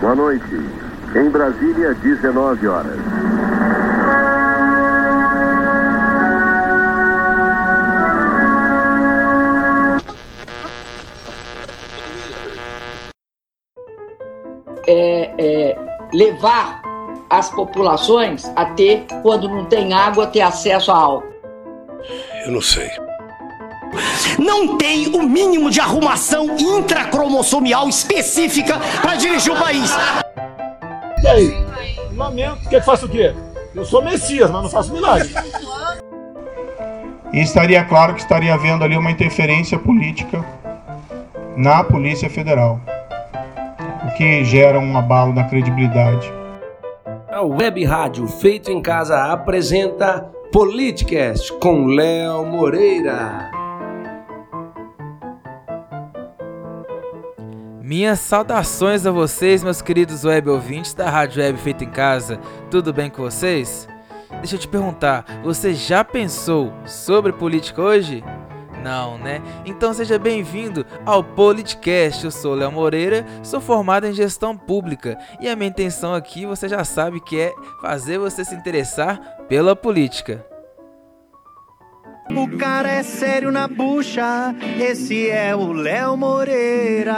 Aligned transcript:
Boa 0.00 0.14
noite. 0.14 0.44
Em 1.14 1.30
Brasília, 1.30 1.94
19 1.94 2.66
horas. 2.68 2.98
É, 14.86 15.32
é, 15.38 15.78
levar 16.12 16.82
as 17.30 17.50
populações 17.50 18.44
a 18.54 18.66
ter, 18.66 19.06
quando 19.22 19.48
não 19.48 19.64
tem 19.64 19.92
água, 19.94 20.26
ter 20.26 20.42
acesso 20.42 20.92
a 20.92 20.96
álcool. 20.96 21.34
Eu 22.44 22.52
não 22.52 22.60
sei. 22.60 23.05
Não 24.38 24.76
tem 24.76 25.08
o 25.08 25.22
mínimo 25.22 25.70
de 25.70 25.80
arrumação 25.80 26.56
intracromossomial 26.58 27.88
específica 27.88 28.78
para 29.00 29.14
dirigir 29.14 29.52
o 29.52 29.56
país. 29.56 29.90
E 31.22 31.26
aí? 31.26 31.66
Lamento. 32.14 32.68
Quer 32.68 32.80
que 32.80 32.86
faça 32.86 33.06
o 33.06 33.08
quê? 33.08 33.34
Eu 33.74 33.84
sou 33.84 34.02
Messias, 34.02 34.50
mas 34.50 34.62
não 34.62 34.70
faço 34.70 34.92
milagre. 34.92 35.30
E 37.32 37.40
estaria 37.40 37.84
claro 37.84 38.14
que 38.14 38.20
estaria 38.20 38.54
havendo 38.54 38.84
ali 38.84 38.96
uma 38.96 39.10
interferência 39.10 39.78
política 39.78 40.44
na 41.56 41.82
Polícia 41.82 42.30
Federal, 42.30 42.80
o 44.06 44.14
que 44.16 44.44
gera 44.44 44.78
um 44.78 44.96
abalo 44.96 45.32
na 45.32 45.44
credibilidade. 45.44 46.32
A 47.28 47.42
Web 47.42 47.84
Rádio 47.84 48.26
Feito 48.26 48.70
em 48.70 48.80
Casa 48.80 49.32
apresenta 49.32 50.30
Politicast 50.52 51.52
com 51.54 51.86
Léo 51.86 52.46
Moreira. 52.46 53.55
Minhas 57.86 58.18
saudações 58.18 59.06
a 59.06 59.12
vocês, 59.12 59.62
meus 59.62 59.80
queridos 59.80 60.24
web 60.24 60.50
ouvintes 60.50 60.92
da 60.92 61.08
Rádio 61.08 61.40
Web 61.40 61.56
Feito 61.60 61.84
em 61.84 61.88
Casa. 61.88 62.36
Tudo 62.68 62.92
bem 62.92 63.08
com 63.08 63.22
vocês? 63.22 63.86
Deixa 64.38 64.56
eu 64.56 64.58
te 64.58 64.66
perguntar, 64.66 65.24
você 65.44 65.72
já 65.72 66.02
pensou 66.02 66.72
sobre 66.84 67.32
política 67.32 67.80
hoje? 67.80 68.24
Não, 68.82 69.16
né? 69.18 69.40
Então 69.64 69.94
seja 69.94 70.18
bem-vindo 70.18 70.84
ao 71.04 71.22
Politicast. 71.22 72.24
Eu 72.24 72.32
sou 72.32 72.56
Léo 72.56 72.72
Moreira, 72.72 73.24
sou 73.40 73.60
formado 73.60 74.04
em 74.04 74.12
gestão 74.12 74.56
pública 74.56 75.16
e 75.40 75.48
a 75.48 75.54
minha 75.54 75.68
intenção 75.68 76.12
aqui, 76.12 76.44
você 76.44 76.68
já 76.68 76.82
sabe 76.82 77.20
que 77.20 77.38
é 77.38 77.54
fazer 77.80 78.18
você 78.18 78.44
se 78.44 78.56
interessar 78.56 79.20
pela 79.48 79.76
política. 79.76 80.44
O 82.34 82.56
cara 82.58 82.90
é 82.90 83.02
sério 83.02 83.50
na 83.52 83.68
bucha, 83.68 84.54
esse 84.80 85.28
é 85.28 85.54
o 85.54 85.72
Léo 85.72 86.16
Moreira. 86.16 87.14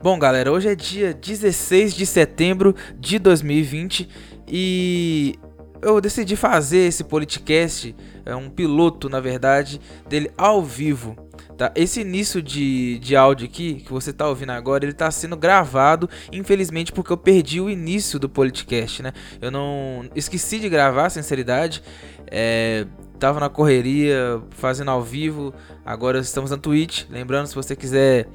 Bom, 0.00 0.18
galera, 0.18 0.52
hoje 0.52 0.68
é 0.68 0.74
dia 0.74 1.12
16 1.12 1.94
de 1.94 2.06
setembro 2.06 2.74
de 2.98 3.18
2020 3.18 4.08
e 4.46 5.34
eu 5.82 6.00
decidi 6.00 6.36
fazer 6.36 6.86
esse 6.86 7.02
podcast, 7.02 7.94
é 8.24 8.34
um 8.34 8.48
piloto, 8.48 9.08
na 9.08 9.20
verdade, 9.20 9.80
dele 10.08 10.30
ao 10.36 10.62
vivo. 10.62 11.27
Tá? 11.58 11.72
Esse 11.74 12.02
início 12.02 12.40
de, 12.40 13.00
de 13.00 13.16
áudio 13.16 13.46
aqui, 13.46 13.82
que 13.84 13.92
você 13.92 14.10
está 14.10 14.28
ouvindo 14.28 14.52
agora, 14.52 14.84
ele 14.84 14.92
está 14.92 15.10
sendo 15.10 15.36
gravado, 15.36 16.08
infelizmente, 16.32 16.92
porque 16.92 17.12
eu 17.12 17.16
perdi 17.16 17.60
o 17.60 17.68
início 17.68 18.16
do 18.16 18.28
podcast, 18.28 19.02
né? 19.02 19.12
Eu 19.42 19.50
não 19.50 20.08
esqueci 20.14 20.60
de 20.60 20.68
gravar, 20.68 21.10
sinceridade. 21.10 21.82
É, 22.28 22.86
tava 23.18 23.40
na 23.40 23.48
correria, 23.48 24.40
fazendo 24.50 24.92
ao 24.92 25.02
vivo. 25.02 25.52
Agora 25.84 26.20
estamos 26.20 26.52
na 26.52 26.56
Twitch. 26.56 27.06
Lembrando, 27.10 27.48
se 27.48 27.56
você 27.56 27.74
quiser 27.74 28.28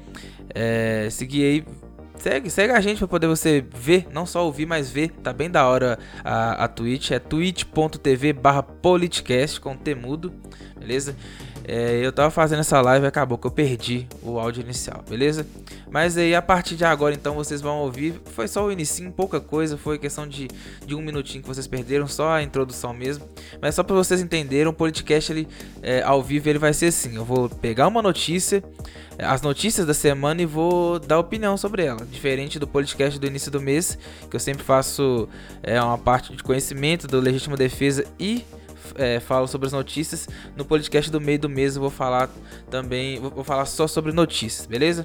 é, 0.54 1.08
seguir 1.10 1.44
aí, 1.44 1.64
segue, 2.18 2.50
segue 2.50 2.74
a 2.74 2.80
gente 2.82 2.98
para 2.98 3.08
poder 3.08 3.26
você 3.26 3.64
ver, 3.74 4.06
não 4.12 4.26
só 4.26 4.44
ouvir, 4.44 4.66
mas 4.66 4.90
ver. 4.90 5.10
Tá 5.22 5.32
bem 5.32 5.50
da 5.50 5.66
hora 5.66 5.98
a, 6.22 6.64
a 6.64 6.68
Twitch. 6.68 7.12
É 7.12 7.18
twitch.tv 7.18 8.34
barra 8.34 8.62
politicast 8.62 9.62
com 9.62 9.74
temudo, 9.74 10.30
beleza? 10.78 11.16
É, 11.66 11.98
eu 12.04 12.12
tava 12.12 12.30
fazendo 12.30 12.60
essa 12.60 12.80
live 12.80 13.06
e 13.06 13.08
acabou 13.08 13.38
que 13.38 13.46
eu 13.46 13.50
perdi 13.50 14.06
o 14.22 14.38
áudio 14.38 14.62
inicial, 14.62 15.02
beleza? 15.08 15.46
Mas 15.90 16.16
aí 16.16 16.34
a 16.34 16.42
partir 16.42 16.76
de 16.76 16.84
agora 16.84 17.14
então 17.14 17.34
vocês 17.34 17.60
vão 17.60 17.78
ouvir. 17.78 18.20
Foi 18.32 18.46
só 18.46 18.66
o 18.66 18.70
início, 18.70 19.10
pouca 19.12 19.40
coisa, 19.40 19.76
foi 19.78 19.98
questão 19.98 20.26
de, 20.28 20.48
de 20.84 20.94
um 20.94 21.00
minutinho 21.00 21.42
que 21.42 21.48
vocês 21.48 21.66
perderam, 21.66 22.06
só 22.06 22.32
a 22.32 22.42
introdução 22.42 22.92
mesmo. 22.92 23.26
Mas 23.62 23.74
só 23.74 23.82
para 23.82 23.96
vocês 23.96 24.20
entenderem, 24.20 24.66
o 24.66 24.72
podcast 24.72 25.32
ele, 25.32 25.48
é, 25.82 26.02
ao 26.02 26.22
vivo 26.22 26.48
ele 26.48 26.58
vai 26.58 26.74
ser 26.74 26.86
assim: 26.86 27.16
eu 27.16 27.24
vou 27.24 27.48
pegar 27.48 27.88
uma 27.88 28.02
notícia, 28.02 28.62
as 29.18 29.40
notícias 29.40 29.86
da 29.86 29.94
semana 29.94 30.42
e 30.42 30.46
vou 30.46 30.98
dar 30.98 31.18
opinião 31.18 31.56
sobre 31.56 31.84
ela. 31.84 32.04
Diferente 32.04 32.58
do 32.58 32.66
podcast 32.66 33.18
do 33.18 33.26
início 33.26 33.50
do 33.50 33.60
mês, 33.60 33.96
que 34.28 34.36
eu 34.36 34.40
sempre 34.40 34.62
faço 34.62 35.28
é, 35.62 35.80
uma 35.80 35.96
parte 35.96 36.36
de 36.36 36.42
conhecimento 36.42 37.06
do 37.06 37.20
legítima 37.20 37.56
defesa 37.56 38.04
e 38.18 38.44
é, 38.96 39.20
falo 39.20 39.46
sobre 39.46 39.66
as 39.66 39.72
notícias. 39.72 40.28
No 40.56 40.64
podcast 40.64 41.10
do 41.10 41.20
meio 41.20 41.38
do 41.38 41.48
mês 41.48 41.76
eu 41.76 41.82
vou 41.82 41.90
falar 41.90 42.28
também, 42.70 43.20
vou 43.20 43.44
falar 43.44 43.66
só 43.66 43.86
sobre 43.86 44.12
notícias, 44.12 44.66
beleza? 44.66 45.04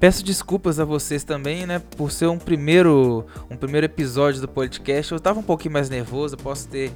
Peço 0.00 0.24
desculpas 0.24 0.78
a 0.78 0.84
vocês 0.84 1.24
também, 1.24 1.66
né, 1.66 1.80
por 1.96 2.12
ser 2.12 2.26
um 2.26 2.38
primeiro, 2.38 3.26
um 3.50 3.56
primeiro 3.56 3.84
episódio 3.84 4.40
do 4.40 4.46
podcast. 4.46 5.10
Eu 5.10 5.18
tava 5.18 5.40
um 5.40 5.42
pouquinho 5.42 5.72
mais 5.72 5.90
nervoso, 5.90 6.36
posso 6.36 6.68
ter 6.68 6.92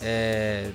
é, 0.00 0.70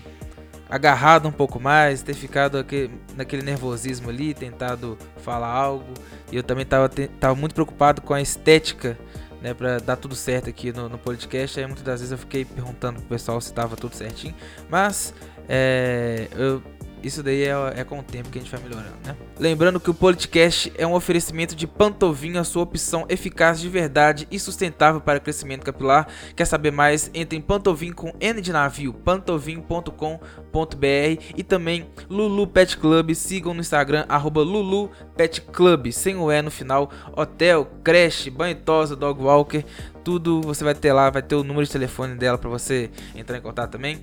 agarrado 0.70 1.28
um 1.28 1.32
pouco 1.32 1.60
mais, 1.60 2.04
ter 2.04 2.14
ficado 2.14 2.60
aqui, 2.60 2.92
naquele 3.16 3.42
nervosismo 3.42 4.10
ali, 4.10 4.36
tentado 4.36 4.98
falar 5.18 5.52
algo. 5.52 5.94
E 6.32 6.36
eu 6.36 6.44
também 6.44 6.66
tava, 6.66 6.90
tava 7.20 7.36
muito 7.36 7.56
preocupado 7.56 8.02
com 8.02 8.14
a 8.14 8.22
estética 8.22 8.98
né, 9.44 9.54
para 9.54 9.78
dar 9.80 9.98
tudo 9.98 10.16
certo 10.16 10.50
aqui 10.50 10.72
no, 10.72 10.88
no 10.88 10.98
podcast. 10.98 11.60
Aí 11.60 11.66
muitas 11.68 11.84
das 11.84 12.00
vezes 12.00 12.12
eu 12.14 12.18
fiquei 12.18 12.46
perguntando 12.46 13.00
pro 13.02 13.10
pessoal 13.10 13.40
se 13.42 13.50
estava 13.50 13.76
tudo 13.76 13.94
certinho, 13.94 14.34
mas 14.70 15.14
é, 15.50 16.30
eu 16.32 16.64
isso 17.04 17.22
daí 17.22 17.44
é, 17.44 17.54
é, 17.76 17.84
com 17.84 18.00
o 18.00 18.04
tempo 18.04 18.30
que 18.30 18.40
a 18.40 18.42
gente 18.42 18.50
vai 18.50 18.62
melhorando, 18.62 18.96
né? 19.06 19.16
Lembrando 19.38 19.80
que 19.80 19.90
o 19.90 19.94
Politicast 19.94 20.72
é 20.78 20.88
um 20.88 20.94
oferecimento 20.94 21.56
de 21.56 21.68
Pantovinho, 21.68 22.40
a 22.40 22.44
sua 22.44 22.64
opção 22.64 23.06
eficaz 23.10 23.60
de 23.60 23.68
verdade 23.68 24.28
e 24.32 24.40
sustentável 24.40 25.02
para 25.02 25.20
crescimento 25.20 25.66
capilar. 25.66 26.08
Quer 26.36 26.46
saber 26.46 26.72
mais? 26.72 27.12
Entre 27.14 27.38
em 27.38 27.42
Pantovinho 27.42 27.94
com 27.94 28.14
N 28.20 28.42
de 28.42 28.54
navio, 28.54 28.94
pantovinho.com.br 28.94 31.24
e 31.36 31.44
também 31.44 31.88
Lulu 32.10 32.48
Pet 32.48 32.78
Club. 32.78 33.14
Sigam 33.14 33.54
no 33.54 33.60
Instagram, 33.60 34.06
arroba 34.08 34.42
Lulu 34.42 34.90
Pet 35.18 35.42
Club, 35.42 35.92
sem 35.92 36.16
o 36.16 36.32
E 36.32 36.42
no 36.42 36.52
final. 36.52 36.90
Hotel, 37.16 37.70
creche, 37.84 38.30
banho 38.30 38.56
tosa, 38.56 38.96
dog 38.96 39.22
walker, 39.22 39.66
tudo 40.04 40.42
você 40.42 40.64
vai 40.64 40.74
ter 40.74 40.94
lá, 40.94 41.10
vai 41.10 41.22
ter 41.22 41.36
o 41.36 41.44
número 41.44 41.66
de 41.66 41.72
telefone 41.72 42.16
dela 42.16 42.38
para 42.38 42.50
você 42.50 42.90
entrar 43.16 43.38
em 43.38 43.42
contato 43.42 43.72
também. 43.72 44.02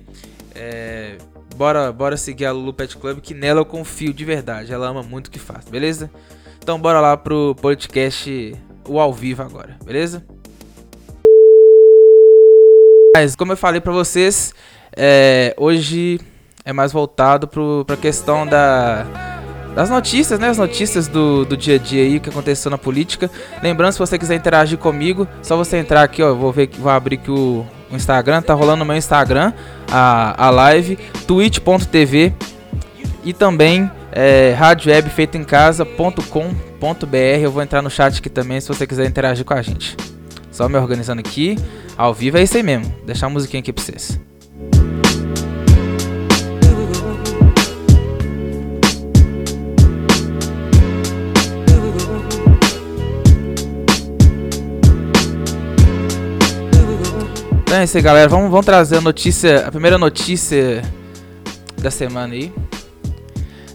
É, 0.55 1.17
bora, 1.55 1.91
bora 1.91 2.17
seguir 2.17 2.45
a 2.45 2.51
Lulu 2.51 2.73
Pet 2.73 2.97
Club, 2.97 3.19
que 3.19 3.33
nela 3.33 3.61
eu 3.61 3.65
confio 3.65 4.13
de 4.13 4.25
verdade. 4.25 4.73
Ela 4.73 4.87
ama 4.87 5.03
muito 5.03 5.27
o 5.27 5.31
que 5.31 5.39
faz, 5.39 5.65
beleza? 5.65 6.09
Então 6.61 6.79
bora 6.79 6.99
lá 6.99 7.17
pro 7.17 7.55
podcast 7.61 8.55
o 8.87 8.99
ao 8.99 9.13
vivo 9.13 9.41
agora, 9.41 9.77
beleza? 9.83 10.23
Mas 13.15 13.35
como 13.35 13.51
eu 13.51 13.57
falei 13.57 13.81
pra 13.81 13.91
vocês, 13.91 14.53
é, 14.95 15.53
hoje 15.57 16.19
é 16.63 16.71
mais 16.71 16.91
voltado 16.91 17.47
pro, 17.47 17.83
pra 17.85 17.97
questão 17.97 18.47
da, 18.47 19.05
das 19.75 19.89
notícias, 19.89 20.39
né? 20.39 20.49
As 20.49 20.57
notícias 20.57 21.07
do, 21.07 21.45
do 21.45 21.57
dia 21.57 21.75
a 21.75 21.77
dia 21.77 22.03
aí, 22.03 22.17
o 22.17 22.21
que 22.21 22.29
aconteceu 22.29 22.69
na 22.71 22.77
política. 22.77 23.29
Lembrando, 23.61 23.93
se 23.93 23.99
você 23.99 24.17
quiser 24.17 24.35
interagir 24.35 24.77
comigo, 24.77 25.27
só 25.41 25.57
você 25.57 25.77
entrar 25.77 26.03
aqui, 26.03 26.21
ó. 26.21 26.33
Vou 26.33 26.51
ver, 26.51 26.69
vou 26.77 26.91
abrir 26.91 27.17
aqui 27.17 27.31
o, 27.31 27.65
o 27.91 27.95
Instagram, 27.95 28.41
tá 28.41 28.53
rolando 28.53 28.79
no 28.79 28.85
meu 28.85 28.95
Instagram 28.95 29.53
a, 29.91 30.47
a 30.47 30.49
live, 30.49 30.97
twitch.tv 31.27 32.33
e 33.23 33.33
também 33.33 33.91
é, 34.11 34.55
radiowebfeitoemcasa.com.br. 34.57 37.15
Eu 37.41 37.51
vou 37.51 37.61
entrar 37.61 37.81
no 37.81 37.89
chat 37.89 38.19
aqui 38.19 38.29
também 38.29 38.59
se 38.59 38.67
você 38.67 38.87
quiser 38.87 39.05
interagir 39.05 39.45
com 39.45 39.53
a 39.53 39.61
gente. 39.61 39.95
Só 40.51 40.67
me 40.67 40.77
organizando 40.77 41.19
aqui, 41.19 41.57
ao 41.97 42.13
vivo 42.13 42.37
é 42.37 42.43
isso 42.43 42.57
aí 42.57 42.63
mesmo. 42.63 42.93
Deixar 43.05 43.27
a 43.27 43.29
musiquinha 43.29 43.61
aqui 43.61 43.71
pra 43.71 43.83
vocês. 43.83 44.19
Então 57.71 57.79
é 57.79 57.85
isso 57.85 57.95
aí, 57.95 58.03
galera. 58.03 58.27
Vamos, 58.27 58.51
vamos 58.51 58.65
trazer 58.65 58.97
a 58.97 59.01
notícia, 59.01 59.65
a 59.65 59.71
primeira 59.71 59.97
notícia 59.97 60.81
da 61.81 61.89
semana 61.89 62.33
aí. 62.33 62.51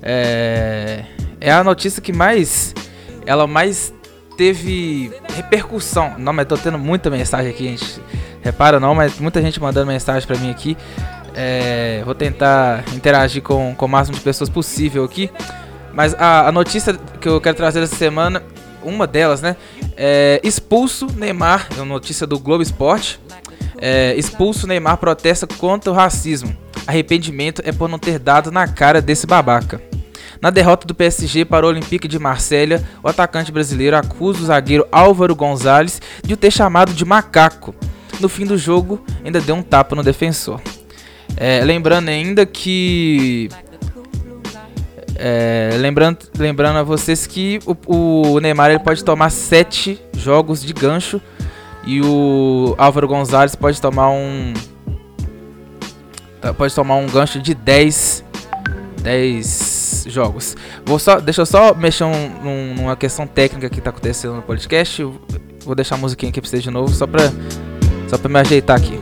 É, 0.02 1.02
é 1.40 1.50
a 1.50 1.64
notícia 1.64 2.02
que 2.02 2.12
mais, 2.12 2.75
ela 3.25 3.46
mais 3.46 3.94
teve 4.37 5.10
repercussão. 5.34 6.12
Não, 6.19 6.34
mas 6.34 6.46
tô 6.46 6.58
tendo 6.58 6.78
muita 6.78 7.08
mensagem 7.08 7.50
aqui, 7.50 7.69
gente. 7.69 7.98
Repara 8.43 8.78
não, 8.78 8.94
mas 8.94 9.19
muita 9.19 9.40
gente 9.40 9.58
mandando 9.58 9.87
mensagem 9.87 10.28
pra 10.28 10.37
mim 10.37 10.50
aqui. 10.50 10.76
É, 11.34 12.02
vou 12.04 12.14
tentar 12.14 12.84
interagir 12.94 13.42
com, 13.42 13.75
com 13.75 13.87
o 13.87 13.88
máximo 13.88 14.14
de 14.19 14.22
pessoas 14.22 14.50
possível 14.50 15.04
aqui. 15.04 15.31
Mas 15.94 16.12
a, 16.19 16.49
a 16.49 16.52
notícia 16.52 16.92
que 17.19 17.26
eu 17.26 17.40
quero 17.40 17.56
trazer 17.56 17.82
essa 17.82 17.96
semana, 17.96 18.42
uma 18.82 19.06
delas, 19.06 19.40
né? 19.40 19.56
É, 19.96 20.38
expulso 20.44 21.06
Neymar, 21.16 21.66
é 21.70 21.76
uma 21.76 21.94
notícia 21.94 22.26
do 22.26 22.38
Globo 22.38 22.62
Esporte. 22.62 23.19
É, 23.78 24.14
expulso 24.16 24.66
Neymar 24.66 24.96
protesta 24.96 25.46
contra 25.46 25.90
o 25.90 25.94
racismo. 25.94 26.56
Arrependimento 26.86 27.62
é 27.64 27.72
por 27.72 27.88
não 27.88 27.98
ter 27.98 28.18
dado 28.18 28.50
na 28.50 28.66
cara 28.66 29.02
desse 29.02 29.26
babaca. 29.26 29.80
Na 30.40 30.50
derrota 30.50 30.86
do 30.86 30.94
PSG 30.94 31.44
para 31.44 31.66
o 31.66 31.68
Olympique 31.68 32.06
de 32.06 32.18
Marselha, 32.18 32.82
o 33.02 33.08
atacante 33.08 33.50
brasileiro 33.50 33.96
acusa 33.96 34.42
o 34.42 34.46
zagueiro 34.46 34.86
Álvaro 34.92 35.34
Gonzalez 35.34 36.00
de 36.22 36.34
o 36.34 36.36
ter 36.36 36.50
chamado 36.50 36.92
de 36.92 37.04
macaco. 37.04 37.74
No 38.20 38.28
fim 38.28 38.46
do 38.46 38.56
jogo, 38.56 39.04
ainda 39.24 39.40
deu 39.40 39.54
um 39.54 39.62
tapa 39.62 39.94
no 39.94 40.02
defensor. 40.02 40.60
É, 41.36 41.62
lembrando 41.64 42.08
ainda 42.08 42.46
que. 42.46 43.48
É, 45.18 45.70
lembrando, 45.78 46.18
lembrando 46.38 46.78
a 46.78 46.82
vocês 46.82 47.26
que 47.26 47.58
o, 47.64 48.34
o 48.34 48.40
Neymar 48.40 48.70
ele 48.70 48.80
pode 48.80 49.02
tomar 49.02 49.30
7 49.30 49.98
jogos 50.14 50.62
de 50.62 50.74
gancho 50.74 51.20
e 51.86 52.00
o 52.02 52.74
Álvaro 52.76 53.06
Gonzalez 53.06 53.54
pode 53.54 53.80
tomar 53.80 54.10
um. 54.10 54.52
Pode 56.56 56.74
tomar 56.74 56.96
um 56.96 57.06
gancho 57.06 57.40
de 57.40 57.54
10. 57.54 58.24
10 59.02 60.06
jogos. 60.08 60.56
Vou 60.84 60.98
só, 60.98 61.20
deixa 61.20 61.42
eu 61.42 61.46
só 61.46 61.72
mexer 61.74 62.04
um, 62.04 62.74
numa 62.74 62.96
questão 62.96 63.26
técnica 63.26 63.70
que 63.70 63.78
está 63.78 63.90
acontecendo 63.90 64.34
no 64.34 64.42
podcast. 64.42 65.02
Vou 65.64 65.74
deixar 65.74 65.94
a 65.94 65.98
musiquinha 65.98 66.30
aqui 66.30 66.40
pra 66.40 66.50
vocês 66.50 66.62
de 66.62 66.70
novo, 66.70 66.92
só 66.92 67.06
pra, 67.06 67.22
só 68.08 68.18
pra 68.18 68.28
me 68.28 68.40
ajeitar 68.40 68.76
aqui. 68.76 68.98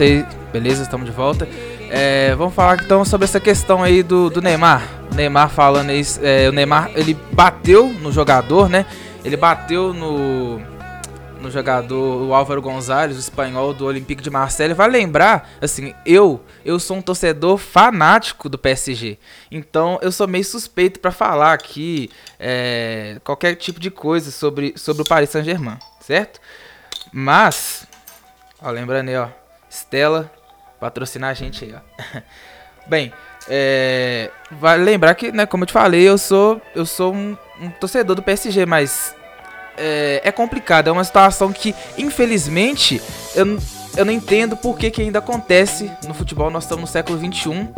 Sei, 0.00 0.24
beleza, 0.50 0.82
estamos 0.82 1.04
de 1.04 1.12
volta. 1.12 1.46
É, 1.90 2.34
vamos 2.34 2.54
falar 2.54 2.82
então 2.82 3.04
sobre 3.04 3.26
essa 3.26 3.38
questão 3.38 3.82
aí 3.82 4.02
do, 4.02 4.30
do 4.30 4.40
Neymar. 4.40 4.82
O 5.12 5.14
Neymar 5.14 5.50
falando 5.50 5.92
isso, 5.92 6.18
é, 6.22 6.48
o 6.48 6.52
Neymar 6.52 6.90
ele 6.94 7.12
bateu 7.32 7.86
no 7.92 8.10
jogador, 8.10 8.70
né? 8.70 8.86
Ele 9.22 9.36
bateu 9.36 9.92
no, 9.92 10.58
no 11.38 11.50
jogador, 11.50 12.22
o 12.22 12.32
Álvaro 12.32 12.62
Gonzalez, 12.62 13.14
o 13.14 13.20
espanhol 13.20 13.74
do 13.74 13.84
Olympique 13.84 14.22
de 14.22 14.30
Marseille. 14.30 14.72
Vai 14.72 14.88
lembrar, 14.88 15.50
assim, 15.60 15.92
eu, 16.06 16.40
eu 16.64 16.80
sou 16.80 16.96
um 16.96 17.02
torcedor 17.02 17.58
fanático 17.58 18.48
do 18.48 18.56
PSG. 18.56 19.18
Então 19.50 19.98
eu 20.00 20.10
sou 20.10 20.26
meio 20.26 20.46
suspeito 20.46 20.98
para 20.98 21.12
falar 21.12 21.52
aqui 21.52 22.08
é, 22.38 23.18
qualquer 23.22 23.54
tipo 23.54 23.78
de 23.78 23.90
coisa 23.90 24.30
sobre, 24.30 24.72
sobre 24.78 25.02
o 25.02 25.06
Paris 25.06 25.28
Saint-Germain, 25.28 25.76
certo? 26.00 26.40
Mas, 27.12 27.86
ó, 28.62 28.70
lembrando 28.70 29.10
aí, 29.10 29.16
ó, 29.18 29.28
Stella, 29.70 30.30
patrocinar 30.80 31.30
a 31.30 31.34
gente 31.34 31.64
aí, 31.64 31.74
ó. 31.74 32.20
Bem, 32.88 33.12
é, 33.48 34.30
vale 34.50 34.82
lembrar 34.82 35.14
que, 35.14 35.30
né, 35.30 35.46
como 35.46 35.62
eu 35.62 35.66
te 35.66 35.72
falei, 35.72 36.08
eu 36.08 36.18
sou, 36.18 36.60
eu 36.74 36.84
sou 36.84 37.14
um, 37.14 37.36
um 37.60 37.70
torcedor 37.70 38.16
do 38.16 38.22
PSG, 38.22 38.66
mas 38.66 39.14
é, 39.76 40.20
é, 40.24 40.32
complicado. 40.32 40.88
É 40.88 40.92
uma 40.92 41.04
situação 41.04 41.52
que, 41.52 41.74
infelizmente, 41.96 43.00
eu, 43.34 43.58
eu 43.96 44.04
não 44.04 44.12
entendo 44.12 44.56
por 44.56 44.76
que, 44.76 44.90
que 44.90 45.02
ainda 45.02 45.20
acontece 45.20 45.90
no 46.06 46.14
futebol. 46.14 46.50
Nós 46.50 46.64
estamos 46.64 46.82
no 46.82 46.86
século 46.86 47.18
XXI. 47.18 47.68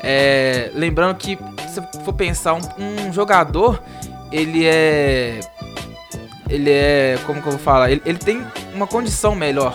É, 0.00 0.70
lembrando 0.74 1.16
que, 1.16 1.38
se 1.68 1.82
for 2.04 2.12
pensar, 2.12 2.54
um, 2.54 2.60
um, 3.08 3.12
jogador, 3.12 3.82
ele 4.30 4.64
é. 4.64 5.40
Ele 6.48 6.70
é. 6.70 7.18
Como 7.26 7.40
que 7.40 7.48
eu 7.48 7.52
vou 7.52 7.60
falar? 7.60 7.90
Ele, 7.90 8.02
ele 8.04 8.18
tem 8.18 8.46
uma 8.74 8.86
condição 8.86 9.34
melhor 9.34 9.74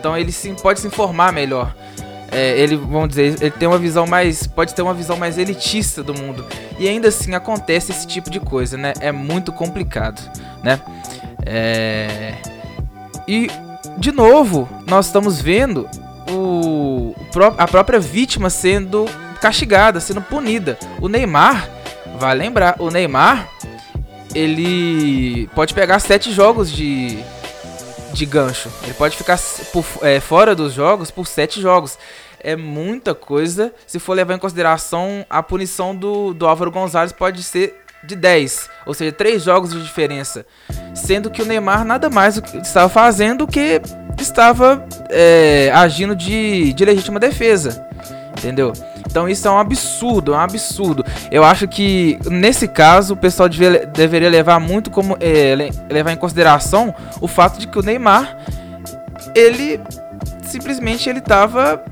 então 0.00 0.16
ele 0.16 0.32
sim 0.32 0.54
pode 0.54 0.80
se 0.80 0.86
informar 0.86 1.30
melhor. 1.30 1.74
É, 2.32 2.58
ele, 2.58 2.76
vamos 2.76 3.10
dizer, 3.10 3.36
ele 3.40 3.50
tem 3.50 3.68
uma 3.68 3.78
visão 3.78 4.06
mais. 4.06 4.46
Pode 4.46 4.74
ter 4.74 4.82
uma 4.82 4.94
visão 4.94 5.16
mais 5.16 5.36
elitista 5.36 6.02
do 6.02 6.14
mundo. 6.14 6.46
E 6.78 6.88
ainda 6.88 7.08
assim 7.08 7.34
acontece 7.34 7.92
esse 7.92 8.06
tipo 8.06 8.30
de 8.30 8.40
coisa, 8.40 8.78
né? 8.78 8.94
É 9.00 9.12
muito 9.12 9.52
complicado, 9.52 10.20
né? 10.62 10.80
É... 11.44 12.34
E, 13.28 13.50
de 13.98 14.12
novo, 14.12 14.68
nós 14.86 15.06
estamos 15.06 15.40
vendo 15.40 15.88
o, 16.30 17.14
a 17.58 17.66
própria 17.66 18.00
vítima 18.00 18.48
sendo 18.48 19.06
castigada, 19.40 20.00
sendo 20.00 20.22
punida. 20.22 20.78
O 21.00 21.08
Neymar, 21.08 21.68
vai 22.18 22.34
lembrar, 22.34 22.76
o 22.78 22.90
Neymar, 22.90 23.48
ele 24.34 25.48
pode 25.54 25.74
pegar 25.74 25.98
sete 25.98 26.32
jogos 26.32 26.70
de 26.70 27.18
de 28.12 28.26
gancho. 28.26 28.70
Ele 28.82 28.94
pode 28.94 29.16
ficar 29.16 29.38
por, 29.72 29.84
é, 30.02 30.20
fora 30.20 30.54
dos 30.54 30.72
jogos 30.72 31.10
por 31.10 31.26
7 31.26 31.60
jogos. 31.60 31.98
É 32.42 32.56
muita 32.56 33.14
coisa. 33.14 33.72
Se 33.86 33.98
for 33.98 34.14
levar 34.14 34.34
em 34.34 34.38
consideração 34.38 35.24
a 35.28 35.42
punição 35.42 35.94
do, 35.94 36.32
do 36.32 36.46
Álvaro 36.46 36.70
Gonzalez, 36.70 37.12
pode 37.12 37.42
ser 37.42 37.80
de 38.02 38.16
10, 38.16 38.70
ou 38.86 38.94
seja, 38.94 39.12
3 39.12 39.42
jogos 39.42 39.72
de 39.72 39.82
diferença. 39.82 40.46
Sendo 40.94 41.30
que 41.30 41.42
o 41.42 41.44
Neymar 41.44 41.84
nada 41.84 42.08
mais 42.08 42.40
estava 42.62 42.88
fazendo 42.88 43.46
que 43.46 43.80
estava 44.18 44.86
é, 45.10 45.70
agindo 45.74 46.16
de, 46.16 46.72
de 46.72 46.84
legítima 46.84 47.20
defesa. 47.20 47.86
Entendeu? 48.38 48.72
Então 49.10 49.28
isso 49.28 49.46
é 49.48 49.50
um 49.50 49.58
absurdo, 49.58 50.32
é 50.32 50.36
um 50.36 50.40
absurdo. 50.40 51.04
Eu 51.30 51.44
acho 51.44 51.66
que 51.66 52.18
nesse 52.30 52.68
caso 52.68 53.14
o 53.14 53.16
pessoal 53.16 53.48
deveria 53.92 54.30
levar 54.30 54.60
muito 54.60 54.90
como 54.90 55.16
é, 55.20 55.54
levar 55.90 56.12
em 56.12 56.16
consideração 56.16 56.94
o 57.20 57.26
fato 57.26 57.58
de 57.58 57.66
que 57.66 57.78
o 57.78 57.82
Neymar 57.82 58.38
ele 59.34 59.80
simplesmente 60.44 61.08
ele 61.08 61.18
estava 61.18 61.84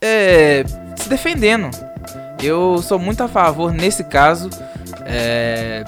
é, 0.00 0.64
se 0.96 1.08
defendendo. 1.08 1.70
Eu 2.40 2.80
sou 2.82 3.00
muito 3.00 3.22
a 3.22 3.28
favor 3.28 3.72
nesse 3.72 4.04
caso 4.04 4.48
é, 5.04 5.84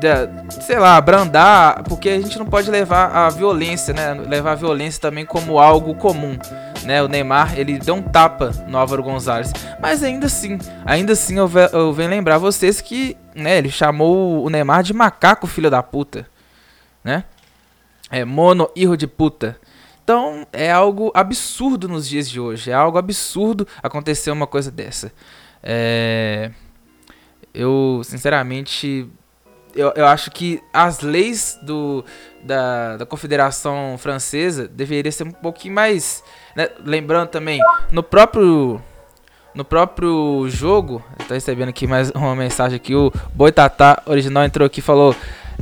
de, 0.00 0.62
sei 0.62 0.78
lá, 0.78 1.00
brandar, 1.00 1.82
porque 1.84 2.08
a 2.08 2.20
gente 2.20 2.38
não 2.38 2.46
pode 2.46 2.70
levar 2.70 3.10
a 3.14 3.28
violência, 3.30 3.92
né? 3.92 4.14
Levar 4.14 4.52
a 4.52 4.56
violência 4.56 5.00
também 5.00 5.24
como 5.24 5.58
algo 5.58 5.94
comum 5.94 6.38
né? 6.88 7.02
O 7.02 7.08
Neymar, 7.08 7.58
ele 7.58 7.78
deu 7.78 7.94
um 7.94 8.02
tapa 8.02 8.50
no 8.66 8.78
Álvaro 8.78 9.02
Gonzalez. 9.02 9.52
Mas 9.78 10.02
ainda 10.02 10.26
assim, 10.26 10.58
ainda 10.84 11.12
assim 11.12 11.36
eu, 11.36 11.48
eu 11.72 11.92
venho 11.92 12.08
lembrar 12.08 12.38
vocês 12.38 12.80
que, 12.80 13.14
né, 13.34 13.58
ele 13.58 13.70
chamou 13.70 14.42
o 14.42 14.48
Neymar 14.48 14.82
de 14.82 14.94
macaco 14.94 15.46
filho 15.46 15.70
da 15.70 15.82
puta, 15.82 16.26
né? 17.04 17.24
É 18.10 18.24
mono 18.24 18.70
irro 18.74 18.96
de 18.96 19.06
puta. 19.06 19.58
Então, 20.02 20.46
é 20.50 20.70
algo 20.70 21.12
absurdo 21.14 21.86
nos 21.86 22.08
dias 22.08 22.28
de 22.28 22.40
hoje. 22.40 22.70
É 22.70 22.74
algo 22.74 22.96
absurdo 22.96 23.68
acontecer 23.82 24.30
uma 24.30 24.46
coisa 24.46 24.70
dessa. 24.70 25.12
É... 25.62 26.50
Eu, 27.52 28.00
sinceramente, 28.02 29.06
eu, 29.78 29.92
eu 29.94 30.06
acho 30.06 30.30
que 30.30 30.62
as 30.72 31.00
leis 31.00 31.58
do, 31.62 32.04
da, 32.42 32.96
da 32.96 33.06
Confederação 33.06 33.96
Francesa 33.98 34.66
deveriam 34.66 35.12
ser 35.12 35.24
um 35.24 35.30
pouquinho 35.30 35.74
mais 35.74 36.22
né? 36.58 36.68
Lembrando 36.84 37.28
também, 37.28 37.60
no 37.92 38.02
próprio 38.02 38.82
no 39.54 39.64
próprio 39.64 40.46
jogo, 40.48 41.02
estou 41.20 41.36
recebendo 41.36 41.68
aqui 41.68 41.86
mais 41.86 42.10
uma 42.10 42.34
mensagem 42.34 42.74
aqui, 42.74 42.96
o 42.96 43.12
Boitatá 43.32 44.02
original 44.06 44.44
entrou 44.44 44.66
aqui 44.66 44.80
e 44.80 44.82
falou 44.82 45.14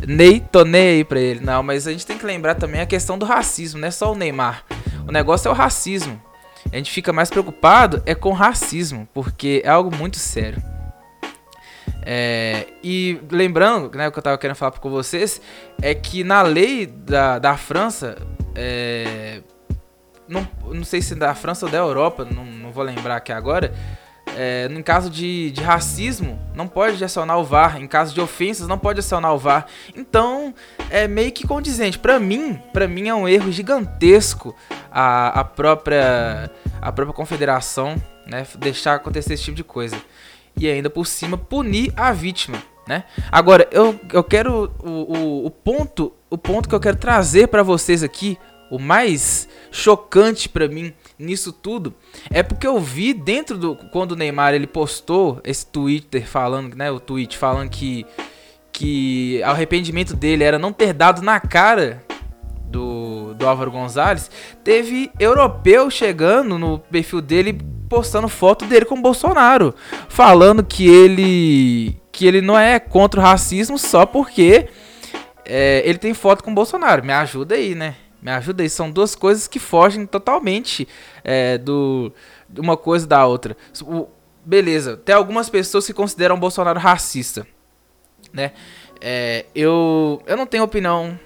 Ney, 0.06 0.40
tô 0.40 0.64
nem 0.64 0.88
aí 0.88 1.04
pra 1.04 1.20
ele. 1.20 1.40
Não, 1.40 1.62
mas 1.62 1.86
a 1.86 1.92
gente 1.92 2.06
tem 2.06 2.16
que 2.16 2.24
lembrar 2.24 2.54
também 2.54 2.80
a 2.80 2.86
questão 2.86 3.18
do 3.18 3.26
racismo, 3.26 3.78
não 3.78 3.88
é 3.88 3.90
só 3.90 4.10
o 4.10 4.14
Neymar. 4.14 4.64
O 5.06 5.12
negócio 5.12 5.48
é 5.48 5.50
o 5.50 5.54
racismo. 5.54 6.20
A 6.72 6.76
gente 6.76 6.90
fica 6.90 7.12
mais 7.12 7.28
preocupado 7.28 8.02
é 8.06 8.14
com 8.14 8.32
racismo, 8.32 9.06
porque 9.12 9.60
é 9.64 9.68
algo 9.68 9.94
muito 9.94 10.18
sério. 10.18 10.62
É, 12.08 12.68
e 12.84 13.20
lembrando, 13.32 13.90
né, 13.96 14.06
o 14.06 14.12
que 14.12 14.18
eu 14.18 14.22
tava 14.22 14.38
querendo 14.38 14.56
falar 14.56 14.70
com 14.70 14.88
vocês, 14.88 15.40
é 15.82 15.92
que 15.92 16.22
na 16.22 16.40
lei 16.40 16.86
da, 16.86 17.40
da 17.40 17.56
França, 17.56 18.16
é, 18.54 19.40
não, 20.28 20.46
não 20.66 20.84
sei 20.84 21.02
se 21.02 21.16
da 21.16 21.34
França 21.34 21.66
ou 21.66 21.72
da 21.72 21.78
Europa, 21.78 22.24
não, 22.24 22.44
não 22.44 22.70
vou 22.70 22.84
lembrar 22.84 23.16
aqui 23.16 23.32
agora. 23.32 23.74
É, 24.36 24.68
em 24.70 24.82
caso 24.82 25.08
de, 25.08 25.50
de, 25.50 25.62
racismo, 25.62 26.38
não 26.54 26.68
pode 26.68 27.02
acionar 27.02 27.38
o 27.38 27.44
VAR. 27.44 27.80
Em 27.80 27.88
caso 27.88 28.14
de 28.14 28.20
ofensas, 28.20 28.68
não 28.68 28.78
pode 28.78 29.00
acionar 29.00 29.34
o 29.34 29.38
VAR. 29.38 29.66
Então, 29.96 30.54
é 30.90 31.08
meio 31.08 31.32
que 31.32 31.46
condizente. 31.46 31.98
Para 31.98 32.20
mim, 32.20 32.60
para 32.72 32.86
mim 32.86 33.08
é 33.08 33.14
um 33.14 33.26
erro 33.26 33.50
gigantesco 33.50 34.54
a, 34.90 35.40
a 35.40 35.44
própria 35.44 36.50
a 36.82 36.92
própria 36.92 37.14
confederação, 37.14 37.96
né, 38.26 38.46
deixar 38.58 38.94
acontecer 38.94 39.34
esse 39.34 39.42
tipo 39.42 39.56
de 39.56 39.64
coisa. 39.64 39.96
E 40.58 40.68
ainda 40.68 40.88
por 40.88 41.06
cima 41.06 41.36
punir 41.36 41.92
a 41.96 42.12
vítima. 42.12 42.62
né? 42.86 43.04
Agora, 43.30 43.68
eu, 43.70 43.98
eu 44.12 44.24
quero 44.24 44.72
o, 44.82 44.90
o, 44.90 45.46
o 45.46 45.50
ponto 45.50 46.12
o 46.30 46.36
ponto 46.36 46.68
que 46.68 46.74
eu 46.74 46.80
quero 46.80 46.96
trazer 46.96 47.48
para 47.48 47.62
vocês 47.62 48.02
aqui, 48.02 48.38
o 48.70 48.78
mais 48.78 49.48
chocante 49.70 50.48
para 50.48 50.66
mim 50.66 50.92
nisso 51.18 51.52
tudo, 51.52 51.94
é 52.30 52.42
porque 52.42 52.66
eu 52.66 52.80
vi 52.80 53.14
dentro 53.14 53.56
do 53.56 53.76
quando 53.92 54.12
o 54.12 54.16
Neymar 54.16 54.54
ele 54.54 54.66
postou 54.66 55.40
esse 55.44 55.64
Twitter 55.66 56.26
falando, 56.26 56.74
né, 56.74 56.90
o 56.90 56.98
tweet 56.98 57.36
falando 57.36 57.70
que 57.70 58.04
que 58.72 59.40
o 59.42 59.46
arrependimento 59.46 60.14
dele 60.14 60.44
era 60.44 60.58
não 60.58 60.70
ter 60.72 60.92
dado 60.92 61.22
na 61.22 61.40
cara 61.40 62.02
do, 62.66 63.32
do 63.34 63.46
Álvaro 63.46 63.70
Gonzalez, 63.70 64.30
teve 64.62 65.10
europeu 65.18 65.90
chegando 65.90 66.58
no 66.58 66.78
perfil 66.78 67.22
dele 67.22 67.58
postando 67.88 68.28
foto 68.28 68.64
dele 68.64 68.84
com 68.84 68.96
o 68.96 69.02
Bolsonaro, 69.02 69.74
falando 70.08 70.64
que 70.64 70.88
ele 70.88 72.00
que 72.12 72.26
ele 72.26 72.40
não 72.40 72.58
é 72.58 72.80
contra 72.80 73.20
o 73.20 73.22
racismo 73.22 73.78
só 73.78 74.06
porque 74.06 74.68
é, 75.44 75.82
ele 75.84 75.98
tem 75.98 76.14
foto 76.14 76.42
com 76.42 76.50
o 76.50 76.54
Bolsonaro. 76.54 77.04
Me 77.04 77.12
ajuda 77.12 77.54
aí, 77.54 77.74
né? 77.74 77.96
Me 78.22 78.30
ajuda 78.30 78.62
aí. 78.62 78.70
São 78.70 78.90
duas 78.90 79.14
coisas 79.14 79.46
que 79.46 79.58
fogem 79.58 80.06
totalmente 80.06 80.88
é, 81.22 81.58
do 81.58 82.12
de 82.48 82.60
uma 82.60 82.76
coisa 82.76 83.06
da 83.06 83.26
outra. 83.26 83.56
O, 83.82 84.08
beleza, 84.44 84.96
tem 84.96 85.14
algumas 85.14 85.50
pessoas 85.50 85.86
que 85.86 85.92
consideram 85.92 86.36
o 86.36 86.38
Bolsonaro 86.38 86.78
racista, 86.78 87.46
né? 88.32 88.52
É, 89.00 89.44
eu, 89.54 90.22
eu 90.26 90.36
não 90.36 90.46
tenho 90.46 90.64
opinião 90.64 91.18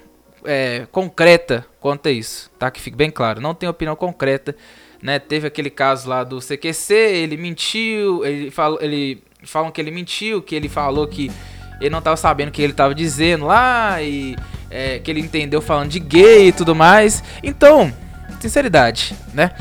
é, 0.43 0.87
concreta 0.91 1.65
quanto 1.79 2.09
a 2.09 2.11
isso, 2.11 2.51
tá? 2.59 2.69
Que 2.69 2.81
fique 2.81 2.97
bem 2.97 3.09
claro. 3.09 3.39
Não 3.39 3.53
tenho 3.53 3.71
opinião 3.71 3.95
concreta, 3.95 4.55
né? 5.01 5.19
Teve 5.19 5.47
aquele 5.47 5.69
caso 5.69 6.09
lá 6.09 6.23
do 6.23 6.39
CQC, 6.39 6.93
ele 6.93 7.37
mentiu, 7.37 8.23
ele 8.25 8.51
falou, 8.51 8.79
ele 8.81 9.23
falam 9.43 9.71
que 9.71 9.81
ele 9.81 9.91
mentiu, 9.91 10.41
que 10.41 10.55
ele 10.55 10.69
falou 10.69 11.07
que 11.07 11.31
ele 11.79 11.89
não 11.89 12.01
tava 12.01 12.15
sabendo 12.15 12.49
o 12.49 12.51
que 12.51 12.61
ele 12.61 12.73
tava 12.73 12.93
dizendo 12.93 13.45
lá 13.45 14.01
e 14.01 14.35
é, 14.69 14.99
que 14.99 15.09
ele 15.09 15.19
entendeu 15.19 15.61
falando 15.61 15.89
de 15.89 15.99
gay 15.99 16.49
e 16.49 16.51
tudo 16.51 16.75
mais. 16.75 17.23
Então, 17.41 17.91
sinceridade, 18.39 19.15
né? 19.33 19.51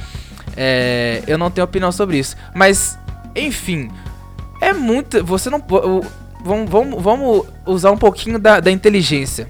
É, 0.57 1.23
eu 1.27 1.39
não 1.39 1.51
tenho 1.51 1.65
opinião 1.65 1.91
sobre 1.91 2.19
isso. 2.19 2.37
Mas, 2.55 2.99
enfim, 3.35 3.91
é 4.61 4.73
muito. 4.73 5.25
Você 5.25 5.49
não. 5.49 5.65
Vamos, 6.43 6.71
vamos, 6.71 7.03
vamos 7.03 7.47
usar 7.67 7.91
um 7.91 7.97
pouquinho 7.97 8.39
da, 8.39 8.61
da 8.61 8.71
inteligência. 8.71 9.49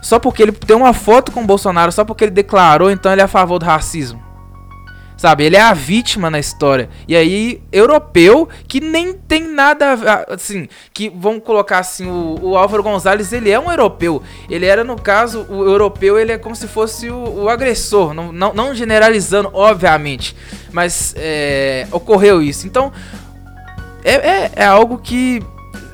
Só 0.00 0.18
porque 0.18 0.42
ele 0.42 0.52
tem 0.52 0.76
uma 0.76 0.92
foto 0.92 1.30
com 1.30 1.42
o 1.42 1.46
Bolsonaro, 1.46 1.92
só 1.92 2.04
porque 2.04 2.24
ele 2.24 2.32
declarou, 2.32 2.90
então 2.90 3.12
ele 3.12 3.20
é 3.20 3.24
a 3.24 3.28
favor 3.28 3.58
do 3.58 3.64
racismo. 3.64 4.31
Sabe, 5.22 5.44
ele 5.44 5.54
é 5.54 5.60
a 5.60 5.72
vítima 5.72 6.28
na 6.28 6.40
história. 6.40 6.90
E 7.06 7.14
aí, 7.14 7.62
europeu, 7.70 8.48
que 8.66 8.80
nem 8.80 9.12
tem 9.12 9.46
nada 9.46 9.92
assim, 10.28 10.68
que 10.92 11.08
vamos 11.08 11.44
colocar 11.44 11.78
assim, 11.78 12.08
o, 12.08 12.40
o 12.42 12.56
Álvaro 12.56 12.82
Gonzalez, 12.82 13.32
ele 13.32 13.48
é 13.48 13.56
um 13.56 13.70
europeu. 13.70 14.20
Ele 14.50 14.66
era, 14.66 14.82
no 14.82 15.00
caso, 15.00 15.46
o 15.48 15.62
europeu, 15.62 16.18
ele 16.18 16.32
é 16.32 16.38
como 16.38 16.56
se 16.56 16.66
fosse 16.66 17.08
o, 17.08 17.44
o 17.44 17.48
agressor. 17.48 18.12
Não, 18.12 18.32
não, 18.32 18.52
não, 18.52 18.74
generalizando, 18.74 19.48
obviamente. 19.52 20.34
Mas 20.72 21.14
é, 21.16 21.86
ocorreu 21.92 22.42
isso. 22.42 22.66
Então, 22.66 22.92
é, 24.02 24.14
é, 24.14 24.52
é 24.56 24.64
algo 24.64 24.98
que. 24.98 25.40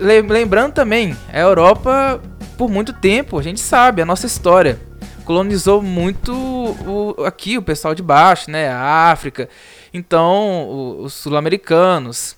Lembrando 0.01 0.73
também, 0.73 1.15
a 1.31 1.39
Europa, 1.39 2.19
por 2.57 2.71
muito 2.71 2.95
tempo, 2.95 3.39
a 3.39 3.43
gente 3.43 3.61
sabe, 3.61 4.01
a 4.01 4.07
nossa 4.07 4.25
história 4.25 4.88
colonizou 5.29 5.83
muito 5.83 6.33
o, 6.33 7.23
aqui, 7.23 7.59
o 7.59 7.63
pessoal 7.63 7.95
de 7.95 8.03
baixo, 8.03 8.51
né? 8.51 8.71
A 8.71 9.11
África. 9.11 9.47
Então, 9.93 11.03
os 11.03 11.13
sul-americanos, 11.13 12.35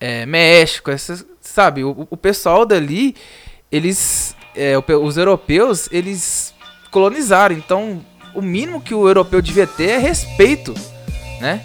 é, 0.00 0.24
México, 0.24 0.90
essas, 0.90 1.22
sabe? 1.42 1.84
O, 1.84 2.08
o 2.08 2.16
pessoal 2.16 2.64
dali, 2.64 3.14
eles. 3.70 4.34
É, 4.56 4.72
os 4.78 5.18
europeus, 5.18 5.86
eles 5.92 6.54
colonizaram. 6.90 7.54
Então, 7.54 8.02
o 8.34 8.40
mínimo 8.40 8.80
que 8.80 8.94
o 8.94 9.06
europeu 9.06 9.42
devia 9.42 9.66
ter 9.66 9.90
é 9.90 9.98
respeito, 9.98 10.72
né? 11.42 11.62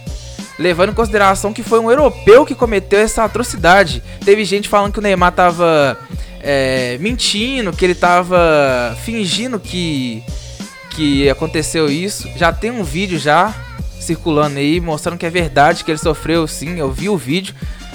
Levando 0.60 0.90
em 0.92 0.96
consideração 0.96 1.54
que 1.54 1.64
foi 1.64 1.80
um 1.80 1.90
europeu 1.90 2.46
que 2.46 2.54
cometeu 2.54 3.00
essa 3.00 3.24
atrocidade. 3.24 4.04
Teve 4.26 4.44
gente 4.44 4.68
falando 4.68 4.92
que 4.92 5.00
o 5.00 5.02
Neymar 5.02 5.32
tava 5.32 5.98
é, 6.42 6.98
mentindo, 7.00 7.74
que 7.74 7.84
ele 7.84 7.96
tava 7.96 8.98
fingindo 9.04 9.60
que, 9.60 10.24
que 10.92 11.30
aconteceu 11.30 11.90
isso. 11.90 12.30
Já 12.36 12.52
tem 12.52 12.72
um 12.72 12.84
vídeo 12.84 13.20
já 13.20 13.54
circulando 14.00 14.58
aí, 14.60 14.80
mostrando 14.80 15.18
que 15.18 15.26
é 15.26 15.30
verdade, 15.30 15.84
que 15.84 15.92
ele 15.92 15.98
sofreu 15.98 16.48
sim. 16.48 16.78
Eu 16.78 16.92
vi 16.92 17.10
o 17.10 17.18
vídeo. 17.18 17.54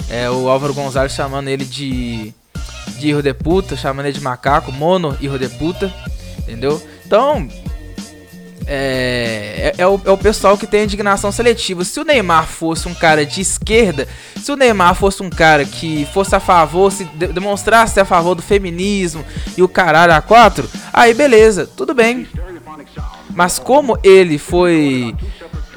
É, 0.09 0.29
o 0.29 0.49
Álvaro 0.49 0.73
Gonzalez 0.73 1.13
chamando 1.13 1.47
ele 1.47 1.65
de, 1.65 2.33
de 2.99 3.09
hijo 3.09 3.21
de 3.21 3.33
puta, 3.33 3.75
chamando 3.75 4.05
ele 4.05 4.17
de 4.17 4.21
macaco, 4.21 4.71
mono 4.71 5.17
hijo 5.19 5.39
de 5.39 5.49
puta, 5.49 5.91
entendeu? 6.39 6.81
Então, 7.05 7.47
é, 8.67 9.73
é, 9.77 9.81
é, 9.81 9.87
o, 9.87 9.99
é 10.05 10.11
o 10.11 10.17
pessoal 10.17 10.57
que 10.57 10.67
tem 10.67 10.83
indignação 10.83 11.31
seletiva. 11.31 11.83
Se 11.83 11.99
o 11.99 12.03
Neymar 12.03 12.47
fosse 12.47 12.87
um 12.87 12.93
cara 12.93 13.25
de 13.25 13.41
esquerda, 13.41 14.07
se 14.37 14.51
o 14.51 14.55
Neymar 14.55 14.95
fosse 14.95 15.21
um 15.23 15.29
cara 15.29 15.65
que 15.65 16.07
fosse 16.13 16.35
a 16.35 16.39
favor, 16.39 16.91
se 16.91 17.05
de, 17.05 17.27
demonstrasse 17.27 17.99
a 17.99 18.05
favor 18.05 18.35
do 18.35 18.41
feminismo 18.41 19.23
e 19.57 19.63
o 19.63 19.67
caralho 19.67 20.13
a 20.13 20.21
quatro, 20.21 20.69
aí 20.91 21.13
beleza, 21.13 21.69
tudo 21.77 21.93
bem. 21.93 22.27
Mas 23.29 23.57
como 23.57 23.97
ele 24.03 24.37
foi 24.37 25.15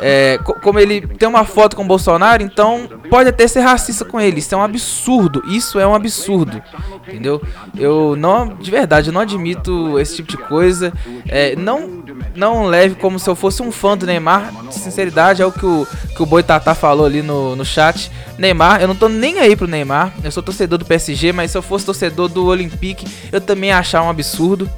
é, 0.01 0.39
como 0.63 0.79
ele 0.79 1.01
tem 1.01 1.29
uma 1.29 1.45
foto 1.45 1.75
com 1.75 1.83
o 1.83 1.87
Bolsonaro, 1.87 2.43
então 2.43 2.89
pode 3.09 3.29
até 3.29 3.47
ser 3.49 3.61
racista 3.61 4.05
com 4.05 4.21
ele. 4.21 4.41
Isso 4.41 4.55
é 4.55 4.59
um 4.59 4.63
absurdo. 4.63 5.43
Isso 5.49 5.79
é 5.79 5.87
um 5.87 5.95
absurdo. 5.95 6.63
Entendeu? 7.07 7.43
Eu 7.77 8.15
não, 8.17 8.49
de 8.49 8.71
verdade, 8.71 9.09
eu 9.09 9.13
não 9.13 9.21
admito 9.21 9.99
esse 9.99 10.17
tipo 10.17 10.31
de 10.31 10.37
coisa. 10.37 10.93
É, 11.27 11.57
não, 11.57 12.03
não 12.35 12.67
leve 12.67 12.97
como 12.97 13.19
se 13.19 13.29
eu 13.29 13.35
fosse 13.35 13.63
um 13.63 13.73
fã 13.73 13.97
do 13.97 14.07
Neymar. 14.07 14.53
De 14.69 14.75
sinceridade, 14.75 15.41
é 15.41 15.47
o 15.47 15.53
que 15.53 15.65
o, 15.65 15.87
que 16.15 16.23
o 16.23 16.27
Boitatá 16.27 16.75
falou 16.75 17.07
ali 17.07 17.23
no, 17.23 17.57
no 17.57 17.65
chat. 17.65 18.11
Neymar, 18.39 18.83
eu 18.83 18.89
não 18.89 18.95
tô 18.95 19.09
nem 19.09 19.39
aí 19.39 19.57
pro 19.57 19.67
Neymar. 19.67 20.13
Eu 20.23 20.31
sou 20.31 20.43
torcedor 20.43 20.79
do 20.79 20.85
PSG, 20.85 21.33
mas 21.33 21.51
se 21.51 21.59
eu 21.59 21.63
fosse 21.63 21.87
torcedor 21.87 22.29
do 22.29 22.45
Olympique, 22.47 23.07
eu 23.33 23.41
também 23.41 23.71
ia 23.71 23.79
achar 23.79 24.03
um 24.03 24.11
absurdo. 24.11 24.69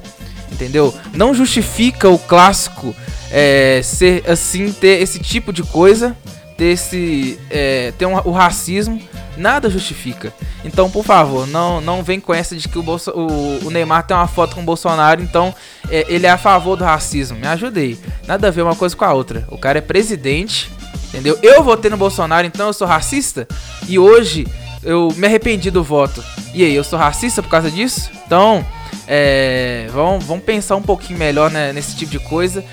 Entendeu? 0.51 0.93
Não 1.13 1.33
justifica 1.33 2.09
o 2.09 2.17
clássico 2.17 2.95
é, 3.31 3.81
ser 3.83 4.23
assim, 4.27 4.71
ter 4.71 5.01
esse 5.01 5.19
tipo 5.19 5.53
de 5.53 5.63
coisa, 5.63 6.15
ter 6.57 6.65
esse. 6.65 7.39
É, 7.49 7.93
ter 7.97 8.05
um, 8.05 8.15
o 8.15 8.31
racismo, 8.31 9.01
nada 9.37 9.69
justifica. 9.69 10.33
Então, 10.63 10.89
por 10.89 11.05
favor, 11.05 11.47
não, 11.47 11.79
não 11.79 12.03
vem 12.03 12.19
com 12.19 12.33
essa 12.33 12.55
de 12.55 12.67
que 12.67 12.77
o, 12.77 12.83
Bolso, 12.83 13.11
o, 13.11 13.65
o 13.65 13.69
Neymar 13.69 14.05
tem 14.05 14.15
uma 14.15 14.27
foto 14.27 14.55
com 14.55 14.61
o 14.61 14.65
Bolsonaro, 14.65 15.21
então 15.21 15.55
é, 15.89 16.05
ele 16.09 16.25
é 16.25 16.29
a 16.29 16.37
favor 16.37 16.75
do 16.75 16.83
racismo. 16.83 17.37
Me 17.37 17.47
ajudei. 17.47 17.97
Nada 18.27 18.47
a 18.47 18.51
ver 18.51 18.61
uma 18.61 18.75
coisa 18.75 18.95
com 18.95 19.05
a 19.05 19.13
outra. 19.13 19.47
O 19.49 19.57
cara 19.57 19.77
é 19.77 19.81
presidente, 19.81 20.69
entendeu? 21.07 21.39
Eu 21.41 21.63
votei 21.63 21.89
no 21.89 21.97
Bolsonaro, 21.97 22.45
então 22.45 22.67
eu 22.67 22.73
sou 22.73 22.87
racista. 22.87 23.47
E 23.87 23.97
hoje 23.97 24.45
eu 24.83 25.13
me 25.15 25.27
arrependi 25.27 25.71
do 25.71 25.83
voto. 25.83 26.23
E 26.53 26.63
aí, 26.63 26.73
eu 26.73 26.83
sou 26.83 26.97
racista 26.97 27.41
por 27.41 27.49
causa 27.49 27.69
disso? 27.69 28.09
Então, 28.25 28.65
é, 29.07 29.87
vamos, 29.91 30.25
vamos 30.25 30.43
pensar 30.43 30.75
um 30.75 30.81
pouquinho 30.81 31.17
melhor 31.17 31.49
né, 31.51 31.73
nesse 31.73 31.95
tipo 31.95 32.11
de 32.11 32.19
coisa. 32.19 32.63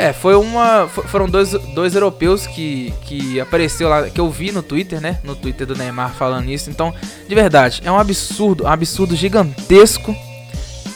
É, 0.00 0.14
foi 0.14 0.34
uma. 0.34 0.88
Foram 0.88 1.28
dois, 1.28 1.50
dois 1.74 1.94
europeus 1.94 2.46
que, 2.46 2.90
que 3.02 3.38
apareceu 3.38 3.86
lá, 3.86 4.08
que 4.08 4.18
eu 4.18 4.30
vi 4.30 4.50
no 4.50 4.62
Twitter, 4.62 4.98
né? 4.98 5.18
No 5.22 5.36
Twitter 5.36 5.66
do 5.66 5.76
Neymar 5.76 6.14
falando 6.14 6.48
isso. 6.48 6.70
Então, 6.70 6.94
de 7.28 7.34
verdade, 7.34 7.82
é 7.84 7.92
um 7.92 7.98
absurdo, 7.98 8.64
um 8.64 8.66
absurdo 8.66 9.14
gigantesco. 9.14 10.16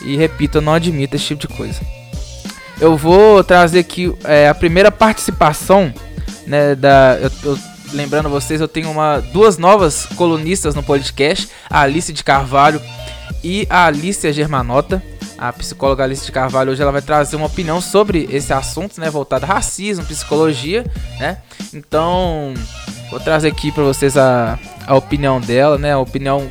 E 0.00 0.16
repito, 0.16 0.56
eu 0.56 0.62
não 0.62 0.72
admito 0.72 1.16
esse 1.16 1.26
tipo 1.26 1.46
de 1.46 1.48
coisa. 1.48 1.78
Eu 2.80 2.96
vou 2.96 3.44
trazer 3.44 3.80
aqui 3.80 4.10
é, 4.24 4.48
a 4.48 4.54
primeira 4.54 4.90
participação, 4.90 5.92
né? 6.46 6.74
Da, 6.74 7.18
eu, 7.20 7.30
eu, 7.44 7.58
lembrando 7.92 8.30
vocês, 8.30 8.58
eu 8.58 8.68
tenho 8.68 8.90
uma, 8.90 9.20
duas 9.20 9.58
novas 9.58 10.06
colunistas 10.16 10.74
no 10.74 10.82
podcast, 10.82 11.50
a 11.68 11.82
Alice 11.82 12.10
de 12.10 12.24
Carvalho 12.24 12.80
e 13.42 13.66
a 13.68 13.84
Alicia 13.84 14.32
Germanota 14.32 15.02
a 15.48 15.52
psicóloga 15.52 16.04
Alice 16.04 16.24
de 16.24 16.32
Carvalho 16.32 16.72
hoje 16.72 16.80
ela 16.80 16.90
vai 16.90 17.02
trazer 17.02 17.36
uma 17.36 17.46
opinião 17.46 17.78
sobre 17.78 18.26
esse 18.30 18.52
assunto, 18.52 18.98
né, 18.98 19.10
voltado 19.10 19.44
a 19.44 19.48
racismo, 19.48 20.04
psicologia, 20.06 20.84
né? 21.18 21.42
Então, 21.74 22.54
vou 23.10 23.20
trazer 23.20 23.48
aqui 23.48 23.70
para 23.70 23.82
vocês 23.82 24.16
a, 24.16 24.58
a 24.86 24.94
opinião 24.94 25.40
dela, 25.40 25.76
né? 25.76 25.92
A 25.92 25.98
opinião 25.98 26.50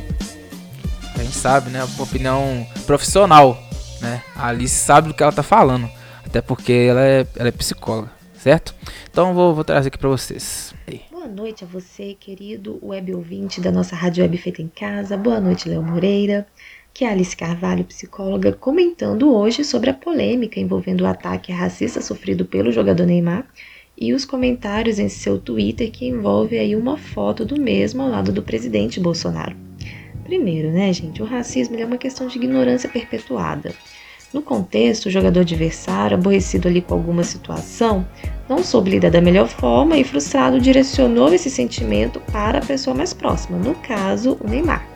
a 1.12 1.22
gente 1.22 1.34
sabe, 1.34 1.70
né, 1.70 1.82
uma 1.82 2.04
opinião 2.04 2.64
profissional, 2.86 3.58
né? 4.00 4.22
A 4.36 4.48
Alice 4.48 4.76
sabe 4.76 5.08
do 5.08 5.14
que 5.14 5.24
ela 5.24 5.32
tá 5.32 5.42
falando, 5.42 5.90
até 6.24 6.40
porque 6.40 6.72
ela 6.72 7.00
é, 7.00 7.26
ela 7.34 7.48
é 7.48 7.52
psicóloga, 7.52 8.12
certo? 8.38 8.76
Então, 9.10 9.34
vou, 9.34 9.56
vou 9.56 9.64
trazer 9.64 9.88
aqui 9.88 9.98
para 9.98 10.08
vocês. 10.08 10.72
Boa 11.10 11.26
noite 11.26 11.64
a 11.64 11.66
você, 11.66 12.14
querido 12.14 12.78
web 12.80 13.12
ouvinte 13.12 13.60
da 13.60 13.72
nossa 13.72 13.96
Rádio 13.96 14.22
Web 14.22 14.36
Feita 14.36 14.62
em 14.62 14.68
Casa. 14.68 15.16
Boa 15.16 15.40
noite, 15.40 15.68
Léo 15.68 15.82
Moreira 15.82 16.46
que 16.94 17.04
é 17.04 17.10
Alice 17.10 17.36
Carvalho, 17.36 17.82
psicóloga, 17.82 18.52
comentando 18.52 19.34
hoje 19.34 19.64
sobre 19.64 19.90
a 19.90 19.94
polêmica 19.94 20.60
envolvendo 20.60 21.00
o 21.00 21.06
ataque 21.08 21.50
racista 21.50 22.00
sofrido 22.00 22.44
pelo 22.44 22.70
jogador 22.70 23.04
Neymar 23.04 23.44
e 23.98 24.14
os 24.14 24.24
comentários 24.24 25.00
em 25.00 25.08
seu 25.08 25.36
Twitter 25.40 25.90
que 25.90 26.06
envolve 26.06 26.56
aí 26.56 26.76
uma 26.76 26.96
foto 26.96 27.44
do 27.44 27.60
mesmo 27.60 28.00
ao 28.00 28.08
lado 28.08 28.30
do 28.30 28.44
presidente 28.44 29.00
Bolsonaro. 29.00 29.56
Primeiro, 30.22 30.70
né, 30.70 30.92
gente, 30.92 31.20
o 31.20 31.26
racismo 31.26 31.76
é 31.76 31.84
uma 31.84 31.98
questão 31.98 32.28
de 32.28 32.38
ignorância 32.38 32.88
perpetuada. 32.88 33.74
No 34.32 34.40
contexto, 34.40 35.06
o 35.06 35.10
jogador 35.10 35.40
adversário, 35.40 36.16
aborrecido 36.16 36.68
ali 36.68 36.80
com 36.80 36.94
alguma 36.94 37.24
situação, 37.24 38.06
não 38.48 38.62
soube 38.62 38.90
lidar 38.90 39.10
da 39.10 39.20
melhor 39.20 39.48
forma 39.48 39.96
e, 39.96 40.04
frustrado, 40.04 40.60
direcionou 40.60 41.32
esse 41.32 41.50
sentimento 41.50 42.20
para 42.32 42.58
a 42.58 42.64
pessoa 42.64 42.96
mais 42.96 43.12
próxima, 43.12 43.58
no 43.58 43.74
caso, 43.76 44.38
o 44.40 44.48
Neymar. 44.48 44.88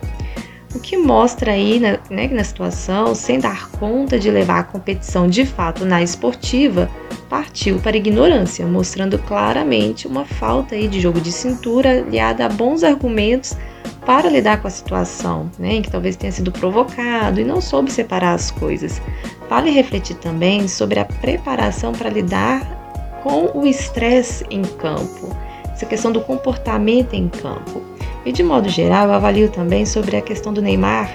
O 0.73 0.79
que 0.79 0.95
mostra 0.95 1.53
aí 1.53 1.79
na, 1.79 1.97
né, 2.11 2.27
na 2.27 2.43
situação, 2.43 3.15
sem 3.15 3.39
dar 3.39 3.69
conta 3.71 4.19
de 4.19 4.29
levar 4.29 4.59
a 4.59 4.63
competição 4.63 5.27
de 5.27 5.43
fato 5.43 5.83
na 5.83 6.03
esportiva, 6.03 6.89
partiu 7.27 7.79
para 7.79 7.95
a 7.95 7.97
ignorância, 7.97 8.65
mostrando 8.67 9.17
claramente 9.17 10.07
uma 10.07 10.25
falta 10.25 10.75
aí 10.75 10.87
de 10.87 10.99
jogo 10.99 11.19
de 11.19 11.31
cintura 11.31 12.01
aliada 12.01 12.45
a 12.45 12.49
bons 12.49 12.83
argumentos 12.83 13.57
para 14.05 14.29
lidar 14.29 14.61
com 14.61 14.67
a 14.67 14.71
situação, 14.71 15.51
né, 15.57 15.75
em 15.75 15.81
que 15.81 15.91
talvez 15.91 16.15
tenha 16.15 16.31
sido 16.31 16.51
provocado 16.51 17.39
e 17.39 17.43
não 17.43 17.61
soube 17.61 17.91
separar 17.91 18.33
as 18.33 18.51
coisas. 18.51 19.01
Vale 19.49 19.71
refletir 19.71 20.15
também 20.17 20.67
sobre 20.67 20.99
a 20.99 21.05
preparação 21.05 21.93
para 21.93 22.09
lidar 22.09 23.19
com 23.23 23.51
o 23.57 23.65
estresse 23.65 24.45
em 24.49 24.61
campo, 24.61 25.35
essa 25.71 25.85
questão 25.85 26.11
do 26.11 26.21
comportamento 26.21 27.13
em 27.13 27.27
campo. 27.27 27.81
E 28.25 28.31
de 28.31 28.43
modo 28.43 28.69
geral, 28.69 29.07
eu 29.07 29.13
avalio 29.13 29.49
também 29.49 29.85
sobre 29.85 30.17
a 30.17 30.21
questão 30.21 30.53
do 30.53 30.61
Neymar 30.61 31.09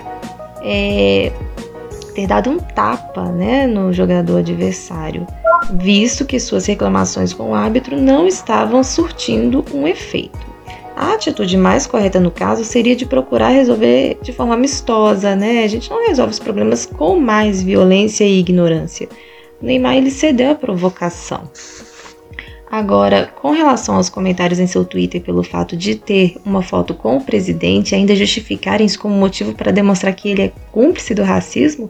é, 0.62 1.30
ter 2.14 2.26
dado 2.26 2.50
um 2.50 2.58
tapa 2.58 3.25
né, 3.25 3.66
no 3.66 3.92
jogador 3.92 4.38
adversário, 4.38 5.26
visto 5.75 6.25
que 6.25 6.40
suas 6.40 6.66
reclamações 6.66 7.32
com 7.32 7.50
o 7.50 7.54
árbitro 7.54 8.00
não 8.00 8.26
estavam 8.26 8.82
surtindo 8.82 9.64
um 9.73 9.87
efeito. 9.87 10.54
A 10.96 11.14
atitude 11.14 11.56
mais 11.56 11.87
correta 11.87 12.20
no 12.20 12.30
caso 12.30 12.64
seria 12.64 12.94
de 12.94 13.04
procurar 13.04 13.49
resolver 13.49 14.16
de 14.23 14.32
forma 14.32 14.54
amistosa, 14.54 15.34
né? 15.34 15.64
A 15.64 15.66
gente 15.66 15.90
não 15.90 16.06
resolve 16.06 16.32
os 16.32 16.38
problemas 16.38 16.87
com 16.87 17.18
mais 17.18 17.61
violência 17.61 18.25
e 18.25 18.38
ignorância. 18.38 19.08
O 19.61 19.66
Neymar 19.66 19.96
ele 19.96 20.11
cedeu 20.11 20.52
à 20.52 20.54
provocação. 20.54 21.50
Agora, 22.71 23.33
com 23.40 23.52
relação 23.52 23.97
aos 23.97 24.09
comentários 24.09 24.59
em 24.59 24.66
seu 24.66 24.85
Twitter 24.85 25.21
pelo 25.21 25.42
fato 25.42 25.76
de 25.76 25.94
ter 25.94 26.37
uma 26.44 26.62
foto 26.62 26.94
com 26.94 27.16
o 27.16 27.25
presidente 27.25 27.94
ainda 27.94 28.16
justificarem 28.16 28.87
isso 28.87 28.99
como 28.99 29.14
motivo 29.14 29.54
para 29.54 29.71
demonstrar 29.71 30.14
que 30.14 30.30
ele 30.30 30.42
é 30.42 30.52
cúmplice 30.73 31.14
do 31.14 31.23
racismo, 31.23 31.88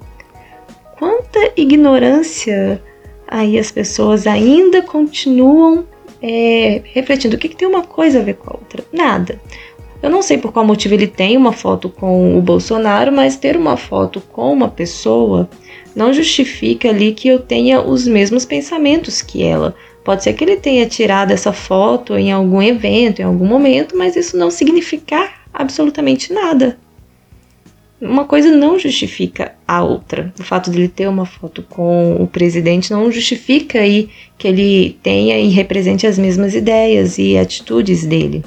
quanta 0.99 1.53
ignorância 1.57 2.83
aí 3.27 3.59
as 3.59 3.71
pessoas 3.71 4.27
ainda 4.27 4.83
continuam 4.83 5.85
é, 6.21 6.83
refletindo. 6.93 7.37
O 7.37 7.39
que, 7.39 7.49
que 7.49 7.57
tem 7.57 7.69
uma 7.69 7.83
coisa 7.83 8.21
a 8.21 8.23
ver 8.23 8.35
com 8.35 8.51
a 8.51 8.55
outra? 8.55 8.85
Nada. 8.93 9.41
Eu 10.03 10.11
não 10.11 10.21
sei 10.21 10.37
por 10.37 10.53
qual 10.53 10.67
motivo 10.67 10.93
ele 10.93 11.07
tem 11.07 11.37
uma 11.37 11.53
foto 11.53 11.89
com 11.89 12.37
o 12.37 12.43
Bolsonaro, 12.43 13.11
mas 13.11 13.37
ter 13.37 13.57
uma 13.57 13.77
foto 13.77 14.21
com 14.21 14.53
uma 14.53 14.69
pessoa 14.69 15.49
não 15.97 16.13
justifica 16.13 16.91
ali 16.91 17.13
que 17.13 17.29
eu 17.29 17.39
tenha 17.39 17.81
os 17.81 18.07
mesmos 18.07 18.45
pensamentos 18.45 19.23
que 19.23 19.43
ela. 19.43 19.75
Pode 20.05 20.23
ser 20.23 20.35
que 20.35 20.45
ele 20.45 20.57
tenha 20.57 20.87
tirado 20.87 21.31
essa 21.31 21.53
foto 21.53 22.15
em 22.15 22.31
algum 22.31 22.61
evento, 22.61 23.21
em 23.21 23.25
algum 23.25 23.47
momento, 23.47 23.97
mas 23.97 24.15
isso 24.15 24.37
não 24.37 24.51
significa 24.51 25.31
absolutamente 25.53 26.31
nada. 26.31 26.79
Uma 27.99 28.27
coisa 28.27 28.55
não 28.55 28.79
justifica 28.79 29.55
a 29.67 29.83
outra. 29.83 30.31
O 30.39 30.43
fato 30.43 30.71
de 30.71 30.77
ele 30.77 30.89
ter 30.89 31.09
uma 31.09 31.25
foto 31.25 31.63
com 31.63 32.17
o 32.17 32.27
presidente 32.27 32.91
não 32.91 33.11
justifica 33.11 33.79
aí 33.79 34.11
que 34.37 34.47
ele 34.47 34.99
tenha 35.03 35.39
e 35.39 35.49
represente 35.49 36.07
as 36.07 36.19
mesmas 36.19 36.55
ideias 36.55 37.17
e 37.17 37.39
atitudes 37.39 38.05
dele. 38.05 38.45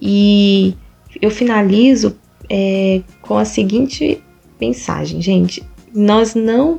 E 0.00 0.74
eu 1.20 1.30
finalizo 1.30 2.16
é, 2.48 3.00
com 3.20 3.36
a 3.36 3.44
seguinte 3.44 4.22
mensagem, 4.60 5.20
gente: 5.20 5.60
nós 5.92 6.36
não 6.36 6.78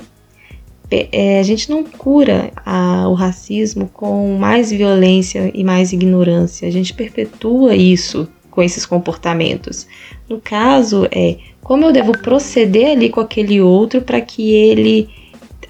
é, 0.92 1.40
a 1.40 1.44
gente 1.44 1.70
não 1.70 1.86
cura 1.86 2.52
a, 2.66 3.08
o 3.08 3.14
racismo 3.14 3.90
com 3.94 4.38
mais 4.38 4.70
violência 4.70 5.50
e 5.54 5.64
mais 5.64 5.94
ignorância. 5.94 6.68
A 6.68 6.72
gente 6.72 6.94
perpetua 6.94 7.76
isso 7.76 8.28
com 8.50 8.62
esses 8.62 8.86
comportamentos. 8.86 9.88
No 10.30 10.42
caso, 10.42 11.08
é 11.10 11.38
como 11.64 11.86
eu 11.86 11.94
devo 11.94 12.12
proceder 12.12 12.92
ali 12.92 13.10
com 13.10 13.22
aquele 13.22 13.62
outro 13.62 14.02
para 14.02 14.20
que 14.20 14.54
ele 14.54 15.10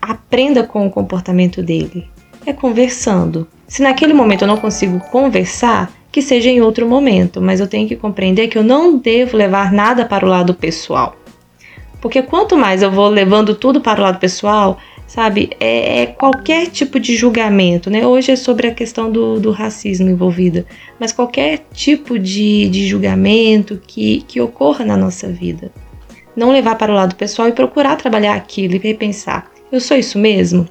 aprenda 0.02 0.64
com 0.64 0.88
o 0.88 0.92
comportamento 0.92 1.62
dele. 1.62 2.08
É 2.44 2.52
conversando. 2.52 3.48
Se 3.68 3.84
naquele 3.84 4.14
momento 4.14 4.42
eu 4.42 4.48
não 4.48 4.58
consigo 4.58 5.00
conversar, 5.12 5.94
que 6.12 6.22
seja 6.22 6.50
em 6.50 6.62
outro 6.62 6.88
momento, 6.88 7.40
mas 7.40 7.60
eu 7.60 7.68
tenho 7.68 7.88
que 7.88 7.96
compreender 7.96 8.48
que 8.48 8.58
eu 8.58 8.64
não 8.64 8.98
devo 8.98 9.38
levar 9.38 9.72
nada 9.72 10.04
para 10.04 10.26
o 10.26 10.30
lado 10.30 10.54
pessoal. 10.54 11.16
Porque 12.02 12.24
quanto 12.24 12.58
mais 12.58 12.82
eu 12.82 12.92
vou 12.92 13.08
levando 13.08 13.54
tudo 13.54 13.80
para 13.80 14.00
o 14.00 14.04
lado 14.04 14.20
pessoal, 14.20 14.80
sabe? 15.12 15.50
É, 15.60 16.04
é, 16.04 16.06
qualquer 16.06 16.68
tipo 16.68 16.98
de 16.98 17.18
julgamento, 17.18 17.90
né? 17.90 18.08
Hoje 18.08 18.32
é 18.32 18.36
sobre 18.38 18.68
a 18.68 18.74
questão 18.74 19.12
do, 19.12 19.42
do 19.42 19.52
racismo 19.52 20.10
envolvida, 20.10 20.66
mas 20.98 21.12
qualquer 21.12 21.66
tipo 21.74 22.18
de, 22.18 22.70
de 22.70 22.88
julgamento 22.88 23.82
que, 23.86 24.22
que 24.22 24.40
ocorra 24.40 24.86
na 24.86 24.96
nossa 24.96 25.28
vida. 25.28 25.70
Não 26.34 26.50
levar 26.50 26.76
para 26.76 26.94
o 26.94 26.96
lado 26.96 27.16
pessoal 27.16 27.50
e 27.50 27.52
procurar 27.52 27.98
trabalhar 27.98 28.36
aquilo 28.36 28.76
e 28.76 28.78
repensar: 28.78 29.52
eu 29.70 29.82
sou 29.82 29.98
isso 29.98 30.18
mesmo? 30.18 30.66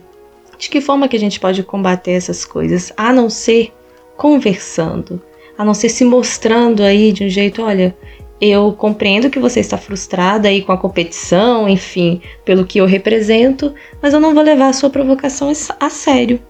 De 0.59 0.71
que 0.71 0.81
forma 0.81 1.07
que 1.07 1.17
a 1.17 1.21
gente 1.21 1.39
pode 1.39 1.63
combater 1.63 2.13
essas 2.13 2.43
coisas? 2.43 2.91
A 2.97 3.13
não 3.13 3.29
ser 3.29 3.71
conversando, 4.17 5.21
a 5.59 5.63
não 5.67 5.75
ser 5.75 5.91
se 5.91 6.03
mostrando 6.03 6.83
aí 6.83 7.13
de 7.13 7.25
um 7.25 7.29
jeito, 7.29 7.63
olha, 7.63 7.95
eu 8.41 8.73
compreendo 8.73 9.29
que 9.29 9.39
você 9.39 9.61
está 9.61 9.77
frustrada 9.77 10.49
aí 10.49 10.63
com 10.63 10.73
a 10.73 10.79
competição, 10.79 11.69
enfim, 11.69 12.23
pelo 12.45 12.65
que 12.65 12.79
eu 12.79 12.87
represento, 12.87 13.75
mas 14.01 14.15
eu 14.15 14.21
não 14.21 14.33
vou 14.33 14.43
levar 14.43 14.69
a 14.69 14.73
sua 14.73 14.89
provocação 14.89 15.53
a 15.79 15.91
sério. 15.91 16.41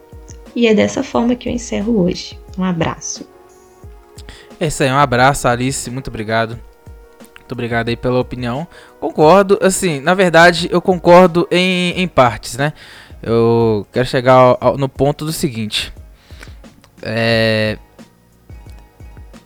E 0.55 0.67
é 0.67 0.75
dessa 0.75 1.03
forma 1.03 1.35
que 1.35 1.49
eu 1.49 1.53
encerro 1.53 2.01
hoje. 2.01 2.39
Um 2.57 2.65
abraço. 2.65 3.29
É 4.59 4.67
isso 4.67 4.83
aí, 4.83 4.91
um 4.91 4.99
abraço, 4.99 5.49
Alice, 5.49 5.91
muito 5.91 6.09
obrigado. 6.09 6.59
Muito 7.37 7.53
obrigado 7.53 7.89
aí 7.89 7.97
pela 7.97 8.21
opinião. 8.21 8.69
Concordo, 9.01 9.59
assim, 9.61 10.01
na 10.01 10.15
verdade 10.15 10.69
eu 10.71 10.81
concordo 10.81 11.49
em, 11.51 12.01
em 12.01 12.07
partes, 12.07 12.57
né? 12.57 12.73
Eu 13.23 13.87
quero 13.93 14.07
chegar 14.07 14.35
ao, 14.35 14.59
ao, 14.61 14.79
no 14.79 14.89
ponto 14.89 15.25
do 15.25 15.33
seguinte. 15.33 15.93
É, 17.03 17.77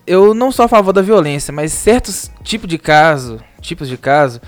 eu 0.07 0.35
não 0.35 0.53
sou 0.53 0.64
a 0.64 0.69
favor 0.69 0.93
da 0.93 1.03
violência, 1.03 1.53
mas 1.53 1.73
certos 1.73 2.31
tipos 2.43 2.69
de 2.69 2.79
caso, 2.79 3.40
tipos 3.61 3.88
de 3.88 3.97
caso, 3.97 4.40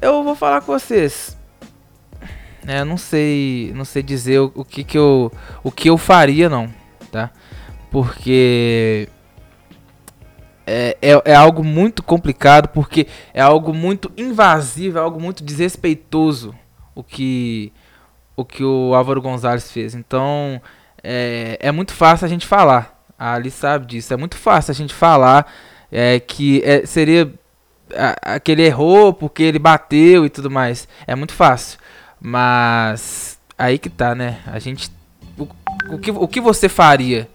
eu 0.00 0.22
vou 0.22 0.34
falar 0.34 0.60
com 0.60 0.72
vocês. 0.72 1.36
É, 2.66 2.82
não 2.82 2.96
sei, 2.96 3.72
não 3.74 3.84
sei 3.84 4.02
dizer 4.02 4.40
o, 4.40 4.52
o, 4.54 4.64
que 4.64 4.84
que 4.84 4.96
eu, 4.96 5.30
o 5.62 5.70
que 5.70 5.90
eu 5.90 5.98
faria 5.98 6.48
não, 6.48 6.68
tá? 7.12 7.30
Porque 7.90 9.08
é, 10.66 10.96
é, 11.02 11.22
é, 11.26 11.34
algo 11.34 11.62
muito 11.62 12.02
complicado, 12.02 12.68
porque 12.68 13.06
é 13.34 13.40
algo 13.40 13.74
muito 13.74 14.10
invasivo, 14.16 14.98
é 14.98 15.00
algo 15.00 15.20
muito 15.20 15.44
desrespeitoso 15.44 16.54
o 16.94 17.02
que 17.02 17.72
o 18.36 18.44
que 18.44 18.64
o 18.64 18.94
Álvaro 18.94 19.20
Gonzalez 19.20 19.70
fez. 19.70 19.94
Então 19.94 20.60
é, 21.02 21.58
é 21.60 21.70
muito 21.70 21.92
fácil 21.92 22.24
a 22.24 22.28
gente 22.28 22.46
falar, 22.46 22.93
a 23.18 23.34
Ali 23.34 23.50
sabe 23.50 23.86
disso. 23.86 24.12
É 24.12 24.16
muito 24.16 24.36
fácil 24.36 24.72
a 24.72 24.74
gente 24.74 24.94
falar 24.94 25.52
é, 25.90 26.18
que 26.20 26.62
é, 26.64 26.84
seria 26.84 27.32
a, 27.94 28.40
que 28.40 28.52
ele 28.52 28.62
errou 28.62 29.12
porque 29.12 29.42
ele 29.42 29.58
bateu 29.58 30.24
e 30.26 30.30
tudo 30.30 30.50
mais. 30.50 30.88
É 31.06 31.14
muito 31.14 31.32
fácil. 31.32 31.78
Mas 32.20 33.38
aí 33.58 33.78
que 33.78 33.88
tá, 33.88 34.14
né? 34.14 34.40
A 34.46 34.58
gente. 34.58 34.90
O, 35.38 35.48
o, 35.90 35.98
que, 35.98 36.10
o 36.10 36.28
que 36.28 36.40
você 36.40 36.68
faria? 36.68 37.28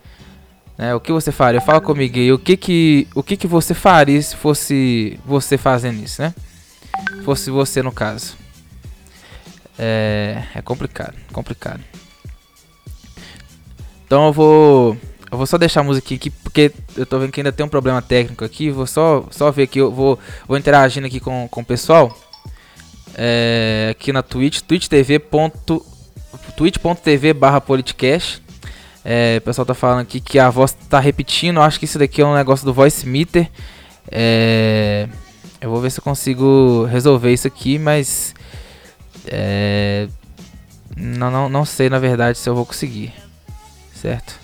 Né? 0.78 0.96
O 0.96 1.00
que 1.00 1.12
você 1.12 1.32
faria? 1.32 1.62
Fala 1.62 1.82
comigo 1.82 2.18
aí. 2.18 2.32
O 2.32 2.40
que 2.40 2.58
que, 2.58 3.08
o 3.14 3.22
que 3.22 3.38
que 3.38 3.48
você 3.48 3.74
faria 3.74 4.22
se 4.22 4.36
fosse 4.36 5.20
você 5.26 5.58
fazendo 5.58 6.02
isso, 6.04 6.22
né? 6.22 6.34
Fosse 7.24 7.52
você 7.52 7.82
no 7.82 7.92
caso. 7.92 8.38
É, 9.78 10.44
é 10.56 10.62
complicado, 10.62 11.16
complicado. 11.32 11.82
Então 14.06 14.28
eu 14.28 14.34
vou 14.34 14.98
eu 15.32 15.38
vou 15.38 15.46
só 15.46 15.58
deixar 15.58 15.82
a 15.82 15.84
música 15.84 16.14
aqui, 16.14 16.30
porque 16.30 16.72
eu 16.98 17.06
tô 17.06 17.20
vendo 17.20 17.32
que 17.32 17.40
ainda 17.40 17.52
tem 17.52 17.66
um 17.66 17.70
problema 17.70 18.02
técnico 18.02 18.44
aqui. 18.44 18.72
Vou 18.72 18.88
só, 18.88 19.26
só 19.30 19.52
ver 19.52 19.64
aqui, 19.64 19.80
eu 19.80 19.92
vou, 19.92 20.18
vou 20.48 20.58
interagindo 20.58 21.06
aqui 21.06 21.20
com, 21.20 21.48
com 21.50 21.62
o 21.62 21.66
pessoal. 21.66 22.18
É, 23.16 23.90
aqui 23.92 24.12
na 24.12 24.24
Twitch, 24.24 24.62
twitch.tv 24.62 25.22
twitch.tv 26.56 27.34
barra 27.34 27.62
politicast. 27.62 28.42
É, 29.04 29.38
o 29.38 29.42
pessoal 29.42 29.66
tá 29.66 29.74
falando 29.74 30.02
aqui 30.02 30.20
que 30.20 30.40
a 30.40 30.50
voz 30.50 30.72
tá 30.90 31.00
repetindo. 31.00 31.62
Acho 31.62 31.80
que 31.80 31.86
isso 31.86 32.00
daqui 32.00 32.22
é 32.22 32.26
um 32.26 32.36
negócio 32.36 32.66
do 32.66 32.74
voice 32.74 33.08
meter. 33.08 33.50
É, 34.12 35.08
eu 35.62 35.70
vou 35.70 35.80
ver 35.80 35.92
se 35.92 36.00
eu 36.00 36.04
consigo 36.04 36.86
resolver 36.86 37.32
isso 37.32 37.48
aqui, 37.48 37.78
mas 37.78 38.34
é, 39.28 40.08
não, 40.96 41.30
não, 41.30 41.50
não 41.50 41.66
sei 41.66 41.90
na 41.90 42.00
verdade 42.00 42.38
se 42.38 42.50
eu 42.50 42.56
vou 42.56 42.66
conseguir, 42.66 43.14
certo? 43.94 44.39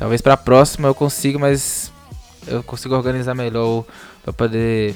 Talvez 0.00 0.22
para 0.22 0.32
a 0.32 0.36
próxima 0.38 0.88
eu 0.88 0.94
consiga, 0.94 1.38
mas 1.38 1.92
eu 2.46 2.62
consigo 2.62 2.94
organizar 2.94 3.34
melhor 3.34 3.84
para 4.22 4.32
poder 4.32 4.94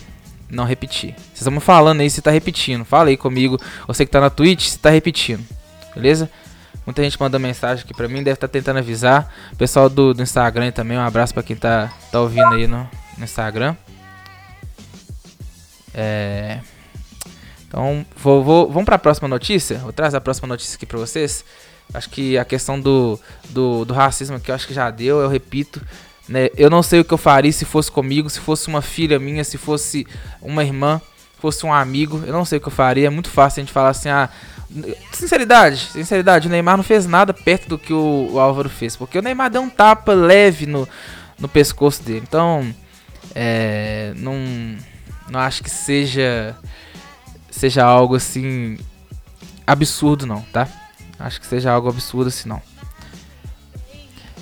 não 0.49 0.65
repetir. 0.65 1.15
Vocês 1.15 1.47
estão 1.47 1.61
falando 1.61 2.01
aí 2.01 2.09
se 2.09 2.23
tá 2.23 2.31
repetindo. 2.31 2.87
Fala 2.87 3.11
aí 3.11 3.17
comigo. 3.19 3.61
Você 3.87 4.07
que 4.07 4.11
tá 4.11 4.19
na 4.19 4.31
Twitch, 4.31 4.67
se 4.67 4.79
tá 4.79 4.89
repetindo. 4.89 5.45
Beleza? 5.95 6.31
Muita 6.87 7.03
gente 7.03 7.21
manda 7.21 7.39
mensagem 7.39 7.85
aqui 7.85 7.93
pra 7.93 8.09
mim, 8.09 8.23
deve 8.23 8.33
estar 8.33 8.49
tá 8.49 8.53
tentando 8.53 8.79
avisar. 8.79 9.31
Pessoal 9.59 9.91
do, 9.91 10.15
do 10.15 10.23
Instagram 10.23 10.73
também, 10.73 10.97
um 10.97 11.03
abraço 11.03 11.35
pra 11.35 11.43
quem 11.43 11.55
tá, 11.55 11.93
tá 12.11 12.23
ouvindo 12.23 12.55
aí 12.55 12.67
no, 12.67 12.89
no 13.19 13.25
Instagram. 13.25 13.77
É... 15.93 16.61
Então, 17.69 18.07
vou, 18.17 18.43
vou, 18.43 18.69
vamos 18.69 18.87
para 18.87 18.97
a 18.97 18.99
próxima 18.99 19.29
notícia. 19.29 19.77
Vou 19.81 19.93
trazer 19.93 20.17
a 20.17 20.21
próxima 20.23 20.49
notícia 20.49 20.77
aqui 20.77 20.87
para 20.87 20.99
vocês. 20.99 21.45
Acho 21.95 22.11
que 22.11 22.37
a 22.37 22.45
questão 22.45 22.79
do, 22.81 23.19
do, 23.51 23.85
do 23.85 23.95
racismo 23.95 24.37
aqui, 24.37 24.51
eu 24.51 24.55
acho 24.55 24.67
que 24.67 24.75
já 24.75 24.91
deu, 24.91 25.21
eu 25.21 25.29
repito. 25.29 25.81
Né? 26.29 26.49
Eu 26.57 26.69
não 26.69 26.83
sei 26.83 27.01
o 27.01 27.05
que 27.05 27.15
eu 27.15 27.19
faria 27.19 27.53
se 27.53 27.65
fosse 27.65 27.91
comigo, 27.91 28.29
se 28.29 28.41
fosse 28.41 28.67
uma 28.67 28.83
filha 28.83 29.19
minha, 29.19 29.45
se 29.45 29.57
fosse 29.57 30.05
uma 30.43 30.65
irmã, 30.65 31.01
fosse 31.39 31.65
um 31.65 31.73
amigo. 31.73 32.23
Eu 32.27 32.33
não 32.33 32.45
sei 32.45 32.59
o 32.59 32.61
que 32.61 32.67
eu 32.67 32.73
faria. 32.73 33.07
É 33.07 33.11
muito 33.11 33.31
fácil 33.31 33.61
a 33.61 33.65
gente 33.65 33.73
falar 33.73 33.91
assim, 33.91 34.09
ah. 34.09 34.29
Sinceridade, 35.13 35.79
sinceridade, 35.93 36.49
o 36.49 36.51
Neymar 36.51 36.77
não 36.77 36.83
fez 36.83 37.07
nada 37.07 37.33
perto 37.33 37.69
do 37.69 37.79
que 37.79 37.93
o, 37.93 38.31
o 38.33 38.41
Álvaro 38.41 38.69
fez. 38.69 38.97
Porque 38.97 39.17
o 39.17 39.23
Neymar 39.23 39.49
deu 39.49 39.63
um 39.63 39.71
tapa 39.71 40.13
leve 40.13 40.67
no, 40.67 40.89
no 41.39 41.49
pescoço 41.49 42.03
dele. 42.03 42.25
Então, 42.27 42.75
é, 43.37 44.13
não, 44.17 44.37
não 45.31 45.39
acho 45.39 45.63
que 45.63 45.71
seja 45.71 46.57
seja 47.51 47.85
algo 47.85 48.17
assim 48.17 48.77
absurdo 49.65 50.27
não, 50.27 50.41
tá? 50.53 50.69
Acho 51.19 51.41
que 51.41 51.47
seja 51.47 51.71
algo 51.71 51.89
absurdo 51.89 52.29
assim 52.29 52.49
não. 52.49 52.61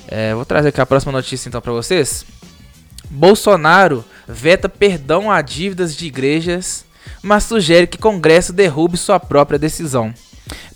É, 0.09 0.35
vou 0.35 0.45
trazer 0.45 0.69
aqui 0.69 0.81
a 0.81 0.87
próxima 0.87 1.13
notícia 1.13 1.49
então 1.49 1.61
para 1.61 1.73
vocês. 1.73 2.25
Bolsonaro 3.11 4.05
veta 4.27 4.69
perdão 4.69 5.31
a 5.31 5.41
dívidas 5.43 5.97
de 5.97 6.07
igrejas, 6.07 6.85
mas 7.23 7.45
sugere 7.45 7.87
que 7.87 7.99
Congresso 7.99 8.53
derrube 8.53 8.97
sua 8.97 9.21
própria 9.21 9.59
decisão. 9.59 10.15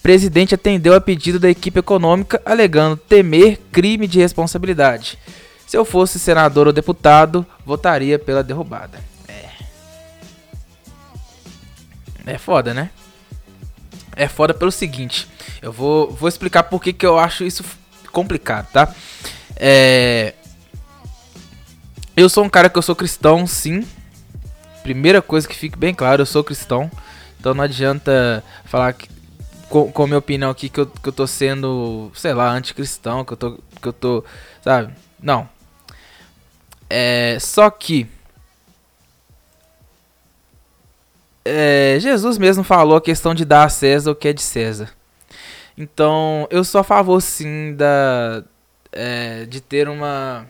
Presidente 0.02 0.54
atendeu 0.54 0.94
a 0.94 1.00
pedido 1.00 1.40
da 1.40 1.50
equipe 1.50 1.80
econômica, 1.80 2.40
alegando 2.44 2.96
temer 2.96 3.58
crime 3.72 4.06
de 4.06 4.18
responsabilidade. 4.18 5.18
Se 5.66 5.76
eu 5.76 5.84
fosse 5.84 6.18
senador 6.18 6.66
ou 6.66 6.72
deputado, 6.72 7.44
votaria 7.64 8.18
pela 8.18 8.42
derrubada. 8.42 8.98
É 12.26 12.38
foda, 12.38 12.74
né? 12.74 12.90
É 14.16 14.26
foda 14.26 14.54
pelo 14.54 14.72
seguinte. 14.72 15.28
Eu 15.60 15.70
vou, 15.70 16.10
vou 16.10 16.28
explicar 16.28 16.62
por 16.64 16.82
que, 16.82 16.92
que 16.92 17.04
eu 17.04 17.18
acho 17.18 17.44
isso 17.44 17.62
complicado, 18.10 18.66
tá? 18.72 18.92
É... 19.54 20.32
Eu 22.16 22.30
sou 22.30 22.42
um 22.42 22.48
cara 22.48 22.70
que 22.70 22.78
eu 22.78 22.82
sou 22.82 22.96
cristão, 22.96 23.46
sim. 23.46 23.86
Primeira 24.82 25.20
coisa 25.20 25.46
que 25.46 25.54
fique 25.54 25.78
bem 25.78 25.94
claro, 25.94 26.22
eu 26.22 26.26
sou 26.26 26.42
cristão. 26.42 26.90
Então 27.38 27.52
não 27.52 27.62
adianta 27.62 28.42
falar 28.64 28.94
que, 28.94 29.06
com, 29.68 29.92
com 29.92 30.06
minha 30.06 30.18
opinião 30.18 30.50
aqui 30.50 30.70
que 30.70 30.80
eu, 30.80 30.86
que 30.86 31.08
eu 31.08 31.12
tô 31.12 31.26
sendo, 31.26 32.10
sei 32.14 32.32
lá, 32.32 32.50
anticristão, 32.50 33.22
que 33.22 33.34
eu 33.34 33.36
tô, 33.36 33.58
que 33.82 33.88
eu 33.88 33.92
tô, 33.92 34.24
sabe? 34.62 34.94
Não. 35.22 35.46
É, 36.88 37.36
só 37.38 37.68
que 37.68 38.08
é, 41.46 42.00
Jesus 42.00 42.38
mesmo 42.38 42.64
falou 42.64 42.96
a 42.96 43.00
questão 43.00 43.34
de 43.34 43.44
dar 43.44 43.64
a 43.64 43.68
César 43.68 44.10
o 44.10 44.14
que 44.14 44.28
é 44.28 44.32
de 44.32 44.42
César. 44.42 44.90
Então, 45.78 46.46
eu 46.50 46.64
sou 46.64 46.80
a 46.80 46.84
favor 46.84 47.20
sim 47.20 47.74
da 47.74 48.42
é, 48.92 49.44
de 49.44 49.60
ter 49.60 49.88
uma 49.88 50.46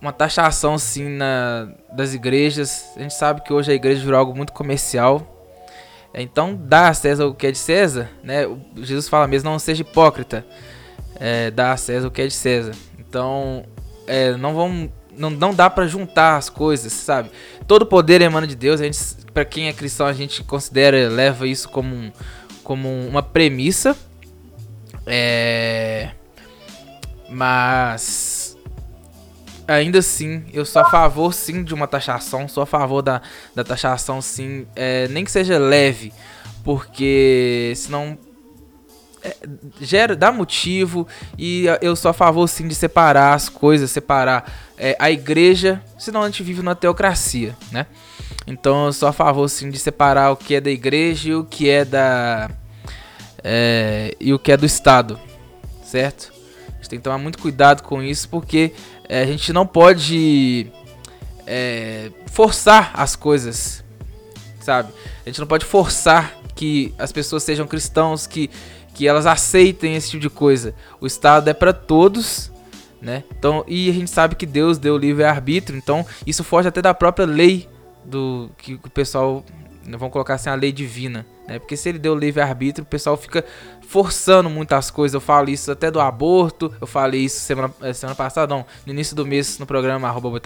uma 0.00 0.12
taxação 0.12 0.76
sim 0.76 1.08
na, 1.08 1.68
das 1.92 2.12
igrejas. 2.12 2.86
A 2.96 3.00
gente 3.00 3.14
sabe 3.14 3.40
que 3.42 3.52
hoje 3.52 3.72
a 3.72 3.74
igreja 3.74 4.02
virou 4.02 4.18
algo 4.18 4.36
muito 4.36 4.52
comercial. 4.52 5.30
Então, 6.12 6.54
dá 6.54 6.88
a 6.88 6.94
César 6.94 7.26
o 7.26 7.34
que 7.34 7.46
é 7.46 7.50
de 7.50 7.58
César, 7.58 8.10
né? 8.22 8.42
Jesus 8.76 9.08
fala 9.08 9.26
mesmo, 9.26 9.50
não 9.50 9.58
seja 9.58 9.82
hipócrita. 9.82 10.44
É, 11.18 11.50
dá 11.50 11.72
a 11.72 11.76
César 11.76 12.08
o 12.08 12.10
que 12.10 12.22
é 12.22 12.26
de 12.26 12.34
César. 12.34 12.72
Então, 12.98 13.64
é, 14.06 14.36
não 14.36 14.54
vão 14.54 14.92
não, 15.16 15.30
não 15.30 15.54
dá 15.54 15.68
para 15.68 15.86
juntar 15.86 16.36
as 16.36 16.48
coisas, 16.48 16.92
sabe? 16.92 17.30
Todo 17.66 17.86
poder 17.86 18.20
emana 18.20 18.46
de 18.46 18.54
Deus. 18.54 18.80
A 18.80 18.84
gente, 18.84 18.98
para 19.32 19.44
quem 19.44 19.68
é 19.68 19.72
cristão, 19.72 20.06
a 20.06 20.12
gente 20.12 20.42
considera, 20.42 21.08
leva 21.08 21.46
isso 21.46 21.68
como, 21.68 21.94
um, 21.94 22.12
como 22.62 22.88
uma 22.88 23.22
premissa. 23.22 23.96
É, 25.06 26.10
mas 27.28 28.56
ainda 29.66 29.98
assim, 29.98 30.44
eu 30.52 30.64
sou 30.64 30.82
a 30.82 30.90
favor 30.90 31.32
sim 31.32 31.64
de 31.64 31.74
uma 31.74 31.86
taxação, 31.86 32.46
sou 32.48 32.62
a 32.62 32.66
favor 32.66 33.02
da, 33.02 33.20
da 33.54 33.64
taxação 33.64 34.20
sim, 34.20 34.66
é, 34.76 35.08
nem 35.08 35.24
que 35.24 35.30
seja 35.30 35.58
leve, 35.58 36.12
porque 36.62 37.72
senão 37.76 38.18
gera, 39.80 40.14
dá 40.14 40.30
motivo 40.30 41.06
e 41.38 41.66
eu 41.80 41.96
sou 41.96 42.10
a 42.10 42.14
favor 42.14 42.46
sim 42.48 42.68
de 42.68 42.74
separar 42.74 43.34
as 43.34 43.48
coisas, 43.48 43.90
separar 43.90 44.52
é, 44.76 44.96
a 44.98 45.10
igreja, 45.10 45.82
senão 45.98 46.22
a 46.22 46.26
gente 46.26 46.42
vive 46.42 46.62
numa 46.62 46.74
teocracia, 46.74 47.56
né? 47.70 47.86
Então 48.46 48.86
eu 48.86 48.92
sou 48.92 49.08
a 49.08 49.12
favor 49.12 49.48
sim 49.48 49.70
de 49.70 49.78
separar 49.78 50.30
o 50.30 50.36
que 50.36 50.54
é 50.54 50.60
da 50.60 50.70
igreja 50.70 51.30
e 51.30 51.34
o 51.34 51.44
que 51.44 51.68
é 51.68 51.84
da 51.84 52.50
é, 53.42 54.14
e 54.20 54.32
o 54.32 54.38
que 54.38 54.52
é 54.52 54.56
do 54.56 54.66
Estado, 54.66 55.18
certo? 55.82 56.32
A 56.68 56.76
gente 56.76 56.88
tem 56.90 56.98
que 56.98 57.04
tomar 57.04 57.18
muito 57.18 57.38
cuidado 57.38 57.82
com 57.82 58.02
isso 58.02 58.28
porque 58.28 58.72
é, 59.08 59.22
a 59.22 59.26
gente 59.26 59.52
não 59.52 59.66
pode 59.66 60.70
é, 61.46 62.10
forçar 62.26 62.90
as 62.94 63.16
coisas, 63.16 63.84
sabe? 64.60 64.92
A 65.24 65.28
gente 65.28 65.40
não 65.40 65.46
pode 65.46 65.64
forçar 65.64 66.34
que 66.54 66.94
as 66.98 67.12
pessoas 67.12 67.42
sejam 67.42 67.66
cristãos, 67.66 68.26
que 68.26 68.50
que 68.94 69.06
elas 69.06 69.26
aceitem 69.26 69.96
esse 69.96 70.10
tipo 70.10 70.22
de 70.22 70.30
coisa. 70.30 70.74
O 71.00 71.06
Estado 71.06 71.50
é 71.50 71.52
para 71.52 71.72
todos, 71.72 72.50
né? 73.02 73.24
Então, 73.36 73.64
e 73.66 73.90
a 73.90 73.92
gente 73.92 74.10
sabe 74.10 74.36
que 74.36 74.46
Deus 74.46 74.78
deu 74.78 74.96
livre 74.96 75.24
arbítrio, 75.24 75.76
então 75.76 76.06
isso 76.26 76.42
foge 76.44 76.68
até 76.68 76.80
da 76.80 76.94
própria 76.94 77.26
lei 77.26 77.68
do 78.04 78.50
que 78.56 78.74
o 78.74 78.90
pessoal 78.90 79.44
vão 79.98 80.08
colocar 80.08 80.34
assim 80.34 80.48
a 80.48 80.54
lei 80.54 80.72
divina, 80.72 81.26
né? 81.46 81.58
Porque 81.58 81.76
se 81.76 81.88
ele 81.88 81.98
deu 81.98 82.14
livre 82.14 82.40
arbítrio, 82.40 82.84
o 82.84 82.86
pessoal 82.86 83.16
fica 83.16 83.44
forçando 83.86 84.48
muitas 84.48 84.90
coisas. 84.90 85.14
Eu 85.14 85.20
falo 85.20 85.50
isso 85.50 85.70
até 85.70 85.90
do 85.90 86.00
aborto, 86.00 86.72
eu 86.80 86.86
falei 86.86 87.22
isso 87.22 87.40
semana, 87.40 87.72
eh, 87.82 87.92
semana 87.92 88.16
passada, 88.16 88.54
não, 88.54 88.64
no 88.86 88.92
início 88.92 89.14
do 89.14 89.26
mês 89.26 89.58
no 89.58 89.66
programa 89.66 90.08
arroba. 90.08 90.40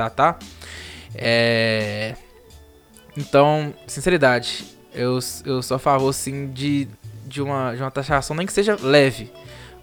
É... 1.15 2.17
Então, 3.17 3.75
sinceridade, 3.87 4.65
eu, 4.93 5.19
eu 5.45 5.63
sou 5.63 5.77
a 5.77 5.79
favor 5.79 6.13
sim 6.13 6.49
de 6.49 6.89
de 7.29 7.43
uma, 7.43 7.75
de 7.75 7.83
uma 7.83 7.91
taxação, 7.91 8.35
nem 8.35 8.47
que 8.47 8.53
seja 8.53 8.77
leve. 8.81 9.31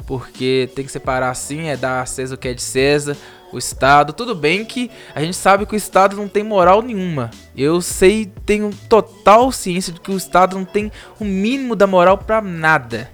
Porque 0.06 0.70
tem 0.76 0.86
que 0.86 0.92
separar 0.92 1.30
assim, 1.30 1.68
é 1.68 1.78
dar 1.78 2.02
a 2.02 2.06
César 2.06 2.36
o 2.36 2.38
que 2.38 2.48
é 2.48 2.54
de 2.54 2.62
César, 2.62 3.16
o 3.52 3.58
Estado. 3.58 4.14
Tudo 4.14 4.36
bem 4.36 4.66
que 4.66 4.92
a 5.14 5.22
gente 5.22 5.36
sabe 5.36 5.66
que 5.66 5.74
o 5.74 5.78
Estado 5.78 6.16
não 6.16 6.28
tem 6.28 6.44
moral 6.44 6.82
nenhuma. 6.82 7.32
Eu 7.56 7.82
sei, 7.82 8.32
tenho 8.46 8.72
total 8.90 9.52
ciência 9.52 9.94
de 9.94 10.00
que 10.00 10.12
o 10.12 10.18
Estado 10.18 10.58
não 10.58 10.66
tem 10.66 10.92
o 11.20 11.26
mínimo 11.26 11.76
da 11.76 11.88
moral 11.88 12.18
para 12.18 12.42
nada. 12.42 13.10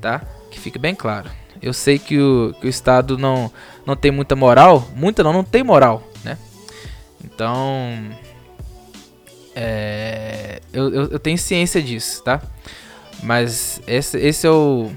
Tá? 0.00 0.22
Que 0.50 0.58
fique 0.58 0.78
bem 0.78 0.94
claro. 0.94 1.30
Eu 1.60 1.72
sei 1.72 1.98
que 1.98 2.18
o, 2.18 2.54
que 2.60 2.66
o 2.66 2.70
Estado 2.70 3.16
não, 3.18 3.52
não 3.86 3.94
tem 3.94 4.10
muita 4.10 4.34
moral. 4.34 4.88
Muita 4.94 5.22
não, 5.22 5.32
não 5.32 5.44
tem 5.44 5.62
moral, 5.62 6.02
né? 6.24 6.38
Então. 7.24 8.10
É, 9.54 10.60
eu, 10.72 10.92
eu, 10.92 11.02
eu 11.10 11.18
tenho 11.18 11.36
ciência 11.36 11.82
disso, 11.82 12.22
tá? 12.24 12.40
Mas 13.22 13.80
esse, 13.86 14.18
esse 14.18 14.46
é 14.46 14.50
o. 14.50 14.90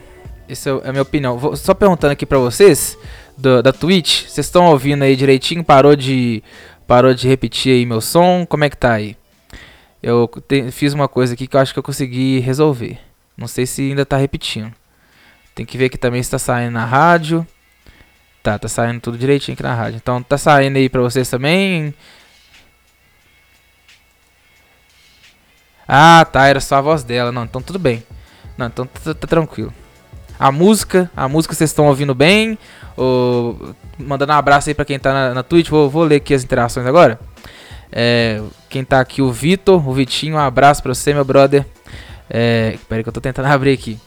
Essa 0.50 0.70
é 0.70 0.90
a 0.90 0.92
minha 0.92 1.02
opinião. 1.02 1.38
Vou, 1.38 1.56
só 1.56 1.74
perguntando 1.74 2.12
aqui 2.12 2.26
pra 2.26 2.38
vocês, 2.38 2.98
do, 3.38 3.62
da 3.62 3.72
Twitch, 3.72 4.26
vocês 4.28 4.46
estão 4.46 4.66
ouvindo 4.66 5.04
aí 5.04 5.16
direitinho? 5.16 5.64
Parou 5.64 5.96
de, 5.96 6.44
parou 6.88 7.14
de 7.14 7.28
repetir 7.28 7.74
aí 7.74 7.86
meu 7.86 8.02
som? 8.02 8.46
Como 8.46 8.64
é 8.64 8.70
que 8.70 8.78
tá 8.78 8.94
aí? 8.94 9.16
Eu 10.02 10.30
te, 10.48 10.72
fiz 10.72 10.94
uma 10.94 11.08
coisa 11.08 11.34
aqui 11.34 11.48
que 11.48 11.56
eu 11.56 11.60
acho 11.60 11.74
que 11.74 11.80
eu 11.80 11.84
consegui 11.84 12.40
resolver. 12.40 13.00
Não 13.38 13.48
sei 13.48 13.66
se 13.66 13.82
ainda 13.82 14.06
tá 14.06 14.18
repetindo. 14.18 14.74
Tem 15.54 15.66
que 15.66 15.78
ver 15.78 15.90
que 15.90 15.98
também 15.98 16.22
está 16.22 16.38
saindo 16.38 16.72
na 16.72 16.86
rádio. 16.86 17.46
Tá, 18.44 18.60
tá 18.60 18.68
saindo 18.68 19.00
tudo 19.02 19.18
direitinho 19.18 19.54
aqui 19.54 19.64
na 19.64 19.74
rádio. 19.74 19.98
Então 19.98 20.22
tá 20.22 20.38
saindo 20.38 20.78
aí 20.78 20.90
pra 20.90 21.02
vocês 21.02 21.30
também. 21.30 21.94
Ah, 25.88 26.26
tá, 26.32 26.48
era 26.48 26.60
só 26.60 26.76
a 26.76 26.82
voz 26.82 27.04
dela. 27.04 27.32
Não, 27.32 27.44
então 27.44 27.62
tudo 27.62 27.80
bem. 27.80 28.04
Não, 28.58 28.68
então 28.68 28.86
tá, 28.86 29.14
tá 29.14 29.28
tranquilo. 29.28 29.74
A 30.40 30.52
música, 30.52 31.10
a 31.16 31.28
música 31.30 31.54
vocês 31.54 31.70
estão 31.70 31.88
ouvindo 31.88 32.14
bem? 32.14 32.58
Ou, 32.98 33.76
mandando 33.98 34.34
um 34.34 34.36
abraço 34.36 34.70
aí 34.70 34.76
pra 34.76 34.86
quem 34.86 35.00
tá 35.00 35.14
na, 35.14 35.34
na 35.34 35.44
Twitch. 35.44 35.70
Vou, 35.70 35.90
vou 35.90 36.04
ler 36.04 36.18
aqui 36.18 36.34
as 36.34 36.44
interações 36.44 36.86
agora. 36.86 37.20
É, 37.92 38.42
quem 38.70 38.84
tá 38.84 39.00
aqui, 39.00 39.22
o 39.22 39.32
Vitor, 39.32 39.88
o 39.88 39.94
Vitinho, 39.94 40.36
um 40.36 40.40
abraço 40.40 40.84
pra 40.84 40.94
você, 40.94 41.14
meu 41.14 41.24
brother. 41.24 41.66
É, 42.30 42.78
peraí 42.90 43.04
que 43.04 43.10
eu 43.10 43.14
tô 43.14 43.22
tentando 43.22 43.46
abrir 43.52 43.72
aqui. 43.72 44.00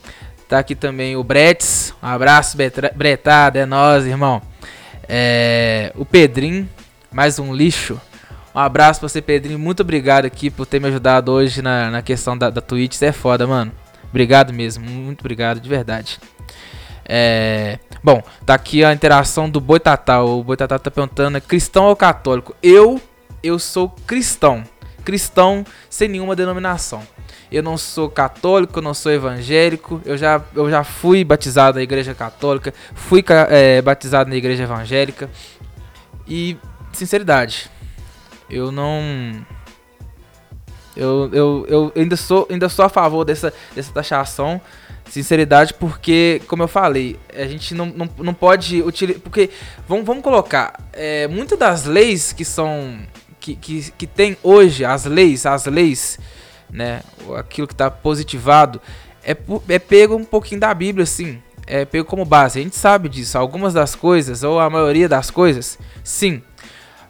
Tá 0.48 0.58
aqui 0.58 0.74
também 0.74 1.14
o 1.14 1.22
Bretz, 1.22 1.94
um 2.02 2.06
abraço, 2.06 2.56
Bretada, 2.94 3.58
é 3.58 3.66
nóis, 3.66 4.06
irmão. 4.06 4.40
É, 5.06 5.92
o 5.94 6.04
Pedrinho, 6.04 6.68
mais 7.10 7.38
um 7.38 7.54
lixo. 7.54 8.00
Um 8.54 8.58
abraço 8.58 8.98
pra 9.00 9.08
você, 9.08 9.20
Pedrinho. 9.20 9.58
Muito 9.58 9.80
obrigado 9.80 10.24
aqui 10.24 10.50
por 10.50 10.66
ter 10.66 10.80
me 10.80 10.88
ajudado 10.88 11.32
hoje 11.32 11.62
na, 11.62 11.90
na 11.90 12.02
questão 12.02 12.36
da, 12.36 12.50
da 12.50 12.60
Twitch. 12.60 13.00
É 13.02 13.12
foda, 13.12 13.46
mano. 13.46 13.72
Obrigado 14.10 14.52
mesmo. 14.52 14.88
Muito 14.88 15.20
obrigado, 15.20 15.60
de 15.60 15.68
verdade. 15.68 16.18
É... 17.04 17.78
Bom, 18.02 18.22
tá 18.44 18.54
aqui 18.54 18.84
a 18.84 18.92
interação 18.92 19.48
do 19.48 19.60
Boitatá. 19.60 20.22
O 20.22 20.42
Boitatá 20.42 20.78
tá 20.78 20.90
perguntando: 20.90 21.38
é 21.38 21.40
cristão 21.40 21.86
ou 21.86 21.96
católico? 21.96 22.54
Eu, 22.62 23.00
eu 23.42 23.58
sou 23.58 23.88
cristão. 24.06 24.62
Cristão 25.04 25.64
sem 25.88 26.08
nenhuma 26.08 26.36
denominação. 26.36 27.02
Eu 27.50 27.62
não 27.62 27.78
sou 27.78 28.10
católico, 28.10 28.78
eu 28.78 28.82
não 28.82 28.92
sou 28.92 29.10
evangélico. 29.10 30.02
Eu 30.04 30.18
já, 30.18 30.42
eu 30.54 30.70
já 30.70 30.84
fui 30.84 31.24
batizado 31.24 31.78
na 31.78 31.82
igreja 31.82 32.14
católica, 32.14 32.74
fui 32.94 33.24
é, 33.48 33.80
batizado 33.80 34.28
na 34.28 34.36
igreja 34.36 34.64
evangélica. 34.64 35.30
E, 36.26 36.58
sinceridade, 36.92 37.70
eu 38.50 38.70
não. 38.70 38.92
Eu, 40.98 41.30
eu, 41.32 41.66
eu 41.68 41.92
ainda, 41.94 42.16
sou, 42.16 42.48
ainda 42.50 42.68
sou 42.68 42.84
a 42.84 42.88
favor 42.88 43.24
dessa, 43.24 43.54
dessa 43.74 43.92
taxação. 43.92 44.60
Sinceridade, 45.08 45.72
porque, 45.72 46.42
como 46.46 46.64
eu 46.64 46.68
falei, 46.68 47.18
a 47.34 47.46
gente 47.46 47.74
não, 47.74 47.86
não, 47.86 48.10
não 48.18 48.34
pode 48.34 48.82
utilizar. 48.82 49.22
Porque, 49.22 49.48
vamos, 49.88 50.04
vamos 50.04 50.22
colocar, 50.22 50.78
é, 50.92 51.26
muitas 51.28 51.58
das 51.58 51.84
leis 51.84 52.32
que 52.32 52.44
são. 52.44 52.98
Que, 53.40 53.54
que, 53.54 53.90
que 53.92 54.06
tem 54.06 54.36
hoje, 54.42 54.84
as 54.84 55.06
leis, 55.06 55.46
as 55.46 55.64
leis, 55.64 56.18
né? 56.70 57.00
Aquilo 57.38 57.66
que 57.66 57.72
está 57.72 57.90
positivado, 57.90 58.82
é, 59.24 59.36
é 59.68 59.78
pego 59.78 60.16
um 60.16 60.24
pouquinho 60.24 60.60
da 60.60 60.74
Bíblia, 60.74 61.04
assim. 61.04 61.40
É 61.66 61.84
pego 61.84 62.04
como 62.04 62.24
base. 62.24 62.58
A 62.58 62.62
gente 62.62 62.76
sabe 62.76 63.08
disso. 63.08 63.38
Algumas 63.38 63.72
das 63.72 63.94
coisas, 63.94 64.42
ou 64.42 64.58
a 64.58 64.68
maioria 64.68 65.08
das 65.08 65.30
coisas, 65.30 65.78
sim. 66.02 66.42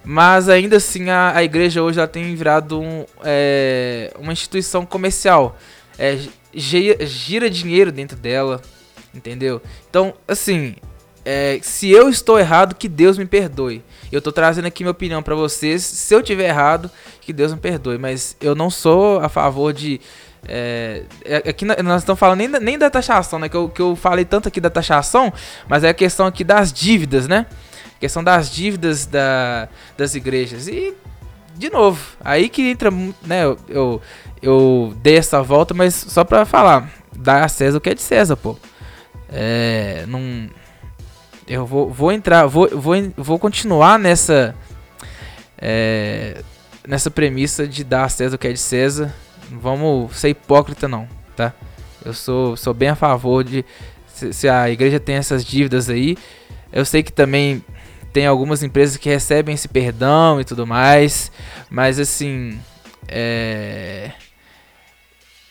Mas 0.04 0.48
ainda 0.48 0.76
assim 0.76 1.10
a, 1.10 1.36
a 1.36 1.42
igreja 1.42 1.82
hoje 1.82 1.98
ela 1.98 2.08
tem 2.08 2.34
virado 2.34 2.80
um, 2.80 3.04
é, 3.22 4.12
uma 4.18 4.32
instituição 4.32 4.86
comercial. 4.86 5.58
É, 5.98 6.18
gira, 6.54 7.50
dinheiro 7.50 7.92
dentro 7.92 8.16
dela, 8.16 8.60
entendeu? 9.14 9.60
Então, 9.90 10.14
assim, 10.26 10.76
é, 11.24 11.58
se 11.62 11.90
eu 11.90 12.08
estou 12.08 12.38
errado, 12.38 12.74
que 12.74 12.88
Deus 12.88 13.18
me 13.18 13.26
perdoe. 13.26 13.82
Eu 14.10 14.18
estou 14.18 14.32
trazendo 14.32 14.66
aqui 14.66 14.82
minha 14.82 14.92
opinião 14.92 15.22
para 15.22 15.34
vocês. 15.34 15.82
Se 15.82 16.14
eu 16.14 16.22
tiver 16.22 16.48
errado, 16.48 16.90
que 17.20 17.32
Deus 17.32 17.52
me 17.52 17.60
perdoe. 17.60 17.98
Mas 17.98 18.34
eu 18.40 18.54
não 18.54 18.70
sou 18.70 19.20
a 19.20 19.28
favor 19.28 19.72
de. 19.72 20.00
É, 20.48 21.02
é 21.24 21.36
aqui 21.50 21.66
nós 21.66 22.02
estamos 22.02 22.18
falando 22.18 22.38
nem 22.38 22.50
da, 22.50 22.60
nem 22.60 22.78
da 22.78 22.88
taxação, 22.88 23.38
né? 23.38 23.48
Que 23.48 23.56
eu, 23.56 23.68
que 23.68 23.82
eu 23.82 23.94
falei 23.94 24.24
tanto 24.24 24.48
aqui 24.48 24.60
da 24.60 24.70
taxação, 24.70 25.30
mas 25.68 25.84
é 25.84 25.90
a 25.90 25.94
questão 25.94 26.26
aqui 26.26 26.42
das 26.42 26.72
dívidas, 26.72 27.28
né? 27.28 27.44
Questão 28.00 28.22
das 28.22 28.50
dívidas 28.50 29.06
da, 29.06 29.68
das 29.96 30.14
igrejas. 30.14 30.68
E, 30.68 30.94
de 31.56 31.68
novo, 31.70 32.00
aí 32.20 32.48
que 32.48 32.62
entra, 32.70 32.90
né? 32.90 33.44
Eu, 33.44 33.58
eu, 33.68 34.02
eu 34.40 34.94
dei 35.02 35.16
essa 35.16 35.42
volta, 35.42 35.74
mas 35.74 35.94
só 35.94 36.22
pra 36.22 36.44
falar, 36.44 36.90
dá 37.12 37.44
a 37.44 37.48
César 37.48 37.78
o 37.78 37.80
que 37.80 37.90
é 37.90 37.94
de 37.94 38.02
César, 38.02 38.36
pô. 38.36 38.56
É. 39.28 40.04
Não. 40.06 40.48
Eu 41.46 41.66
vou, 41.66 41.90
vou 41.90 42.12
entrar, 42.12 42.46
vou, 42.46 42.68
vou, 42.68 42.94
vou 43.16 43.38
continuar 43.38 43.98
nessa. 43.98 44.54
É, 45.60 46.42
nessa 46.86 47.10
premissa 47.10 47.66
de 47.66 47.82
dar 47.82 48.04
a 48.04 48.08
César 48.08 48.36
o 48.36 48.38
que 48.38 48.46
é 48.46 48.52
de 48.52 48.60
César. 48.60 49.12
Não 49.50 49.58
vamos 49.58 50.16
ser 50.16 50.28
hipócrita, 50.28 50.86
não, 50.86 51.08
tá? 51.34 51.52
Eu 52.04 52.14
sou, 52.14 52.56
sou 52.56 52.72
bem 52.72 52.90
a 52.90 52.94
favor 52.94 53.42
de. 53.42 53.64
Se, 54.06 54.32
se 54.32 54.48
a 54.48 54.70
igreja 54.70 55.00
tem 55.00 55.16
essas 55.16 55.44
dívidas 55.44 55.90
aí. 55.90 56.16
Eu 56.72 56.84
sei 56.84 57.02
que 57.02 57.12
também 57.12 57.64
tem 58.18 58.26
algumas 58.26 58.62
empresas 58.62 58.96
que 58.96 59.08
recebem 59.08 59.54
esse 59.54 59.68
perdão 59.68 60.40
e 60.40 60.44
tudo 60.44 60.66
mais. 60.66 61.30
Mas 61.70 61.98
assim. 61.98 62.58
É 63.08 64.12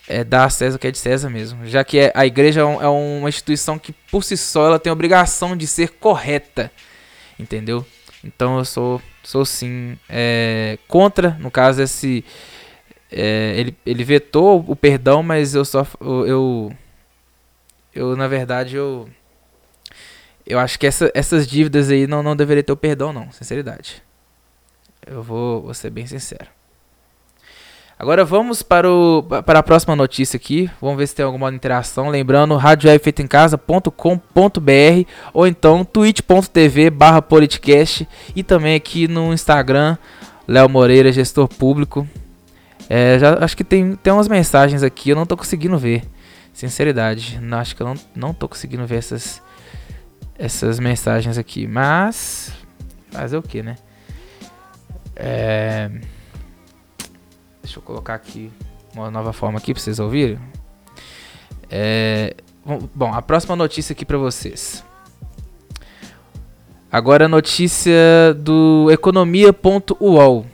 é, 0.08 0.24
dar 0.24 0.46
a 0.46 0.50
César 0.50 0.78
o 0.78 0.80
que 0.80 0.88
é 0.88 0.92
de 0.92 0.98
César 0.98 1.30
mesmo. 1.30 1.66
Já 1.66 1.84
que 1.84 2.00
é, 2.00 2.12
a 2.16 2.26
igreja 2.26 2.62
é, 2.62 2.64
é, 2.64 2.88
uma 2.88 3.28
instituição 3.28 3.78
que, 3.78 3.92
por 3.92 4.24
si 4.24 4.38
só, 4.38 4.66
ela 4.66 4.80
tem 4.80 4.90
a 4.90 4.94
obrigação 4.94 5.56
de 5.56 5.68
ser 5.68 5.90
correta. 5.90 6.72
Entendeu? 7.38 7.86
Então 8.24 8.58
eu 8.58 8.66
sou, 8.66 9.02
sou 9.22 9.46
sim 9.46 9.98
é, 10.10 10.80
contra, 10.88 11.32
no 11.40 11.52
caso, 11.52 11.82
esse. 11.82 12.24
É, 13.12 13.54
ele, 13.58 13.76
ele 13.86 14.04
vetou 14.04 14.64
o 14.68 14.76
perdão, 14.76 15.22
mas 15.22 15.54
eu 15.54 15.66
só. 15.66 15.86
Eu. 16.02 16.72
Eu, 17.94 18.16
na 18.16 18.28
verdade, 18.28 18.76
eu. 18.76 19.10
Eu 20.48 20.60
acho 20.60 20.80
que 20.80 20.88
essa, 20.88 21.12
essas 21.14 21.46
dívidas 21.46 21.90
aí 21.90 22.08
não, 22.08 22.24
não 22.24 22.36
deveria 22.36 22.64
ter 22.64 22.72
o 22.72 22.78
perdão, 22.78 23.12
não. 23.12 23.30
Sinceridade. 23.32 24.02
Eu 25.06 25.22
vou, 25.22 25.62
vou 25.62 25.74
ser 25.74 25.90
bem 25.90 26.08
sincero. 26.08 26.48
Agora 28.00 28.24
vamos 28.24 28.62
para, 28.62 28.90
o, 28.90 29.24
para 29.24 29.60
a 29.60 29.64
próxima 29.64 29.96
notícia 29.96 30.38
aqui. 30.38 30.70
Vamos 30.80 30.98
ver 30.98 31.08
se 31.08 31.16
tem 31.16 31.26
alguma 31.26 31.52
interação. 31.52 32.10
Lembrando, 32.10 32.56
radiowebfeitoemcasa.com.br 32.56 35.10
ou 35.34 35.48
então 35.48 35.84
twitch.tv 35.84 36.92
barra 36.92 37.22
politicast 37.22 38.08
e 38.36 38.44
também 38.44 38.76
aqui 38.76 39.08
no 39.08 39.34
Instagram, 39.34 39.98
Léo 40.48 40.70
Moreira, 40.70 41.12
gestor 41.12 41.48
público. 41.48 42.08
É, 42.90 43.18
já, 43.20 43.44
acho 43.44 43.58
que 43.58 43.64
tem, 43.64 43.96
tem 43.96 44.14
umas 44.14 44.28
mensagens 44.28 44.84
aqui, 44.84 45.10
eu 45.10 45.16
não 45.16 45.26
tô 45.26 45.36
conseguindo 45.36 45.78
ver. 45.78 46.04
Sinceridade, 46.54 47.40
não, 47.42 47.58
acho 47.58 47.76
que 47.76 47.82
eu 47.82 47.88
não, 47.88 47.96
não 48.16 48.34
tô 48.34 48.48
conseguindo 48.48 48.86
ver 48.86 48.98
essas, 48.98 49.42
essas 50.38 50.80
mensagens 50.80 51.38
aqui. 51.38 51.68
Mas, 51.68 52.54
fazer 53.12 53.38
o 53.38 53.42
que, 53.42 53.64
né? 53.64 53.78
É... 55.16 55.90
Deixa 57.62 57.80
eu 57.80 57.84
colocar 57.84 58.14
aqui 58.14 58.52
uma 58.96 59.12
nova 59.12 59.34
forma 59.34 59.58
aqui 59.58 59.74
para 59.74 59.82
vocês 59.82 60.00
ouvirem. 60.00 60.40
É, 61.70 62.36
bom, 62.96 63.14
a 63.14 63.22
próxima 63.22 63.56
notícia 63.56 63.94
aqui 63.94 64.06
para 64.06 64.18
vocês. 64.18 64.84
Agora 66.92 67.26
a 67.26 67.28
notícia 67.28 67.94
do 68.38 68.90
economia.uol. 68.90 70.46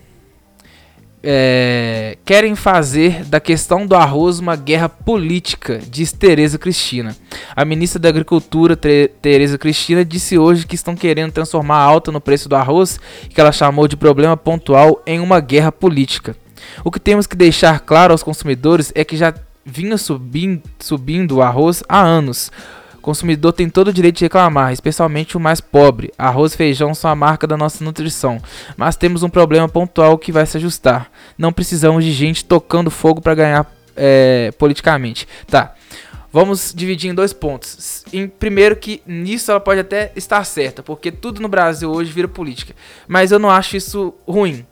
É, 1.25 2.17
querem 2.25 2.53
fazer 2.53 3.23
da 3.23 3.39
questão 3.39 3.87
do 3.87 3.95
arroz 3.95 4.39
uma 4.39 4.57
guerra 4.57 4.89
política, 4.89 5.79
diz 5.89 6.11
Tereza 6.11 6.57
Cristina. 6.57 7.15
A 7.55 7.63
ministra 7.63 7.97
da 7.97 8.09
Agricultura, 8.09 8.75
Tereza 8.75 9.57
Cristina, 9.57 10.03
disse 10.03 10.37
hoje 10.37 10.67
que 10.67 10.75
estão 10.75 10.97
querendo 10.97 11.31
transformar 11.31 11.77
a 11.77 11.83
alta 11.83 12.11
no 12.11 12.19
preço 12.19 12.49
do 12.49 12.57
arroz, 12.57 12.99
que 13.29 13.39
ela 13.39 13.53
chamou 13.53 13.87
de 13.87 13.95
problema 13.95 14.35
pontual, 14.35 15.01
em 15.07 15.21
uma 15.21 15.39
guerra 15.39 15.71
política. 15.71 16.35
O 16.83 16.91
que 16.91 16.99
temos 16.99 17.25
que 17.25 17.37
deixar 17.37 17.79
claro 17.79 18.11
aos 18.11 18.23
consumidores 18.23 18.91
é 18.93 19.05
que 19.05 19.15
já 19.15 19.33
vinha 19.65 19.97
subindo, 19.97 20.61
subindo 20.77 21.37
o 21.37 21.41
arroz 21.41 21.83
há 21.87 22.01
anos. 22.01 22.51
Consumidor 23.03 23.51
tem 23.51 23.69
todo 23.69 23.89
o 23.89 23.93
direito 23.93 24.19
de 24.19 24.23
reclamar, 24.23 24.71
especialmente 24.71 25.35
o 25.35 25.39
mais 25.39 25.59
pobre. 25.59 26.13
Arroz 26.17 26.53
e 26.53 26.57
feijão 26.57 26.95
são 26.95 27.11
a 27.11 27.15
marca 27.15 27.45
da 27.45 27.57
nossa 27.57 27.83
nutrição, 27.83 28.41
mas 28.77 28.95
temos 28.95 29.23
um 29.23 29.29
problema 29.29 29.67
pontual 29.67 30.17
que 30.17 30.31
vai 30.31 30.45
se 30.45 30.55
ajustar. 30.55 31.11
Não 31.37 31.51
precisamos 31.51 32.05
de 32.05 32.13
gente 32.13 32.45
tocando 32.45 32.89
fogo 32.89 33.19
para 33.19 33.35
ganhar 33.35 33.71
é, 33.93 34.53
politicamente. 34.57 35.27
Tá. 35.45 35.75
Vamos 36.31 36.73
dividir 36.73 37.11
em 37.11 37.13
dois 37.13 37.33
pontos. 37.33 38.05
Em 38.13 38.25
primeiro 38.25 38.77
que 38.77 39.03
nisso 39.05 39.51
ela 39.51 39.59
pode 39.59 39.81
até 39.81 40.13
estar 40.15 40.41
certa, 40.45 40.81
porque 40.81 41.11
tudo 41.11 41.41
no 41.41 41.49
Brasil 41.49 41.91
hoje 41.91 42.09
vira 42.09 42.29
política. 42.29 42.73
Mas 43.05 43.33
eu 43.33 43.37
não 43.37 43.51
acho 43.51 43.75
isso 43.75 44.13
ruim 44.25 44.65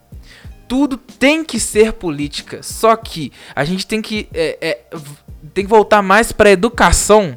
tudo 0.72 0.96
tem 0.96 1.44
que 1.44 1.60
ser 1.60 1.92
política. 1.92 2.64
Só 2.64 2.96
que 2.96 3.30
a 3.54 3.66
gente 3.66 3.86
tem 3.86 4.02
que, 4.02 4.30
é, 4.34 4.58
é, 4.62 4.80
tem 5.54 5.66
que 5.66 5.70
voltar 5.70 6.02
mais 6.02 6.32
para 6.32 6.50
educação. 6.50 7.36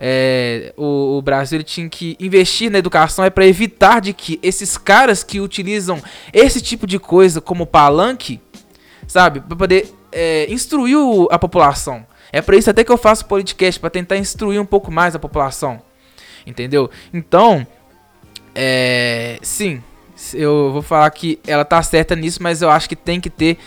É, 0.00 0.72
o, 0.76 1.18
o, 1.18 1.22
Brasil 1.22 1.60
tinha 1.64 1.88
que 1.88 2.16
investir 2.20 2.70
na 2.70 2.78
educação 2.78 3.24
é 3.24 3.30
para 3.30 3.44
evitar 3.44 4.00
de 4.00 4.12
que 4.12 4.38
esses 4.44 4.78
caras 4.78 5.24
que 5.24 5.40
utilizam 5.40 6.00
esse 6.32 6.60
tipo 6.60 6.86
de 6.86 7.00
coisa 7.00 7.40
como 7.40 7.66
palanque, 7.66 8.40
sabe, 9.08 9.40
para 9.40 9.56
poder 9.56 9.92
é, 10.12 10.46
instruir 10.52 10.96
a 11.32 11.38
população. 11.38 12.06
É 12.32 12.40
para 12.40 12.56
isso 12.56 12.70
até 12.70 12.84
que 12.84 12.92
eu 12.92 12.98
faço 12.98 13.26
podcast 13.26 13.80
para 13.80 13.90
tentar 13.90 14.16
instruir 14.16 14.60
um 14.60 14.66
pouco 14.66 14.90
mais 14.90 15.16
a 15.16 15.18
população, 15.18 15.82
entendeu? 16.46 16.88
Então, 17.12 17.66
é, 18.54 19.38
sim, 19.42 19.82
eu 20.34 20.70
vou 20.72 20.82
falar 20.82 21.10
que 21.10 21.40
ela 21.46 21.64
tá 21.64 21.82
certa 21.82 22.14
nisso, 22.14 22.42
mas 22.42 22.62
eu 22.62 22.70
acho 22.70 22.88
que 22.88 22.96
tem 22.96 23.20
que 23.20 23.30
ter, 23.30 23.58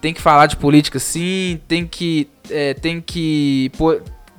tem 0.00 0.14
que 0.14 0.20
falar 0.20 0.46
de 0.46 0.56
política 0.56 1.00
sim, 1.00 1.60
tem 1.66 1.86
que, 1.86 2.28
é, 2.50 2.74
tem 2.74 3.00
que, 3.00 3.72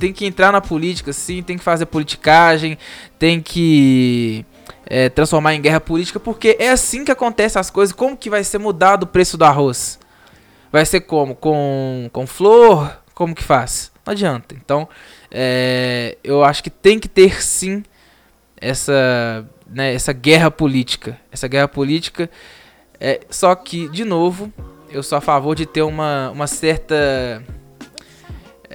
tem 0.04 0.12
que 0.12 0.26
entrar 0.26 0.52
na 0.52 0.60
política 0.60 1.13
sim, 1.13 1.42
tem 1.42 1.58
que 1.58 1.63
fazer 1.63 1.86
politicagem, 1.86 2.78
tem 3.18 3.39
que 3.39 4.46
é, 4.86 5.08
transformar 5.08 5.56
em 5.56 5.62
guerra 5.62 5.80
política, 5.80 6.20
porque 6.20 6.58
é 6.60 6.72
assim 6.72 7.06
que 7.06 7.12
acontece 7.12 7.58
as 7.58 7.70
coisas. 7.70 7.96
Como 7.96 8.18
que 8.18 8.30
vai 8.30 8.44
ser 8.44 8.58
mudado 8.58 9.04
o 9.04 9.08
preço 9.08 9.38
do 9.38 9.46
arroz? 9.46 9.98
Vai 10.70 10.86
ser 10.86 11.00
como? 11.00 11.36
Com, 11.36 12.10
com 12.12 12.28
flor? 12.28 13.02
Como 13.13 13.34
que 13.34 13.42
faz? 13.42 13.94
Não 14.06 14.12
adianta. 14.12 14.54
Então, 14.54 14.89
é, 15.32 16.18
eu 16.22 16.44
acho 16.44 16.62
que 16.62 16.70
tem 16.70 17.00
que 17.00 17.08
ter 17.08 17.42
sim 17.42 17.82
essa 18.60 19.48
né, 19.66 19.94
essa 19.94 20.12
guerra 20.12 20.52
política. 20.52 21.18
Essa 21.32 21.48
guerra 21.48 21.70
política 21.70 22.30
É, 23.00 23.22
só 23.30 23.56
que, 23.56 23.88
de 23.88 24.04
novo, 24.04 24.52
eu 24.92 25.02
sou 25.02 25.18
a 25.18 25.22
favor 25.22 25.56
de 25.56 25.66
ter 25.66 25.82
uma, 25.82 26.30
uma 26.32 26.48
certa 26.48 27.42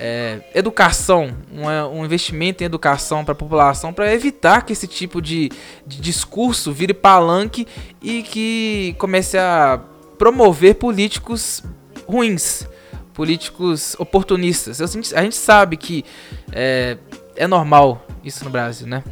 é, 0.01 0.41
educação, 0.55 1.37
um, 1.53 1.67
um, 1.99 2.05
investimento 2.05 2.63
em 2.63 2.67
educação 2.67 3.25
para 3.25 3.33
a 3.33 3.35
população 3.35 3.93
para 3.93 4.15
evitar 4.15 4.63
que 4.63 4.73
esse 4.73 4.87
tipo 4.87 5.21
de, 5.21 5.51
de 5.85 6.01
discurso 6.01 6.73
vire 6.73 6.95
palanque 6.95 7.67
e 8.01 8.23
que 8.23 8.95
comece 8.97 9.37
a 9.37 9.81
promover 10.17 10.77
políticos 10.77 11.65
ruins, 12.07 12.65
políticos 13.13 13.97
oportunistas. 13.99 14.81
A 14.81 14.87
gente, 14.87 15.15
a 15.17 15.23
gente 15.23 15.35
sabe 15.37 15.77
que 15.77 16.05
é, 16.53 16.97
é 17.35 17.49
normal 17.49 18.07
isso 18.23 18.45
no 18.45 18.51
Brasil, 18.51 18.87
né? 18.87 19.03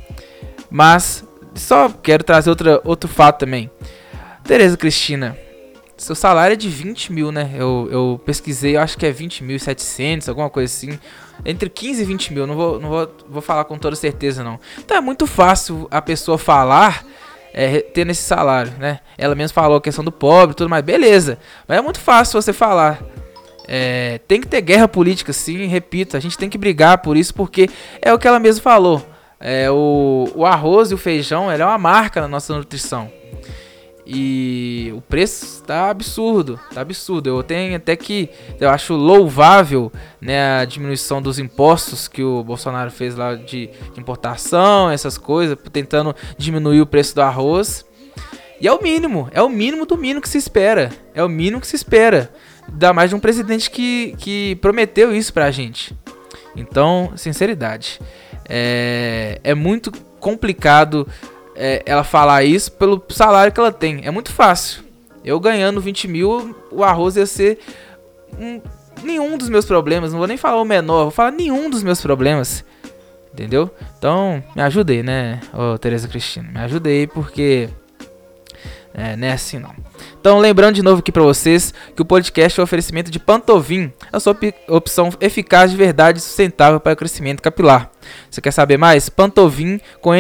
Mas 0.71 1.25
só 1.57 1.89
quero 1.89 2.23
trazer 2.23 2.49
outra, 2.49 2.81
outro 2.85 3.09
fato 3.09 3.41
também. 3.41 3.69
Tereza 4.45 4.77
Cristina, 4.77 5.37
seu 5.97 6.15
salário 6.15 6.55
é 6.55 6.57
de 6.57 6.69
20 6.69 7.13
mil, 7.13 7.33
né? 7.33 7.51
Eu, 7.55 7.89
eu 7.91 8.21
pesquisei, 8.25 8.77
eu 8.77 8.81
acho 8.81 8.99
que 8.99 9.07
é 9.07 9.11
20 9.11 9.43
mil 9.43 9.59
700, 9.59 10.29
alguma 10.29 10.51
coisa 10.51 10.73
assim. 10.73 10.99
Entre 11.45 11.69
15 11.69 12.03
e 12.03 12.05
20 12.05 12.35
mil, 12.35 12.47
não 12.47 12.55
vou, 12.55 12.81
não 12.81 12.89
vou, 12.89 13.17
vou 13.29 13.43
falar 13.43 13.65
com 13.65 13.79
toda 13.79 13.97
certeza 13.97 14.45
não. 14.45 14.61
Então 14.79 14.97
é 14.97 15.01
muito 15.01 15.27
fácil 15.27 15.89
a 15.91 16.03
pessoa 16.03 16.37
falar 16.39 17.05
é, 17.53 17.81
tendo 17.81 18.11
esse 18.11 18.23
salário, 18.23 18.73
né? 18.79 19.01
Ela 19.17 19.35
mesmo 19.35 19.55
falou 19.55 19.79
a 19.79 19.81
questão 19.81 20.05
do 20.05 20.13
pobre 20.13 20.55
tudo 20.55 20.69
mais, 20.69 20.85
beleza. 20.85 21.39
Mas 21.67 21.79
é 21.79 21.81
muito 21.81 21.99
fácil 21.99 22.41
você 22.41 22.53
falar. 22.53 23.03
É, 23.67 24.21
tem 24.29 24.41
que 24.41 24.47
ter 24.47 24.61
guerra 24.61 24.87
política, 24.87 25.33
sim, 25.33 25.67
repito. 25.67 26.17
A 26.17 26.21
gente 26.21 26.37
tem 26.37 26.51
que 26.51 26.59
brigar 26.59 26.99
por 26.99 27.17
isso, 27.17 27.35
porque 27.35 27.71
é 28.03 28.13
o 28.13 28.19
que 28.19 28.29
ela 28.29 28.39
mesmo 28.39 28.63
falou. 28.63 29.05
É, 29.41 29.71
o, 29.71 30.31
o 30.35 30.47
arroz 30.47 30.91
e 30.91 30.95
o 30.95 30.99
feijão 30.99 31.51
é 31.51 31.65
uma 31.65 31.79
marca 31.79 32.21
na 32.21 32.29
nossa 32.29 32.55
nutrição. 32.55 33.11
E 34.09 34.93
o 34.95 35.01
preço 35.01 35.65
tá 35.65 35.91
absurdo, 35.91 36.61
tá 36.73 36.81
absurdo. 36.81 37.29
Eu 37.29 37.43
tenho 37.43 37.75
até 37.75 37.97
que 37.97 38.31
eu 38.61 38.71
acho 38.71 38.95
louvável, 38.95 39.91
né, 40.21 40.61
a 40.61 40.65
diminuição 40.65 41.21
dos 41.21 41.41
impostos 41.41 42.07
que 42.07 42.23
o 42.23 42.45
Bolsonaro 42.45 42.91
fez 42.93 43.17
lá 43.17 43.35
de 43.35 43.69
importação, 43.99 44.89
essas 44.89 45.19
coisas, 45.19 45.59
tentando 45.73 46.15
diminuir 46.39 46.81
o 46.81 46.87
preço 46.87 47.17
do 47.17 47.23
arroz. 47.23 47.85
E 48.61 48.69
é 48.69 48.73
o 48.73 48.81
mínimo, 48.81 49.29
é 49.33 49.43
o 49.43 49.49
mínimo 49.49 49.85
do 49.85 49.99
mínimo 49.99 50.21
que 50.21 50.29
se 50.29 50.39
espera. 50.39 50.93
É 51.13 51.25
o 51.25 51.29
mínimo 51.29 51.61
que 51.61 51.67
se 51.67 51.75
espera. 51.75 52.31
Dá 52.69 52.93
mais 52.93 53.11
de 53.11 53.17
um 53.17 53.21
presidente 53.21 53.69
que, 53.69 54.15
que 54.19 54.55
prometeu 54.57 55.15
isso 55.15 55.33
pra 55.33 55.51
gente. 55.51 55.97
Então, 56.55 57.13
sinceridade. 57.17 58.01
É, 58.49 59.41
é 59.43 59.55
muito 59.55 59.91
complicado 60.21 61.07
é, 61.57 61.83
ela 61.87 62.05
falar 62.05 62.45
isso 62.45 62.71
pelo 62.73 63.03
salário 63.09 63.53
que 63.53 63.59
ela 63.59 63.73
tem. 63.73 64.05
É 64.05 64.11
muito 64.11 64.33
fácil. 64.33 64.85
Eu 65.25 65.41
ganhando 65.41 65.81
20 65.81 66.07
mil, 66.07 66.57
o 66.71 66.85
arroz 66.85 67.17
ia 67.17 67.27
ser 67.27 67.59
um, 68.39 68.61
nenhum 69.03 69.37
dos 69.37 69.49
meus 69.49 69.65
problemas. 69.65 70.13
Não 70.13 70.19
vou 70.19 70.29
nem 70.29 70.37
falar 70.37 70.61
o 70.61 70.65
menor, 70.65 71.05
vou 71.05 71.11
falar 71.11 71.33
nenhum 71.33 71.69
dos 71.69 71.83
meus 71.83 72.01
problemas. 72.01 72.65
Entendeu? 73.33 73.71
Então, 73.99 74.43
me 74.55 74.63
ajudei, 74.63 75.03
né, 75.03 75.41
ô 75.53 75.77
Tereza 75.77 76.09
Cristina? 76.09 76.49
Me 76.51 76.61
ajudei 76.61 77.07
porque. 77.07 77.69
É, 78.99 79.15
não 79.15 79.29
é 79.29 79.33
assim 79.33 79.59
não. 79.59 79.75
Então, 80.19 80.39
lembrando 80.39 80.77
de 80.77 80.83
novo 80.83 81.01
aqui 81.01 81.13
para 81.13 81.23
vocês 81.23 81.75
que 81.95 82.01
o 82.01 82.05
podcast 82.05 82.59
é 82.59 82.63
um 82.63 82.65
oferecimento 82.65 83.11
de 83.11 83.19
Pantovin, 83.19 83.93
a 84.11 84.19
sua 84.19 84.35
opção 84.69 85.11
eficaz 85.21 85.71
de 85.71 85.77
verdade 85.77 86.19
e 86.19 86.23
sustentável 86.23 86.81
para 86.81 86.95
o 86.95 86.97
crescimento 86.97 87.43
capilar. 87.43 87.91
Você 88.31 88.41
quer 88.41 88.53
saber 88.53 88.79
mais? 88.79 89.11
Pantovin 89.11 89.79
com 90.01 90.13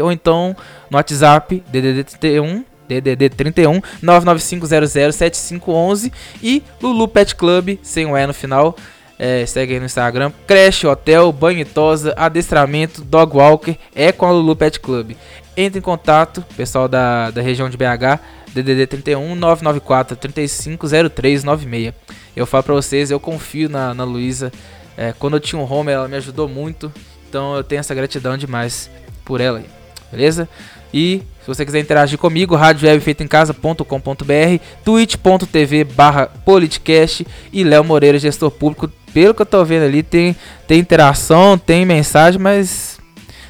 ou 0.00 0.12
então 0.12 0.54
no 0.88 0.96
WhatsApp 0.96 1.64
DDD 1.68 2.04
31 2.04 2.64
DDD 2.86 3.30
31 3.30 3.80
995007511 4.00 6.12
e 6.40 6.62
Lulu 6.80 7.08
Pet 7.08 7.34
Club 7.34 7.76
sem 7.82 8.06
o 8.06 8.16
E 8.16 8.24
no 8.24 8.32
final. 8.32 8.76
É, 9.18 9.44
segue 9.46 9.74
aí 9.74 9.80
no 9.80 9.86
Instagram. 9.86 10.30
Creche, 10.46 10.86
hotel, 10.86 11.32
banho 11.32 11.58
e 11.60 11.64
tosa, 11.64 12.14
adestramento, 12.16 13.02
dog 13.02 13.36
walker 13.36 13.76
é 13.94 14.12
com 14.12 14.26
a 14.26 14.32
Lulu 14.32 14.56
Pet 14.56 14.80
Club. 14.80 15.12
Entre 15.56 15.78
em 15.78 15.82
contato, 15.82 16.44
pessoal 16.56 16.88
da, 16.88 17.30
da 17.30 17.40
região 17.40 17.70
de 17.70 17.76
BH, 17.76 18.20
DDD 18.52 18.86
31 18.86 19.34
994 19.34 20.16
350396. 20.16 21.94
Eu 22.34 22.46
falo 22.46 22.64
pra 22.64 22.74
vocês, 22.74 23.10
eu 23.10 23.20
confio 23.20 23.68
na, 23.68 23.94
na 23.94 24.04
Luísa. 24.04 24.52
É, 24.96 25.12
quando 25.18 25.34
eu 25.34 25.40
tinha 25.40 25.60
um 25.60 25.70
home, 25.70 25.92
ela 25.92 26.08
me 26.08 26.16
ajudou 26.16 26.48
muito. 26.48 26.90
Então 27.28 27.56
eu 27.56 27.64
tenho 27.64 27.80
essa 27.80 27.94
gratidão 27.94 28.36
demais 28.36 28.90
por 29.24 29.40
ela 29.40 29.58
aí. 29.58 29.66
Beleza? 30.10 30.48
E 30.92 31.22
se 31.40 31.46
você 31.46 31.64
quiser 31.64 31.80
interagir 31.80 32.18
comigo, 32.18 32.54
radiowebfeitoemcasa.com.br, 32.54 34.62
twitch.tv 34.84 35.84
barra 35.84 36.26
politicast 36.26 37.26
e 37.52 37.64
Léo 37.64 37.84
Moreira, 37.84 38.18
gestor 38.18 38.50
público. 38.50 38.90
Pelo 39.12 39.34
que 39.34 39.42
eu 39.42 39.46
tô 39.46 39.64
vendo 39.64 39.84
ali, 39.84 40.02
tem, 40.02 40.34
tem 40.66 40.80
interação, 40.80 41.58
tem 41.58 41.84
mensagem, 41.84 42.40
mas 42.40 42.93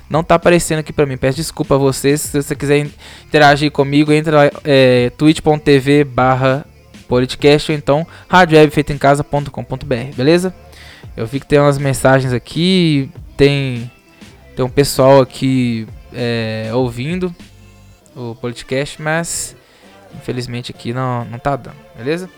não 0.08 0.22
tá 0.22 0.34
aparecendo 0.34 0.78
aqui 0.80 0.92
para 0.92 1.06
mim. 1.06 1.16
Peço 1.16 1.36
desculpa 1.36 1.74
a 1.74 1.78
vocês. 1.78 2.20
Se 2.20 2.42
você 2.42 2.54
quiser 2.54 2.86
interagir 3.26 3.70
comigo, 3.70 4.12
entra 4.12 4.36
lá, 4.36 4.50
é, 4.64 5.10
twitch.tv 5.10 6.04
barra 6.04 6.64
podcast 7.08 7.70
ou 7.70 7.76
então 7.76 8.06
radiowebfeitoemcasa.com.br, 8.28 10.14
beleza? 10.16 10.54
Eu 11.16 11.26
vi 11.26 11.38
que 11.38 11.46
tem 11.46 11.58
umas 11.58 11.78
mensagens 11.78 12.32
aqui, 12.32 13.10
tem, 13.36 13.90
tem 14.56 14.64
um 14.64 14.70
pessoal 14.70 15.20
aqui 15.20 15.86
é, 16.12 16.70
ouvindo 16.72 17.34
o 18.16 18.34
podcast, 18.34 19.00
mas 19.00 19.54
infelizmente 20.14 20.70
aqui 20.70 20.92
não, 20.92 21.24
não 21.26 21.38
tá 21.38 21.56
dando, 21.56 21.76
beleza? 21.96 22.28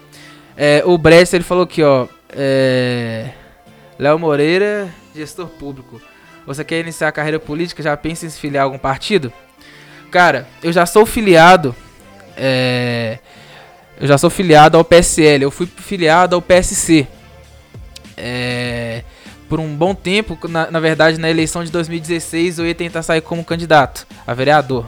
É, 0.57 0.83
o 0.85 0.96
Brest 0.96 1.33
ele 1.35 1.44
falou 1.44 1.64
aqui, 1.64 1.83
ó. 1.83 2.07
É, 2.31 3.31
Léo 3.98 4.18
Moreira, 4.18 4.88
gestor 5.14 5.46
público. 5.46 6.00
Você 6.47 6.65
quer 6.65 6.81
iniciar 6.81 7.09
a 7.09 7.13
carreira 7.13 7.41
política? 7.41 7.83
Já 7.83 7.97
pensa 7.97 8.25
em 8.25 8.31
se 8.31 8.39
filiar 8.39 8.63
a 8.63 8.65
algum 8.65 8.79
partido? 8.79 9.33
Cara, 10.11 10.47
eu 10.63 10.73
já 10.73 10.87
sou 10.87 11.05
filiado. 11.05 11.75
É, 12.37 13.19
eu 14.01 14.07
já 14.07 14.17
sou 14.17 14.31
filiado 14.31 14.77
ao 14.77 14.85
PSL. 14.85 15.43
Eu 15.43 15.51
fui 15.51 15.67
filiado 15.67 16.37
ao 16.37 16.43
PSC. 16.43 17.07
É, 18.17 19.03
por 19.49 19.59
um 19.59 19.75
bom 19.75 19.95
tempo, 19.95 20.39
na, 20.49 20.71
na 20.71 20.81
verdade, 20.81 21.19
na 21.19 21.29
eleição 21.29 21.65
de 21.65 21.71
2016, 21.71 22.59
eu 22.59 22.67
ia 22.67 22.75
tentar 22.75 23.03
sair 23.03 23.21
como 23.21 23.45
candidato 23.45 24.07
a 24.27 24.33
vereador. 24.33 24.87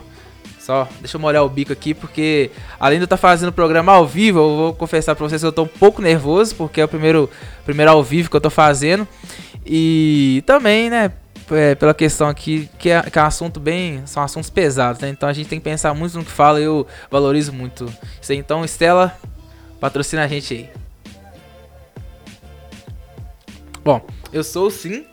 Só, 0.59 0.87
deixa 0.99 1.17
eu 1.17 1.21
molhar 1.21 1.43
o 1.43 1.49
bico 1.49 1.73
aqui, 1.73 1.93
porque 1.93 2.51
além 2.79 2.99
de 2.99 3.03
eu 3.03 3.05
estar 3.05 3.17
fazendo 3.17 3.49
o 3.49 3.53
programa 3.53 3.93
ao 3.93 4.05
vivo, 4.05 4.39
eu 4.39 4.55
vou 4.55 4.73
confessar 4.73 5.15
pra 5.15 5.27
vocês 5.27 5.41
que 5.41 5.47
eu 5.47 5.51
tô 5.51 5.63
um 5.63 5.67
pouco 5.67 6.01
nervoso, 6.01 6.53
porque 6.55 6.79
é 6.79 6.85
o 6.85 6.87
primeiro, 6.87 7.29
primeiro 7.65 7.91
ao 7.91 8.03
vivo 8.03 8.29
que 8.29 8.35
eu 8.35 8.41
tô 8.41 8.49
fazendo. 8.49 9.07
E 9.65 10.43
também, 10.45 10.89
né, 10.89 11.11
é, 11.51 11.75
pela 11.75 11.93
questão 11.93 12.27
aqui, 12.27 12.69
que 12.77 12.89
é, 12.89 13.01
que 13.01 13.17
é 13.17 13.21
um 13.21 13.25
assunto 13.25 13.59
bem. 13.59 14.01
São 14.05 14.23
assuntos 14.23 14.49
pesados, 14.49 15.01
né? 15.01 15.09
Então 15.09 15.27
a 15.27 15.33
gente 15.33 15.47
tem 15.47 15.59
que 15.59 15.63
pensar 15.63 15.93
muito 15.93 16.17
no 16.17 16.23
que 16.23 16.31
fala 16.31 16.59
e 16.59 16.63
eu 16.63 16.85
valorizo 17.09 17.53
muito 17.53 17.91
isso 18.21 18.31
aí. 18.31 18.37
Então, 18.37 18.63
Estela, 18.63 19.17
patrocina 19.79 20.23
a 20.23 20.27
gente 20.27 20.53
aí. 20.53 20.69
Bom, 23.83 24.05
eu 24.31 24.43
sou 24.43 24.69
sim. 24.69 25.05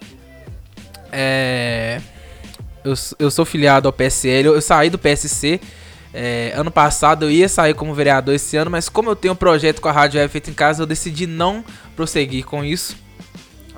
É. 1.13 2.01
Eu, 2.85 2.95
eu 3.19 3.31
sou 3.31 3.45
filiado 3.45 3.89
ao 3.89 3.93
PSL, 3.93 4.49
eu, 4.49 4.55
eu 4.55 4.63
saí 4.63 4.91
do 4.91 4.99
PSC. 4.99 5.61
É, 6.15 6.53
ano 6.55 6.71
passado 6.71 7.27
eu 7.27 7.31
ia 7.31 7.49
sair 7.49 7.75
como 7.75 7.93
vereador 7.93 8.35
esse 8.35 8.57
ano, 8.57 8.71
mas 8.71 8.89
como 8.89 9.11
eu 9.11 9.17
tenho 9.17 9.35
um 9.35 9.37
projeto 9.37 9.83
com 9.83 9.89
a 9.89 9.93
Rádio 9.93 10.19
Web 10.19 10.33
feito 10.33 10.51
em 10.51 10.55
casa, 10.55 10.83
eu 10.83 10.87
decidi 10.87 11.27
não 11.27 11.65
prosseguir 11.95 12.45
com 12.45 12.65
isso 12.65 13.06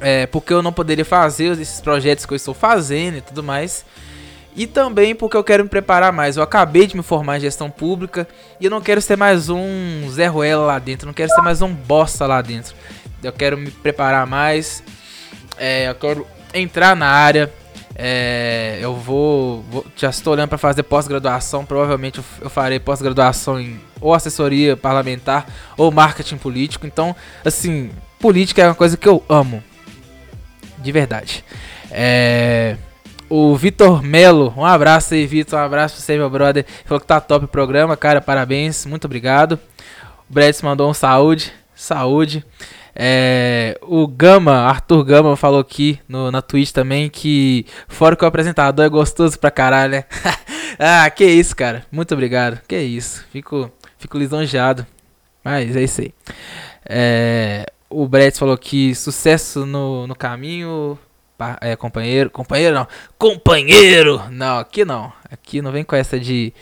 é, 0.01 0.27
porque 0.27 0.53
eu 0.53 0.63
não 0.63 0.73
poderia 0.73 1.05
fazer 1.05 1.59
esses 1.61 1.81
projetos 1.81 2.25
que 2.25 2.33
eu 2.33 2.37
estou 2.37 2.55
fazendo 2.55 3.19
e 3.19 3.21
tudo 3.21 3.43
mais. 3.43 3.85
E 4.57 4.67
também 4.67 5.15
porque 5.15 5.37
eu 5.37 5.45
quero 5.45 5.63
me 5.63 5.69
preparar 5.69 6.13
mais. 6.13 6.37
Eu 6.37 6.43
acabei 6.43 6.87
de 6.87 6.97
me 6.97 7.03
formar 7.03 7.37
em 7.37 7.41
gestão 7.41 7.71
pública 7.71 8.27
e 8.61 8.65
eu 8.65 8.71
não 8.71 8.81
quero 8.81 9.01
ser 9.01 9.17
mais 9.17 9.49
um 9.49 10.09
Zé 10.11 10.27
Ruela 10.27 10.67
lá 10.67 10.79
dentro, 10.79 11.07
não 11.07 11.15
quero 11.15 11.31
ser 11.31 11.43
mais 11.43 11.63
um 11.63 11.73
bosta 11.73 12.27
lá 12.27 12.43
dentro. 12.43 12.75
Eu 13.23 13.33
quero 13.33 13.57
me 13.57 13.71
preparar 13.71 14.27
mais, 14.27 14.83
é, 15.57 15.89
eu 15.89 15.95
quero 15.95 16.27
entrar 16.53 16.97
na 16.97 17.09
área. 17.09 17.53
É, 18.01 18.79
eu 18.81 18.95
vou, 18.95 19.63
vou, 19.71 19.85
Já 19.97 20.11
estou 20.11 20.33
olhando 20.33 20.49
para 20.49 20.59
fazer 20.59 20.85
pós-graduação. 20.85 21.65
Provavelmente 21.65 22.21
eu, 22.41 22.49
farei 22.49 22.79
pós-graduação 22.79 23.61
em 23.61 23.81
ou 24.01 24.15
assessoria 24.15 24.77
parlamentar 24.77 25.47
ou 25.77 25.91
marketing 25.91 26.37
político. 26.37 26.87
Então, 26.87 27.15
assim, 27.45 27.91
política 28.21 28.63
é 28.63 28.67
uma 28.67 28.75
coisa 28.75 28.97
que 28.97 29.09
eu 29.09 29.25
amo 29.29 29.63
de 30.81 30.93
verdade. 30.93 31.45
É, 31.91 32.77
o 33.29 33.55
Vitor 33.57 34.03
Melo, 34.03 34.55
um 34.57 34.65
abraço 34.65 35.15
aí, 35.15 35.27
Vitor, 35.27 35.59
um 35.59 35.63
abraço 35.63 35.97
pra 35.97 36.05
você, 36.05 36.17
meu 36.17 36.31
brother. 36.31 36.65
Falou 36.85 37.01
que 37.01 37.07
tá 37.07 37.21
top 37.21 37.45
o 37.45 37.49
programa, 37.49 37.97
cara, 37.97 38.21
parabéns, 38.21 38.87
muito 38.87 39.05
obrigado. 39.05 39.59
O 40.29 40.33
Bredes 40.33 40.63
mandou 40.63 40.91
um 40.91 40.95
saúde, 40.95 41.53
saúde. 41.75 42.45
É, 43.01 43.79
o 43.83 44.09
Gama, 44.09 44.53
Arthur 44.53 45.05
Gama, 45.05 45.37
falou 45.37 45.61
aqui 45.61 46.01
no, 46.09 46.33
na 46.33 46.43
Twitch 46.43 46.73
também 46.73 47.09
que, 47.09 47.65
fora 47.87 48.17
que 48.17 48.25
o 48.25 48.27
apresentador 48.27 48.85
é 48.85 48.89
gostoso 48.89 49.39
pra 49.39 49.53
caralho, 49.53 49.93
né? 49.93 50.05
ah, 50.79 51.09
que 51.09 51.25
isso, 51.25 51.55
cara. 51.55 51.87
Muito 51.93 52.13
obrigado. 52.13 52.61
Que 52.67 52.77
isso. 52.77 53.25
Fico, 53.31 53.71
fico 53.99 54.19
lisonjeado. 54.19 54.85
Mas 55.45 55.77
é 55.77 55.83
isso 55.83 56.01
aí. 56.01 56.13
É, 56.89 57.67
o 57.91 58.07
Brett 58.07 58.39
falou 58.39 58.57
que 58.57 58.95
sucesso 58.95 59.65
no, 59.65 60.07
no 60.07 60.15
caminho. 60.15 60.99
É, 61.61 61.77
companheiro. 61.77 62.31
Companheiro 62.31 62.75
não. 62.75 62.89
Companheiro! 63.17 64.21
Não, 64.31 64.59
aqui 64.59 64.85
não. 64.85 65.13
Aqui 65.31 65.63
não 65.63 65.71
vem 65.71 65.85
com 65.85 65.95
essa 65.95 66.19
de, 66.19 66.53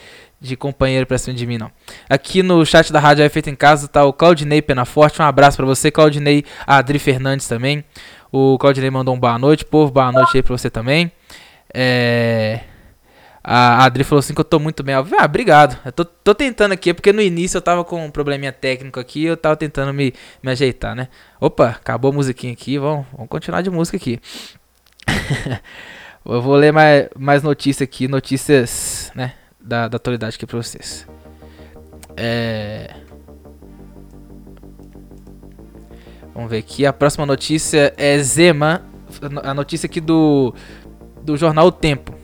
de 0.41 0.55
companheiro 0.55 1.07
pra 1.07 1.19
cima 1.19 1.35
de 1.35 1.47
mim, 1.47 1.57
não. 1.57 1.71
Aqui 2.11 2.43
no 2.43 2.65
chat 2.65 2.93
da 2.93 3.01
Rádio 3.01 3.25
é 3.25 3.29
Feito 3.29 3.49
em 3.49 3.57
Casa 3.57 3.89
tá 3.89 4.05
o 4.05 4.13
Claudinei 4.13 4.61
Penaforte. 4.61 5.21
Um 5.21 5.25
abraço 5.25 5.57
para 5.57 5.67
você, 5.67 5.91
Claudinei. 5.91 6.45
Adri 6.67 6.99
Fernandes 6.99 7.49
também. 7.49 7.85
O 8.31 8.59
Claudinei 8.59 8.91
mandou 8.91 9.15
um 9.15 9.19
boa 9.19 9.39
noite, 9.39 9.65
povo. 9.65 9.91
Boa 9.91 10.13
noite 10.13 10.37
aí 10.37 10.43
pra 10.43 10.57
você 10.57 10.69
também. 10.69 11.11
É. 11.73 12.61
A 13.49 13.85
Adri 13.85 14.03
falou 14.03 14.19
assim 14.19 14.35
que 14.35 14.41
eu 14.41 14.45
tô 14.45 14.59
muito 14.59 14.83
bem. 14.83 14.93
Ah, 14.97 15.25
obrigado. 15.25 15.79
Eu 15.85 15.93
tô, 15.93 16.05
tô 16.05 16.35
tentando 16.35 16.73
aqui, 16.73 16.93
porque 16.93 17.13
no 17.13 17.23
início 17.23 17.59
eu 17.59 17.63
tava 17.63 17.85
com 17.85 18.05
um 18.05 18.11
probleminha 18.11 18.51
técnico 18.51 18.99
aqui 18.99 19.23
eu 19.25 19.37
tava 19.37 19.55
tentando 19.57 19.95
me, 19.95 20.13
me 20.43 20.51
ajeitar, 20.51 20.97
né? 20.97 21.07
Opa, 21.41 21.69
acabou 21.69 22.11
a 22.11 22.15
musiquinha 22.15 22.53
aqui. 22.53 22.77
Vamos, 22.77 23.07
vamos 23.13 23.29
continuar 23.29 23.63
de 23.63 23.71
música 23.71 23.97
aqui. 23.97 24.21
eu 26.27 26.43
vou 26.43 26.57
ler 26.57 26.73
mais, 26.73 27.09
mais 27.17 27.45
notícias 27.45 27.89
aqui, 27.89 28.09
notícias, 28.09 29.13
né? 29.15 29.35
Da, 29.61 29.87
da 29.87 29.95
atualidade 29.95 30.35
aqui 30.35 30.45
pra 30.45 30.57
vocês. 30.57 31.07
É. 32.17 32.97
Vamos 36.35 36.51
ver 36.51 36.59
aqui. 36.59 36.85
A 36.85 36.93
próxima 36.93 37.25
notícia 37.25 37.95
é 37.97 38.19
Zema. 38.19 38.85
A 39.45 39.55
notícia 39.55 39.87
aqui 39.87 40.01
do, 40.01 40.53
do 41.23 41.37
jornal 41.37 41.69
O 41.69 41.73
Tempo. 41.73 42.16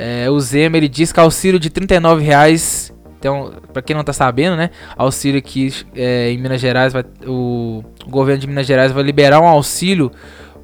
É, 0.00 0.30
o 0.30 0.38
Zema 0.38 0.76
ele 0.76 0.88
diz 0.88 1.10
que 1.10 1.18
auxílio 1.18 1.58
de 1.58 1.68
39 1.70 2.22
reais. 2.22 2.92
Então, 3.18 3.52
para 3.72 3.82
quem 3.82 3.96
não 3.96 4.04
tá 4.04 4.12
sabendo, 4.12 4.56
né? 4.56 4.70
Auxílio 4.96 5.42
que 5.42 5.74
é, 5.96 6.30
em 6.30 6.38
Minas 6.38 6.60
Gerais 6.60 6.92
vai, 6.92 7.04
o, 7.26 7.82
o, 8.06 8.08
governo 8.08 8.40
de 8.40 8.46
Minas 8.46 8.64
Gerais 8.64 8.92
vai 8.92 9.02
liberar 9.02 9.40
um 9.40 9.46
auxílio 9.48 10.12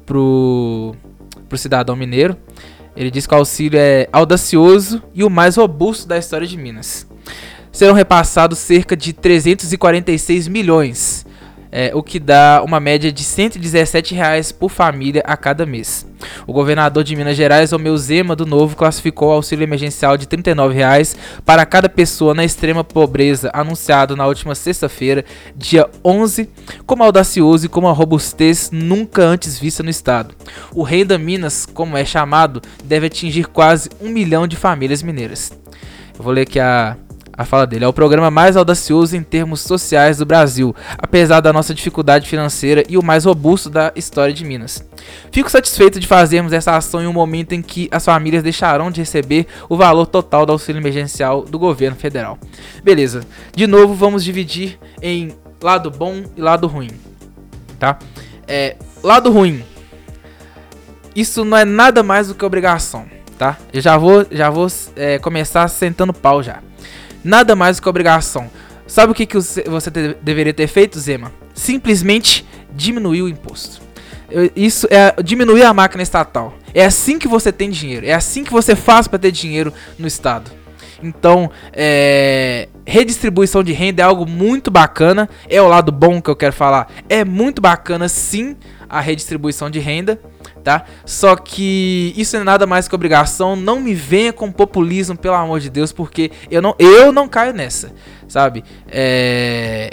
pro, 0.05 0.95
pro 1.49 1.57
cidadão 1.57 1.97
mineiro. 1.97 2.37
Ele 2.95 3.11
diz 3.11 3.27
que 3.27 3.33
o 3.33 3.37
auxílio 3.37 3.77
é 3.77 4.07
audacioso 4.09 5.03
e 5.13 5.21
o 5.21 5.29
mais 5.29 5.57
robusto 5.57 6.07
da 6.07 6.17
história 6.17 6.47
de 6.47 6.55
Minas. 6.55 7.05
Serão 7.73 7.93
repassados 7.93 8.57
cerca 8.57 8.95
de 8.95 9.11
346 9.11 10.47
milhões 10.47 11.25
é, 11.77 11.91
o 11.93 12.01
que 12.01 12.21
dá 12.21 12.63
uma 12.63 12.79
média 12.79 13.11
de 13.11 13.21
117 13.21 14.15
reais 14.15 14.49
por 14.49 14.69
família 14.69 15.21
a 15.25 15.35
cada 15.35 15.65
mês. 15.65 16.07
O 16.47 16.53
governador 16.53 17.03
de 17.03 17.13
Minas 17.17 17.35
Gerais, 17.35 17.73
Romeu 17.73 17.97
Zema, 17.97 18.33
do 18.33 18.45
Novo, 18.45 18.77
classificou 18.77 19.27
o 19.27 19.33
auxílio 19.33 19.63
emergencial 19.63 20.15
de 20.15 20.25
39 20.25 20.73
reais 20.73 21.17
para 21.43 21.65
cada 21.65 21.89
pessoa 21.89 22.33
na 22.33 22.45
extrema 22.45 22.81
pobreza, 22.81 23.51
anunciado 23.53 24.15
na 24.15 24.25
última 24.25 24.55
sexta-feira, 24.55 25.25
dia 25.53 25.89
11, 26.01 26.49
como 26.85 27.03
audacioso 27.03 27.65
e 27.65 27.69
com 27.69 27.81
uma 27.81 27.91
robustez 27.91 28.69
nunca 28.71 29.23
antes 29.23 29.59
vista 29.59 29.83
no 29.83 29.89
estado. 29.89 30.33
O 30.73 30.81
Renda 30.81 31.17
Minas, 31.17 31.65
como 31.65 31.97
é 31.97 32.05
chamado, 32.05 32.61
deve 32.85 33.07
atingir 33.07 33.47
quase 33.47 33.89
um 33.99 34.07
milhão 34.07 34.47
de 34.47 34.55
famílias 34.55 35.03
mineiras. 35.03 35.51
Eu 36.17 36.23
vou 36.23 36.31
ler 36.31 36.43
aqui 36.43 36.57
a 36.57 36.95
a 37.37 37.45
fala 37.45 37.67
dele. 37.67 37.85
É 37.85 37.87
o 37.87 37.93
programa 37.93 38.31
mais 38.31 38.55
audacioso 38.55 39.15
em 39.15 39.23
termos 39.23 39.61
sociais 39.61 40.17
do 40.17 40.25
Brasil, 40.25 40.75
apesar 40.97 41.41
da 41.41 41.51
nossa 41.51 41.73
dificuldade 41.73 42.27
financeira 42.27 42.83
e 42.87 42.97
o 42.97 43.03
mais 43.03 43.25
robusto 43.25 43.69
da 43.69 43.91
história 43.95 44.33
de 44.33 44.45
Minas. 44.45 44.83
Fico 45.31 45.49
satisfeito 45.49 45.99
de 45.99 46.07
fazermos 46.07 46.53
essa 46.53 46.75
ação 46.75 47.01
em 47.01 47.07
um 47.07 47.13
momento 47.13 47.53
em 47.53 47.61
que 47.61 47.89
as 47.91 48.05
famílias 48.05 48.43
deixarão 48.43 48.89
de 48.89 49.01
receber 49.01 49.47
o 49.67 49.75
valor 49.75 50.05
total 50.05 50.45
do 50.45 50.51
auxílio 50.51 50.79
emergencial 50.79 51.43
do 51.43 51.59
governo 51.59 51.97
federal. 51.97 52.37
Beleza. 52.83 53.25
De 53.55 53.67
novo, 53.67 53.93
vamos 53.93 54.23
dividir 54.23 54.79
em 55.01 55.33
lado 55.61 55.91
bom 55.91 56.23
e 56.35 56.41
lado 56.41 56.67
ruim. 56.67 56.91
Tá? 57.79 57.99
É, 58.47 58.77
lado 59.03 59.31
ruim. 59.31 59.63
Isso 61.15 61.45
não 61.45 61.57
é 61.57 61.65
nada 61.65 62.03
mais 62.03 62.27
do 62.27 62.35
que 62.35 62.43
obrigação, 62.43 63.05
tá? 63.37 63.57
Eu 63.71 63.79
já 63.79 63.97
vou, 63.97 64.25
já 64.29 64.49
vou 64.49 64.67
é, 64.97 65.17
começar 65.17 65.65
sentando 65.69 66.13
pau 66.13 66.43
já 66.43 66.59
nada 67.25 67.55
mais 67.55 67.77
do 67.77 67.81
que 67.81 67.89
obrigação. 67.89 68.49
Sabe 68.87 69.11
o 69.11 69.15
que, 69.15 69.25
que 69.25 69.37
você 69.37 69.91
te, 69.91 70.15
deveria 70.21 70.53
ter 70.53 70.67
feito, 70.67 70.99
Zema? 70.99 71.31
Simplesmente 71.53 72.45
diminuir 72.73 73.23
o 73.23 73.27
imposto. 73.29 73.81
Isso 74.55 74.87
é 74.89 75.21
diminuir 75.21 75.63
a 75.63 75.73
máquina 75.73 76.03
estatal. 76.03 76.53
É 76.73 76.85
assim 76.85 77.17
que 77.17 77.27
você 77.27 77.51
tem 77.51 77.69
dinheiro. 77.69 78.05
É 78.05 78.13
assim 78.13 78.43
que 78.43 78.51
você 78.51 78.75
faz 78.75 79.07
para 79.07 79.19
ter 79.19 79.31
dinheiro 79.31 79.73
no 79.97 80.07
estado. 80.07 80.51
Então, 81.01 81.51
é, 81.73 82.69
redistribuição 82.85 83.63
de 83.63 83.73
renda 83.73 84.01
é 84.01 84.05
algo 84.05 84.25
muito 84.25 84.69
bacana. 84.69 85.29
É 85.49 85.61
o 85.61 85.67
lado 85.67 85.91
bom 85.91 86.21
que 86.21 86.29
eu 86.29 86.35
quero 86.35 86.53
falar. 86.53 86.91
É 87.09 87.25
muito 87.25 87.61
bacana, 87.61 88.07
sim, 88.07 88.55
a 88.87 88.99
redistribuição 88.99 89.69
de 89.69 89.79
renda 89.79 90.19
tá? 90.65 90.83
Só 91.05 91.35
que 91.35 92.11
isso 92.17 92.35
é 92.35 92.43
nada 92.43 92.65
mais 92.65 92.87
que 92.87 92.95
obrigação. 92.95 93.55
Não 93.55 93.79
me 93.79 93.93
venha 93.93 94.33
com 94.33 94.51
populismo, 94.51 95.15
pelo 95.15 95.35
amor 95.35 95.59
de 95.59 95.69
Deus, 95.69 95.93
porque 95.93 96.31
eu 96.49 96.59
não, 96.59 96.75
eu 96.79 97.11
não 97.11 97.29
caio 97.29 97.53
nessa, 97.53 97.93
sabe? 98.27 98.63
É, 98.89 99.91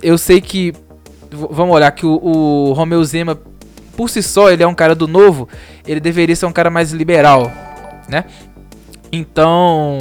eu 0.00 0.16
sei 0.16 0.40
que. 0.40 0.72
Vamos 1.30 1.74
olhar 1.74 1.90
que 1.90 2.06
o, 2.06 2.14
o 2.22 2.72
Romeu 2.74 3.02
Zema, 3.02 3.36
por 3.96 4.08
si 4.08 4.22
só, 4.22 4.52
ele 4.52 4.62
é 4.62 4.66
um 4.66 4.74
cara 4.74 4.94
do 4.94 5.08
novo. 5.08 5.48
Ele 5.84 5.98
deveria 5.98 6.36
ser 6.36 6.46
um 6.46 6.52
cara 6.52 6.70
mais 6.70 6.92
liberal, 6.92 7.50
né? 8.08 8.24
Então. 9.10 9.98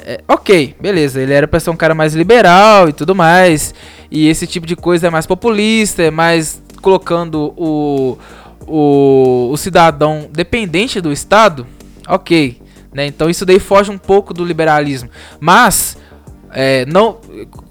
É, 0.00 0.22
ok, 0.28 0.76
beleza. 0.80 1.20
Ele 1.20 1.32
era 1.32 1.48
pra 1.48 1.58
ser 1.58 1.70
um 1.70 1.76
cara 1.76 1.92
mais 1.92 2.14
liberal 2.14 2.88
e 2.88 2.92
tudo 2.92 3.16
mais. 3.16 3.74
E 4.12 4.28
esse 4.28 4.46
tipo 4.46 4.64
de 4.64 4.76
coisa 4.76 5.08
é 5.08 5.10
mais 5.10 5.26
populista, 5.26 6.04
é 6.04 6.10
mais 6.10 6.62
colocando 6.80 7.52
o, 7.56 8.16
o, 8.68 9.50
o 9.50 9.56
cidadão 9.56 10.28
dependente 10.32 11.00
do 11.00 11.12
Estado, 11.12 11.66
ok. 12.08 12.60
Né? 12.92 13.06
Então 13.06 13.28
isso 13.28 13.44
daí 13.44 13.58
foge 13.58 13.90
um 13.90 13.98
pouco 13.98 14.32
do 14.32 14.44
liberalismo. 14.44 15.10
Mas 15.40 15.96
é, 16.50 16.86
não, 16.86 17.18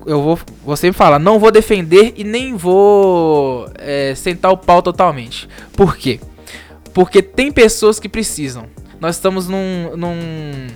eu 0.06 0.22
vou, 0.22 0.40
vou 0.64 0.78
sempre 0.78 0.98
falar, 0.98 1.20
não 1.20 1.40
vou 1.40 1.52
defender 1.52 2.14
e 2.16 2.24
nem 2.24 2.56
vou 2.56 3.70
é, 3.76 4.14
sentar 4.16 4.52
o 4.52 4.58
pau 4.58 4.82
totalmente. 4.82 5.48
Por 5.74 5.98
quê? 5.98 6.20
Porque 6.94 7.22
tem 7.22 7.52
pessoas 7.52 8.00
que 8.00 8.10
precisam. 8.10 8.66
Nós 9.00 9.16
estamos 9.16 9.48
num, 9.48 9.96
num 9.96 10.68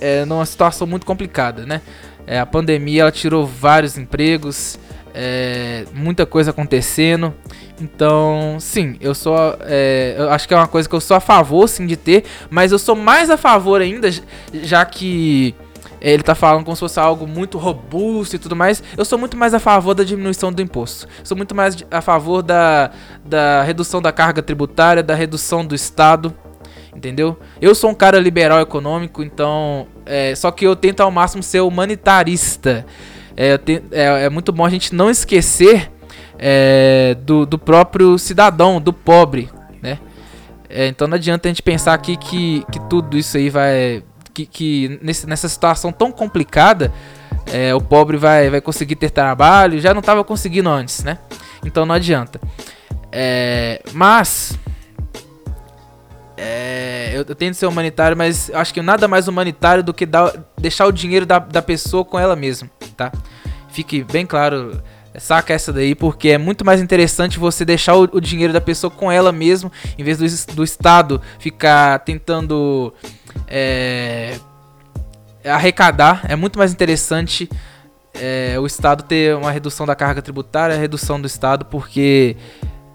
é, 0.00 0.24
numa 0.24 0.46
situação 0.46 0.86
muito 0.86 1.06
complicada, 1.06 1.64
né? 1.64 1.80
É, 2.26 2.38
a 2.38 2.46
pandemia 2.46 3.02
ela 3.02 3.12
tirou 3.12 3.46
vários 3.46 3.98
empregos, 3.98 4.78
é, 5.14 5.84
muita 5.94 6.26
coisa 6.26 6.50
acontecendo. 6.50 7.32
Então, 7.80 8.56
sim, 8.58 8.96
eu 9.00 9.14
sou. 9.14 9.36
É, 9.60 10.16
eu 10.18 10.30
acho 10.30 10.46
que 10.48 10.52
é 10.52 10.56
uma 10.56 10.66
coisa 10.66 10.88
que 10.88 10.94
eu 10.94 11.00
sou 11.00 11.16
a 11.16 11.20
favor, 11.20 11.68
sim, 11.68 11.86
de 11.86 11.96
ter. 11.96 12.24
Mas 12.50 12.72
eu 12.72 12.78
sou 12.78 12.96
mais 12.96 13.30
a 13.30 13.36
favor 13.36 13.80
ainda, 13.80 14.10
já 14.52 14.84
que 14.84 15.54
ele 16.00 16.22
tá 16.22 16.34
falando 16.34 16.64
como 16.64 16.76
se 16.76 16.80
fosse 16.80 17.00
algo 17.00 17.26
muito 17.26 17.56
robusto 17.56 18.36
e 18.36 18.38
tudo 18.38 18.54
mais. 18.54 18.82
Eu 18.96 19.04
sou 19.04 19.18
muito 19.18 19.36
mais 19.36 19.54
a 19.54 19.58
favor 19.58 19.94
da 19.94 20.04
diminuição 20.04 20.52
do 20.52 20.60
imposto. 20.60 21.08
Sou 21.22 21.36
muito 21.36 21.54
mais 21.54 21.76
a 21.90 22.00
favor 22.00 22.42
da, 22.42 22.90
da 23.24 23.62
redução 23.62 24.02
da 24.02 24.12
carga 24.12 24.42
tributária, 24.42 25.02
da 25.02 25.14
redução 25.14 25.64
do 25.64 25.74
Estado. 25.74 26.34
Entendeu? 26.94 27.38
Eu 27.60 27.74
sou 27.74 27.90
um 27.90 27.94
cara 27.94 28.20
liberal 28.20 28.60
econômico, 28.60 29.22
então. 29.22 29.86
É, 30.04 30.34
só 30.34 30.50
que 30.50 30.66
eu 30.66 30.76
tento 30.76 31.00
ao 31.00 31.10
máximo 31.10 31.42
ser 31.42 31.60
humanitarista. 31.60 32.84
É, 33.36 33.58
é, 33.90 34.24
é 34.24 34.30
muito 34.30 34.52
bom 34.52 34.64
a 34.64 34.70
gente 34.70 34.94
não 34.94 35.10
esquecer 35.10 35.90
é, 36.38 37.16
do, 37.20 37.46
do 37.46 37.58
próprio 37.58 38.18
cidadão, 38.18 38.80
do 38.80 38.92
pobre, 38.92 39.50
né? 39.82 39.98
É, 40.68 40.86
então 40.88 41.06
não 41.06 41.14
adianta 41.16 41.48
a 41.48 41.50
gente 41.50 41.62
pensar 41.62 41.94
aqui 41.94 42.16
que, 42.16 42.64
que 42.70 42.80
tudo 42.88 43.16
isso 43.16 43.36
aí 43.36 43.50
vai. 43.50 44.02
Que, 44.32 44.44
que 44.44 44.98
nesse, 45.00 45.26
nessa 45.28 45.48
situação 45.48 45.92
tão 45.92 46.10
complicada, 46.10 46.92
é, 47.52 47.74
o 47.74 47.80
pobre 47.80 48.16
vai, 48.16 48.50
vai 48.50 48.60
conseguir 48.60 48.96
ter 48.96 49.10
trabalho, 49.10 49.80
já 49.80 49.94
não 49.94 50.00
estava 50.00 50.24
conseguindo 50.24 50.68
antes, 50.68 51.04
né? 51.04 51.18
Então 51.64 51.86
não 51.86 51.94
adianta. 51.94 52.40
É, 53.12 53.80
mas. 53.92 54.58
É, 56.36 57.12
eu, 57.14 57.24
eu 57.28 57.34
tento 57.34 57.54
ser 57.54 57.66
humanitário, 57.66 58.16
mas 58.16 58.50
acho 58.52 58.74
que 58.74 58.82
nada 58.82 59.06
mais 59.06 59.28
humanitário 59.28 59.84
do 59.84 59.94
que 59.94 60.04
dar, 60.04 60.32
deixar 60.58 60.86
o 60.86 60.92
dinheiro 60.92 61.24
da, 61.24 61.38
da 61.38 61.62
pessoa 61.62 62.04
com 62.04 62.18
ela 62.18 62.34
mesma, 62.34 62.68
tá? 62.94 63.12
Fique 63.68 64.02
bem 64.04 64.24
claro 64.24 64.80
Saca 65.18 65.52
essa 65.52 65.72
daí, 65.72 65.94
porque 65.94 66.30
é 66.30 66.38
muito 66.38 66.64
mais 66.64 66.80
interessante 66.80 67.38
você 67.38 67.64
deixar 67.64 67.94
o, 67.94 68.02
o 68.12 68.20
dinheiro 68.20 68.52
da 68.52 68.60
pessoa 68.60 68.90
com 68.90 69.12
ela 69.12 69.30
mesmo, 69.30 69.70
em 69.96 70.02
vez 70.02 70.18
do, 70.18 70.54
do 70.54 70.64
Estado 70.64 71.20
ficar 71.38 72.00
tentando 72.00 72.92
é, 73.46 74.36
arrecadar. 75.44 76.24
É 76.28 76.34
muito 76.34 76.58
mais 76.58 76.72
interessante 76.72 77.48
é, 78.12 78.56
o 78.58 78.66
Estado 78.66 79.04
ter 79.04 79.36
uma 79.36 79.52
redução 79.52 79.86
da 79.86 79.94
carga 79.94 80.20
tributária, 80.20 80.76
redução 80.76 81.20
do 81.20 81.28
Estado, 81.28 81.64
porque 81.64 82.36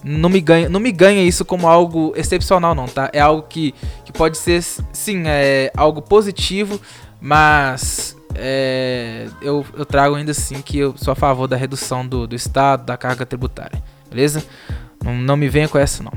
não 0.04 0.30
me 0.30 0.42
ganha, 0.42 0.68
não 0.68 0.82
me 0.82 0.92
ganha 0.92 1.24
isso 1.24 1.46
como 1.46 1.70
algo 1.70 2.12
excepcional, 2.18 2.76
não, 2.76 2.86
tá? 2.86 3.10
É 3.14 3.22
algo 3.22 3.44
que, 3.44 3.74
que 4.04 4.12
pode 4.12 4.38
ser, 4.38 4.62
sim, 4.92 5.24
é 5.26 5.72
algo 5.76 6.02
positivo, 6.02 6.82
mas 7.22 8.14
é, 8.36 9.28
eu, 9.42 9.66
eu 9.76 9.86
trago 9.86 10.16
ainda 10.16 10.32
assim 10.32 10.62
que 10.62 10.78
eu 10.78 10.96
sou 10.98 11.12
a 11.12 11.16
favor 11.16 11.48
da 11.48 11.56
redução 11.56 12.08
do, 12.08 12.28
do 12.28 12.36
Estado, 12.36 12.86
da 12.86 12.98
carga 12.98 13.26
tributária, 13.26 13.82
beleza? 14.10 14.44
Não, 15.04 15.16
não 15.16 15.38
me 15.38 15.48
venha 15.50 15.68
com 15.68 15.78
essa, 15.78 16.04
não. 16.04 16.14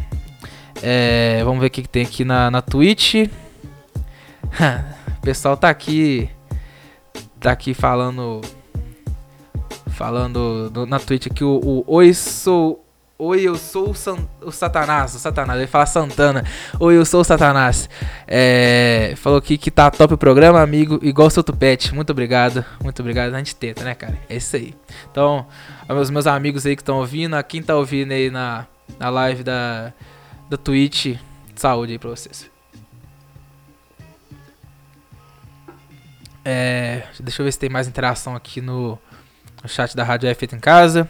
É, 0.82 1.42
vamos 1.44 1.60
ver 1.60 1.66
o 1.66 1.70
que, 1.70 1.82
que 1.82 1.88
tem 1.88 2.02
aqui 2.02 2.24
na, 2.24 2.50
na 2.50 2.60
Twitch. 2.60 3.14
o 5.18 5.20
pessoal 5.22 5.56
tá 5.56 5.70
aqui. 5.70 6.28
Tá 7.38 7.52
aqui 7.52 7.72
falando. 7.72 8.40
Falando 9.90 10.70
no, 10.74 10.86
na 10.86 10.98
Twitch 10.98 11.26
aqui 11.26 11.44
o, 11.44 11.60
o 11.62 11.84
Oi 11.86 12.12
sou. 12.12 12.81
Oi, 13.24 13.42
eu 13.42 13.54
sou 13.54 13.90
o, 13.90 13.94
San, 13.94 14.16
o 14.40 14.50
Satanás. 14.50 15.14
O 15.14 15.18
Satanás, 15.20 15.56
ele 15.56 15.68
fala 15.68 15.86
Santana. 15.86 16.44
Oi, 16.80 16.96
eu 16.96 17.04
sou 17.06 17.20
o 17.20 17.24
Satanás. 17.24 17.88
É, 18.26 19.14
falou 19.16 19.38
aqui 19.38 19.56
que 19.56 19.70
tá 19.70 19.92
top 19.92 20.14
o 20.14 20.18
programa, 20.18 20.60
amigo. 20.60 20.98
Igual 21.00 21.30
seu 21.30 21.44
tupete. 21.44 21.94
Muito 21.94 22.10
obrigado. 22.10 22.64
Muito 22.82 22.98
obrigado. 22.98 23.32
A 23.32 23.38
gente 23.38 23.54
tenta, 23.54 23.84
né, 23.84 23.94
cara? 23.94 24.18
É 24.28 24.34
isso 24.34 24.56
aí. 24.56 24.74
Então, 25.08 25.46
aos 25.88 26.10
meus 26.10 26.26
amigos 26.26 26.66
aí 26.66 26.74
que 26.74 26.82
estão 26.82 26.96
ouvindo, 26.96 27.34
a 27.34 27.44
quem 27.44 27.62
tá 27.62 27.76
ouvindo 27.76 28.10
aí 28.10 28.28
na, 28.28 28.66
na 28.98 29.08
live 29.08 29.44
da, 29.44 29.92
da 30.50 30.56
Twitch, 30.56 31.16
saúde 31.54 31.92
aí 31.92 32.00
pra 32.00 32.10
vocês. 32.10 32.50
É, 36.44 37.04
deixa 37.20 37.40
eu 37.40 37.44
ver 37.44 37.52
se 37.52 37.58
tem 37.60 37.70
mais 37.70 37.86
interação 37.86 38.34
aqui 38.34 38.60
no, 38.60 38.98
no 39.62 39.68
chat 39.68 39.94
da 39.94 40.02
Rádio 40.02 40.28
F 40.28 40.44
em 40.44 40.58
casa. 40.58 41.08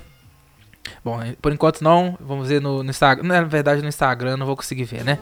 Bom, 1.05 1.21
por 1.41 1.53
enquanto 1.53 1.83
não. 1.83 2.17
Vamos 2.21 2.49
ver 2.49 2.61
no, 2.61 2.83
no 2.83 2.91
Instagram. 2.91 3.27
Na 3.27 3.43
verdade, 3.43 3.83
no 3.83 3.89
Instagram 3.89 4.37
não 4.37 4.47
vou 4.47 4.57
conseguir 4.57 4.85
ver, 4.85 5.05
né? 5.05 5.19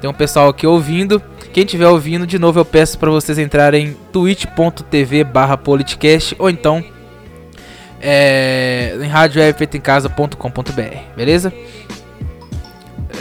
Tem 0.00 0.10
um 0.10 0.14
pessoal 0.14 0.48
aqui 0.48 0.66
ouvindo. 0.66 1.20
Quem 1.52 1.64
estiver 1.64 1.88
ouvindo, 1.88 2.26
de 2.26 2.38
novo 2.38 2.60
eu 2.60 2.64
peço 2.64 2.98
para 2.98 3.10
vocês 3.10 3.38
entrarem 3.38 3.88
em 3.88 3.94
twitch.tv 4.12 5.24
barra 5.24 5.56
politicast 5.56 6.36
ou 6.38 6.50
então 6.50 6.84
é, 8.06 8.94
em 9.00 9.06
radiowebfeitoemcasa.com.br, 9.06 11.16
beleza? 11.16 11.50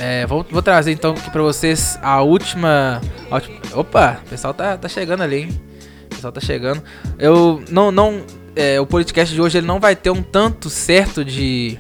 É, 0.02 0.26
vou, 0.26 0.46
vou, 0.52 0.62
trazer 0.62 0.92
então 0.92 1.12
aqui 1.12 1.32
pra 1.32 1.42
vocês 1.42 1.98
a 2.02 2.22
última, 2.22 3.00
a 3.32 3.36
última. 3.36 3.56
Opa, 3.76 4.20
o 4.26 4.30
pessoal 4.30 4.54
tá, 4.54 4.78
tá 4.78 4.90
chegando 4.90 5.24
ali, 5.24 5.44
hein? 5.44 5.62
O 6.08 6.10
pessoal 6.10 6.34
tá 6.34 6.42
chegando. 6.42 6.84
Eu 7.18 7.64
não. 7.70 7.94
não 7.94 8.26
é, 8.56 8.80
o 8.80 8.86
podcast 8.86 9.34
de 9.34 9.42
hoje 9.42 9.58
ele 9.58 9.68
não 9.68 9.80
vai 9.80 9.96
ter 9.96 10.10
um 10.10 10.22
tanto 10.22 10.70
certo 10.70 11.24
de. 11.24 11.78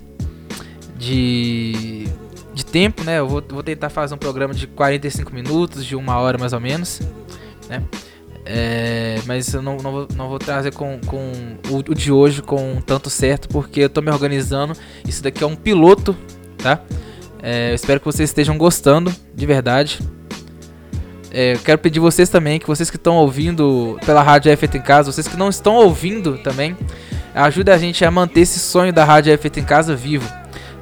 De. 0.97 2.07
De 2.53 2.63
tempo, 2.63 3.03
né? 3.03 3.17
Eu 3.17 3.27
vou, 3.27 3.43
vou 3.49 3.63
tentar 3.63 3.89
fazer 3.89 4.13
um 4.13 4.17
programa 4.17 4.53
de 4.53 4.67
45 4.67 5.33
minutos, 5.33 5.83
de 5.83 5.95
uma 5.95 6.19
hora 6.19 6.37
mais 6.37 6.53
ou 6.53 6.59
menos, 6.59 7.01
né? 7.67 7.81
É, 8.45 9.19
mas 9.25 9.53
eu 9.53 9.61
não, 9.61 9.77
não, 9.77 9.91
vou, 9.91 10.07
não 10.15 10.29
vou 10.29 10.37
trazer 10.37 10.73
com, 10.73 10.99
com 11.05 11.31
o, 11.69 11.77
o, 11.77 11.95
de 11.95 12.11
hoje 12.11 12.41
com 12.41 12.81
tanto 12.81 13.09
certo, 13.09 13.47
porque 13.47 13.81
eu 13.81 13.89
tô 13.89 14.01
me 14.01 14.11
organizando. 14.11 14.73
Isso 15.07 15.23
daqui 15.23 15.43
é 15.43 15.47
um 15.47 15.55
piloto, 15.55 16.15
tá? 16.57 16.81
É, 17.41 17.71
eu 17.71 17.75
espero 17.75 17.99
que 17.99 18.05
vocês 18.05 18.29
estejam 18.29 18.57
gostando, 18.57 19.13
de 19.33 19.45
verdade. 19.45 19.99
É, 21.35 21.57
quero 21.65 21.79
pedir 21.79 21.99
vocês 21.99 22.29
também, 22.29 22.59
que 22.59 22.67
vocês 22.67 22.91
que 22.91 22.95
estão 22.95 23.15
ouvindo 23.15 23.97
pela 24.05 24.21
Rádio 24.21 24.51
F 24.51 24.77
em 24.77 24.81
Casa, 24.81 25.11
vocês 25.11 25.27
que 25.27 25.35
não 25.35 25.49
estão 25.49 25.73
ouvindo 25.73 26.37
também, 26.37 26.77
ajude 27.33 27.71
a 27.71 27.77
gente 27.77 28.05
a 28.05 28.11
manter 28.11 28.41
esse 28.41 28.59
sonho 28.59 28.93
da 28.93 29.03
Rádio 29.03 29.33
F 29.33 29.59
em 29.59 29.63
Casa 29.63 29.95
vivo. 29.95 30.31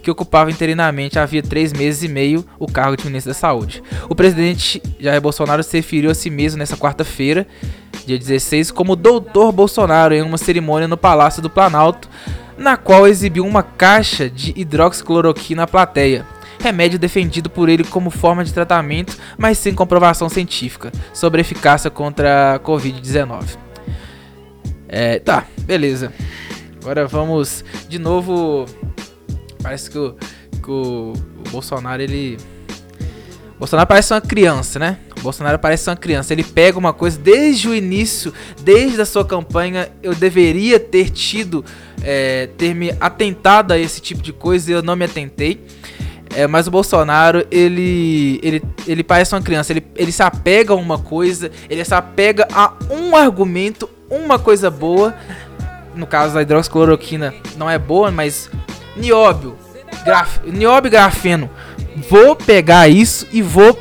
que 0.02 0.10
ocupava 0.10 0.50
interinamente 0.50 1.18
havia 1.18 1.42
três 1.42 1.72
meses 1.72 2.02
e 2.02 2.08
meio 2.08 2.44
o 2.58 2.70
cargo 2.70 2.98
de 2.98 3.06
ministro 3.06 3.30
da 3.30 3.34
Saúde. 3.34 3.82
O 4.10 4.14
presidente 4.14 4.82
Jair 5.00 5.22
Bolsonaro 5.22 5.62
se 5.62 5.78
referiu 5.78 6.10
a 6.10 6.14
si 6.14 6.28
mesmo 6.28 6.58
nessa 6.58 6.76
quarta-feira, 6.76 7.46
dia 8.04 8.18
16, 8.18 8.72
como 8.72 8.94
doutor 8.94 9.52
Bolsonaro 9.52 10.12
em 10.12 10.20
uma 10.20 10.36
cerimônia 10.36 10.86
no 10.86 10.98
Palácio 10.98 11.40
do 11.40 11.48
Planalto, 11.48 12.10
na 12.58 12.76
qual 12.76 13.08
exibiu 13.08 13.46
uma 13.46 13.62
caixa 13.62 14.28
de 14.28 14.52
hidroxicloroquina 14.54 15.62
à 15.62 15.66
plateia 15.66 16.26
remédio 16.60 16.98
defendido 16.98 17.48
por 17.48 17.68
ele 17.68 17.84
como 17.84 18.10
forma 18.10 18.44
de 18.44 18.52
tratamento, 18.52 19.16
mas 19.36 19.58
sem 19.58 19.74
comprovação 19.74 20.28
científica 20.28 20.92
sobre 21.12 21.40
eficácia 21.40 21.90
contra 21.90 22.54
a 22.54 22.58
Covid-19. 22.58 23.56
É, 24.88 25.18
tá, 25.18 25.44
beleza. 25.62 26.12
Agora 26.80 27.06
vamos 27.06 27.64
de 27.88 27.98
novo. 27.98 28.66
Parece 29.60 29.90
que 29.90 29.98
o, 29.98 30.14
que 30.62 30.70
o, 30.70 31.14
Bolsonaro 31.50 32.00
ele. 32.00 32.36
O 33.56 33.58
Bolsonaro 33.58 33.88
parece 33.88 34.12
uma 34.12 34.20
criança, 34.20 34.78
né? 34.78 34.98
O 35.18 35.20
Bolsonaro 35.20 35.58
parece 35.58 35.90
uma 35.90 35.96
criança. 35.96 36.32
Ele 36.32 36.44
pega 36.44 36.78
uma 36.78 36.92
coisa 36.92 37.18
desde 37.18 37.68
o 37.68 37.74
início, 37.74 38.32
desde 38.62 39.00
a 39.00 39.04
sua 39.04 39.24
campanha. 39.24 39.90
Eu 40.02 40.14
deveria 40.14 40.78
ter 40.78 41.10
tido, 41.10 41.64
é, 42.04 42.48
ter 42.56 42.74
me 42.74 42.94
atentado 43.00 43.72
a 43.72 43.78
esse 43.78 44.00
tipo 44.00 44.22
de 44.22 44.32
coisa 44.32 44.70
e 44.70 44.74
eu 44.74 44.82
não 44.82 44.94
me 44.94 45.06
atentei. 45.06 45.64
É, 46.34 46.46
mas 46.46 46.66
o 46.66 46.70
Bolsonaro, 46.70 47.46
ele, 47.50 48.40
ele, 48.42 48.62
ele 48.86 49.04
parece 49.04 49.34
uma 49.34 49.42
criança. 49.42 49.72
Ele, 49.72 49.86
ele 49.94 50.12
se 50.12 50.22
apega 50.22 50.72
a 50.72 50.76
uma 50.76 50.98
coisa, 50.98 51.50
ele 51.68 51.84
se 51.84 51.94
apega 51.94 52.46
a 52.52 52.72
um 52.90 53.16
argumento, 53.16 53.88
uma 54.10 54.38
coisa 54.38 54.70
boa. 54.70 55.14
No 55.94 56.06
caso 56.06 56.34
da 56.34 56.42
hidroxicloroquina 56.42 57.34
não 57.56 57.70
é 57.70 57.78
boa, 57.78 58.10
mas 58.10 58.50
nióbio, 58.96 59.56
graf, 60.04 60.38
nióbio 60.44 60.90
grafeno. 60.90 61.48
Vou 62.08 62.36
pegar 62.36 62.88
isso 62.88 63.26
e 63.32 63.40
vou 63.40 63.78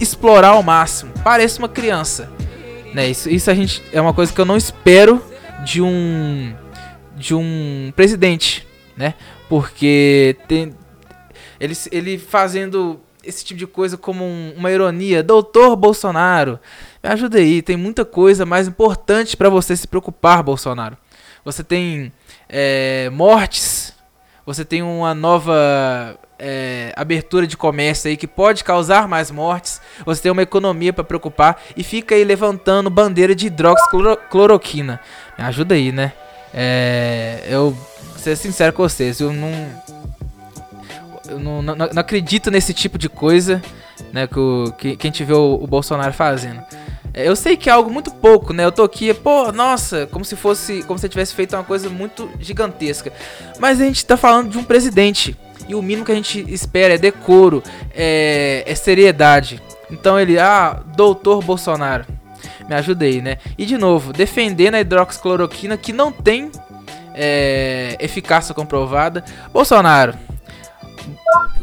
explorar 0.00 0.48
ao 0.48 0.62
máximo. 0.62 1.12
Parece 1.22 1.58
uma 1.58 1.68
criança. 1.68 2.28
Né? 2.92 3.08
Isso, 3.08 3.30
isso 3.30 3.50
a 3.50 3.54
gente 3.54 3.82
é 3.92 4.00
uma 4.00 4.12
coisa 4.12 4.32
que 4.32 4.40
eu 4.40 4.44
não 4.44 4.56
espero 4.56 5.22
de 5.64 5.80
um 5.80 6.52
de 7.16 7.34
um 7.34 7.92
presidente, 7.94 8.66
né? 8.96 9.14
Porque 9.48 10.36
tem, 10.48 10.72
ele, 11.62 11.74
ele 11.92 12.18
fazendo 12.18 13.00
esse 13.24 13.44
tipo 13.44 13.56
de 13.56 13.68
coisa 13.68 13.96
como 13.96 14.24
um, 14.24 14.52
uma 14.56 14.72
ironia. 14.72 15.22
Doutor 15.22 15.76
Bolsonaro, 15.76 16.58
me 17.00 17.08
ajuda 17.08 17.38
aí. 17.38 17.62
Tem 17.62 17.76
muita 17.76 18.04
coisa 18.04 18.44
mais 18.44 18.66
importante 18.66 19.36
para 19.36 19.48
você 19.48 19.76
se 19.76 19.86
preocupar, 19.86 20.42
Bolsonaro. 20.42 20.98
Você 21.44 21.62
tem 21.62 22.12
é, 22.48 23.08
mortes, 23.10 23.94
você 24.44 24.64
tem 24.64 24.82
uma 24.82 25.14
nova 25.14 26.18
é, 26.36 26.92
abertura 26.96 27.46
de 27.46 27.56
comércio 27.56 28.10
aí 28.10 28.16
que 28.16 28.26
pode 28.26 28.64
causar 28.64 29.06
mais 29.06 29.30
mortes. 29.30 29.80
Você 30.04 30.20
tem 30.20 30.32
uma 30.32 30.42
economia 30.42 30.92
para 30.92 31.04
preocupar 31.04 31.62
e 31.76 31.84
fica 31.84 32.16
aí 32.16 32.24
levantando 32.24 32.90
bandeira 32.90 33.36
de 33.36 33.46
hidroxicloroquina. 33.46 35.00
Me 35.38 35.44
ajuda 35.44 35.76
aí, 35.76 35.92
né? 35.92 36.12
É, 36.52 37.46
eu 37.48 37.70
vou 37.70 38.18
ser 38.18 38.36
sincero 38.36 38.72
com 38.72 38.82
vocês, 38.82 39.20
eu 39.20 39.32
não 39.32 40.01
eu 41.32 41.38
não, 41.38 41.62
não, 41.62 41.74
não, 41.74 41.86
acredito 41.96 42.50
nesse 42.50 42.74
tipo 42.74 42.98
de 42.98 43.08
coisa, 43.08 43.62
né, 44.12 44.26
que, 44.26 44.38
o, 44.38 44.72
que, 44.76 44.96
que 44.96 45.06
a 45.06 45.10
gente 45.10 45.24
vê 45.24 45.32
o, 45.32 45.54
o 45.54 45.66
Bolsonaro 45.66 46.12
fazendo. 46.12 46.62
É, 47.14 47.28
eu 47.28 47.34
sei 47.34 47.56
que 47.56 47.68
é 47.68 47.72
algo 47.72 47.90
muito 47.90 48.10
pouco, 48.10 48.52
né? 48.52 48.64
Eu 48.64 48.72
tô 48.72 48.82
aqui, 48.82 49.12
pô, 49.12 49.52
nossa, 49.52 50.06
como 50.06 50.24
se 50.24 50.34
fosse, 50.36 50.82
como 50.84 50.98
se 50.98 51.08
tivesse 51.08 51.34
feito 51.34 51.54
uma 51.54 51.64
coisa 51.64 51.90
muito 51.90 52.30
gigantesca. 52.40 53.12
Mas 53.58 53.80
a 53.80 53.84
gente 53.84 54.04
tá 54.04 54.16
falando 54.16 54.50
de 54.50 54.58
um 54.58 54.64
presidente. 54.64 55.36
E 55.68 55.74
o 55.74 55.82
mínimo 55.82 56.04
que 56.04 56.12
a 56.12 56.14
gente 56.14 56.40
espera 56.52 56.94
é 56.94 56.98
decoro, 56.98 57.62
é, 57.94 58.64
é 58.66 58.74
seriedade. 58.74 59.62
Então 59.90 60.18
ele, 60.18 60.38
ah, 60.38 60.82
doutor 60.96 61.42
Bolsonaro, 61.42 62.06
me 62.68 62.74
ajuda 62.74 63.04
aí, 63.04 63.20
né? 63.20 63.36
E 63.58 63.66
de 63.66 63.76
novo, 63.76 64.12
defendendo 64.12 64.74
a 64.74 64.80
hidroxicloroquina 64.80 65.76
que 65.76 65.92
não 65.92 66.10
tem 66.10 66.50
é, 67.14 67.96
eficácia 68.00 68.54
comprovada. 68.54 69.22
Bolsonaro, 69.52 70.14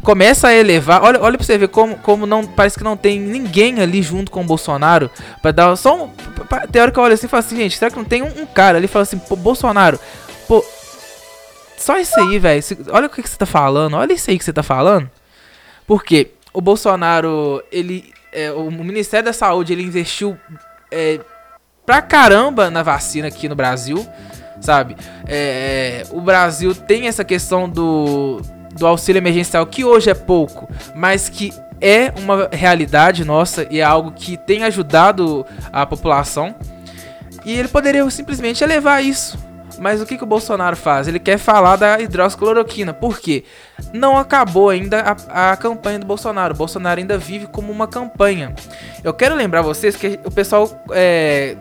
começa 0.04 0.48
a 0.48 0.54
elevar. 0.54 1.04
Olha, 1.04 1.22
olha 1.22 1.38
pra 1.38 1.46
você 1.46 1.58
ver 1.58 1.68
como, 1.68 1.98
como 1.98 2.26
não 2.26 2.46
parece 2.46 2.78
que 2.78 2.84
não 2.84 2.98
tem 2.98 3.20
ninguém 3.20 3.80
ali 3.82 4.02
junto 4.02 4.32
com 4.32 4.42
o 4.42 4.46
Bolsonaro 4.46 5.10
para 5.42 5.52
dar 5.52 5.76
só 5.76 6.06
um. 6.06 6.10
Pra, 6.10 6.68
olha 6.98 7.14
assim 7.14 7.26
e 7.26 7.30
fala 7.30 7.42
assim, 7.42 7.58
gente, 7.58 7.78
será 7.78 7.92
que 7.92 7.98
não 7.98 8.06
tem 8.06 8.24
um, 8.24 8.42
um 8.42 8.46
cara 8.46 8.78
ali 8.78 8.88
fala 8.88 9.04
assim, 9.04 9.20
pô, 9.20 9.36
Bolsonaro, 9.36 10.00
pô, 10.48 10.64
só 11.80 11.98
isso 11.98 12.20
aí, 12.20 12.38
velho. 12.38 12.62
Olha 12.92 13.08
o 13.08 13.10
que, 13.10 13.24
que 13.24 13.30
você 13.30 13.38
tá 13.38 13.46
falando. 13.46 13.96
Olha 13.96 14.14
isso 14.14 14.30
aí 14.30 14.38
que 14.38 14.44
você 14.44 14.52
tá 14.52 14.62
falando. 14.62 15.10
Porque 15.88 16.32
o 16.54 16.62
Bolsonaro, 16.62 17.64
ele. 17.72 18.14
É, 18.32 18.52
o 18.52 18.70
Ministério 18.70 19.26
da 19.26 19.34
Saúde, 19.34 19.74
ele 19.74 19.82
investiu 19.82 20.38
é, 20.92 21.20
pra 21.86 22.02
caramba 22.02 22.70
na 22.70 22.84
vacina 22.84 23.28
aqui 23.28 23.48
no 23.48 23.56
Brasil. 23.56 24.06
Sabe? 24.62 24.98
É, 25.26 26.06
o 26.12 26.20
Brasil 26.20 26.76
tem 26.76 27.08
essa 27.08 27.24
questão 27.24 27.68
do, 27.70 28.42
do 28.74 28.86
auxílio 28.88 29.20
emergencial, 29.20 29.65
que 29.65 29.84
hoje 29.84 30.09
é 30.09 30.13
pouco, 30.13 30.70
mas 30.95 31.30
que 31.30 31.53
é 31.82 32.13
uma 32.20 32.49
realidade 32.51 33.24
nossa 33.24 33.65
e 33.70 33.80
é 33.80 33.84
algo 33.84 34.11
que 34.11 34.38
tem 34.38 34.63
ajudado 34.63 35.45
a 35.72 35.86
população. 35.86 36.55
E 37.45 37.53
ele 37.53 37.67
poderia 37.67 38.07
simplesmente 38.09 38.63
elevar 38.63 39.03
isso 39.03 39.49
mas 39.80 40.01
o 40.01 40.05
que, 40.05 40.17
que 40.17 40.24
o 40.24 40.28
Bolsonaro 40.28 40.76
faz? 40.76 41.07
Ele 41.07 41.20
quer 41.20 41.38
falar 41.38 41.78
da 41.78 41.99
hidroxicloroquina. 41.99 42.93
Por 42.93 43.20
quê? 43.20 43.45
Não 43.93 44.17
acabou 44.17 44.70
ainda 44.70 45.17
a, 45.30 45.51
a 45.51 45.57
campanha 45.57 45.99
do 45.99 46.05
Bolsonaro. 46.05 46.53
O 46.53 46.57
Bolsonaro 46.57 46.99
ainda 46.99 47.17
vive 47.17 47.47
como 47.47 47.72
uma 47.72 47.88
campanha. 47.88 48.53
Eu 49.03 49.13
quero 49.13 49.36
lembrar 49.36 49.61
vocês 49.61 49.95
que 49.95 50.20
o 50.26 50.32
pessoal. 50.32 50.70
É, 50.91 51.55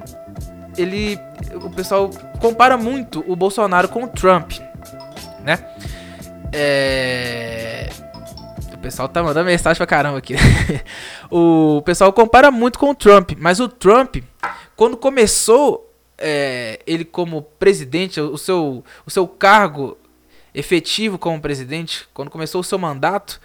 ele. 0.77 1.19
O 1.55 1.71
pessoal 1.71 2.11
compara 2.41 2.77
muito 2.77 3.25
o 3.27 3.37
Bolsonaro 3.37 3.89
com 3.89 4.03
o 4.05 4.09
Trump. 4.09 4.53
Né? 5.45 5.59
É. 6.53 7.89
O 8.73 8.79
pessoal 8.79 9.09
tá 9.09 9.23
mandando 9.23 9.47
mensagem 9.47 9.77
pra 9.77 9.87
caramba 9.87 10.19
aqui. 10.19 10.35
o 11.31 11.83
pessoal 11.85 12.13
compara 12.13 12.51
muito 12.51 12.79
com 12.79 12.91
o 12.91 12.95
Trump, 12.95 13.33
mas 13.37 13.61
o 13.61 13.69
Trump, 13.69 14.17
quando 14.77 14.97
começou 14.97 15.93
é, 16.17 16.81
ele 16.87 17.05
como 17.05 17.43
presidente, 17.43 18.21
o 18.21 18.39
seu, 18.39 18.85
o 19.05 19.11
seu 19.11 19.27
cargo 19.27 19.99
efetivo 20.55 21.19
como 21.19 21.41
presidente, 21.41 22.09
quando 22.15 22.31
começou 22.31 22.61
o 22.61 22.65
seu 22.65 22.79
mandato, 22.79 23.41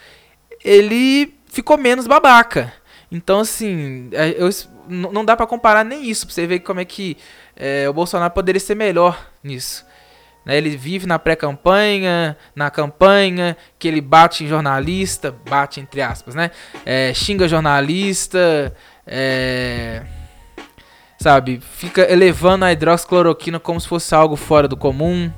ele 0.63 1.33
ficou 1.47 1.77
menos 1.77 2.07
babaca. 2.07 2.73
Então, 3.11 3.41
assim, 3.41 4.09
é, 4.11 4.35
eu, 4.37 4.49
não 4.87 5.23
dá 5.23 5.35
para 5.35 5.45
comparar 5.45 5.83
nem 5.83 6.09
isso, 6.09 6.25
pra 6.25 6.33
você 6.33 6.47
ver 6.47 6.59
como 6.59 6.79
é 6.79 6.85
que 6.85 7.17
é, 7.55 7.87
o 7.87 7.93
Bolsonaro 7.93 8.33
poderia 8.33 8.59
ser 8.59 8.75
melhor 8.75 9.29
nisso. 9.43 9.85
Né? 10.45 10.57
Ele 10.57 10.75
vive 10.77 11.05
na 11.05 11.17
pré-campanha, 11.17 12.37
na 12.55 12.69
campanha, 12.69 13.55
que 13.77 13.87
ele 13.87 14.01
bate 14.01 14.43
em 14.43 14.47
jornalista, 14.47 15.35
bate 15.49 15.79
entre 15.79 16.01
aspas, 16.01 16.35
né? 16.35 16.51
É, 16.85 17.13
xinga 17.13 17.47
jornalista, 17.47 18.73
é 19.05 20.01
sabe? 21.23 21.61
Fica 21.61 22.01
elevando 22.11 22.65
a 22.65 22.73
hidroxicloroquina 22.73 23.57
como 23.57 23.79
se 23.79 23.87
fosse 23.87 24.13
algo 24.13 24.35
fora 24.35 24.67
do 24.67 24.75
comum. 24.75 25.31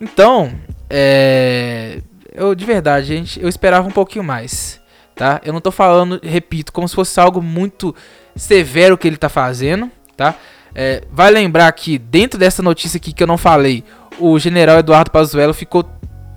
Então, 0.00 0.52
é, 0.88 2.00
eu 2.32 2.54
de 2.54 2.64
verdade, 2.64 3.06
gente, 3.06 3.40
eu 3.40 3.48
esperava 3.48 3.86
um 3.86 3.90
pouquinho 3.90 4.24
mais, 4.24 4.80
tá? 5.14 5.38
Eu 5.44 5.52
não 5.52 5.60
tô 5.60 5.70
falando, 5.70 6.18
repito, 6.22 6.72
como 6.72 6.88
se 6.88 6.94
fosse 6.94 7.20
algo 7.20 7.42
muito 7.42 7.94
severo 8.34 8.96
que 8.96 9.06
ele 9.06 9.18
tá 9.18 9.28
fazendo, 9.28 9.90
tá? 10.16 10.34
É, 10.74 11.02
vai 11.10 11.30
lembrar 11.30 11.70
que 11.72 11.98
dentro 11.98 12.38
dessa 12.38 12.62
notícia 12.62 12.96
aqui 12.96 13.12
que 13.12 13.22
eu 13.22 13.26
não 13.26 13.36
falei, 13.36 13.84
o 14.18 14.38
general 14.38 14.78
Eduardo 14.78 15.10
Pazuello 15.10 15.52
ficou 15.52 15.84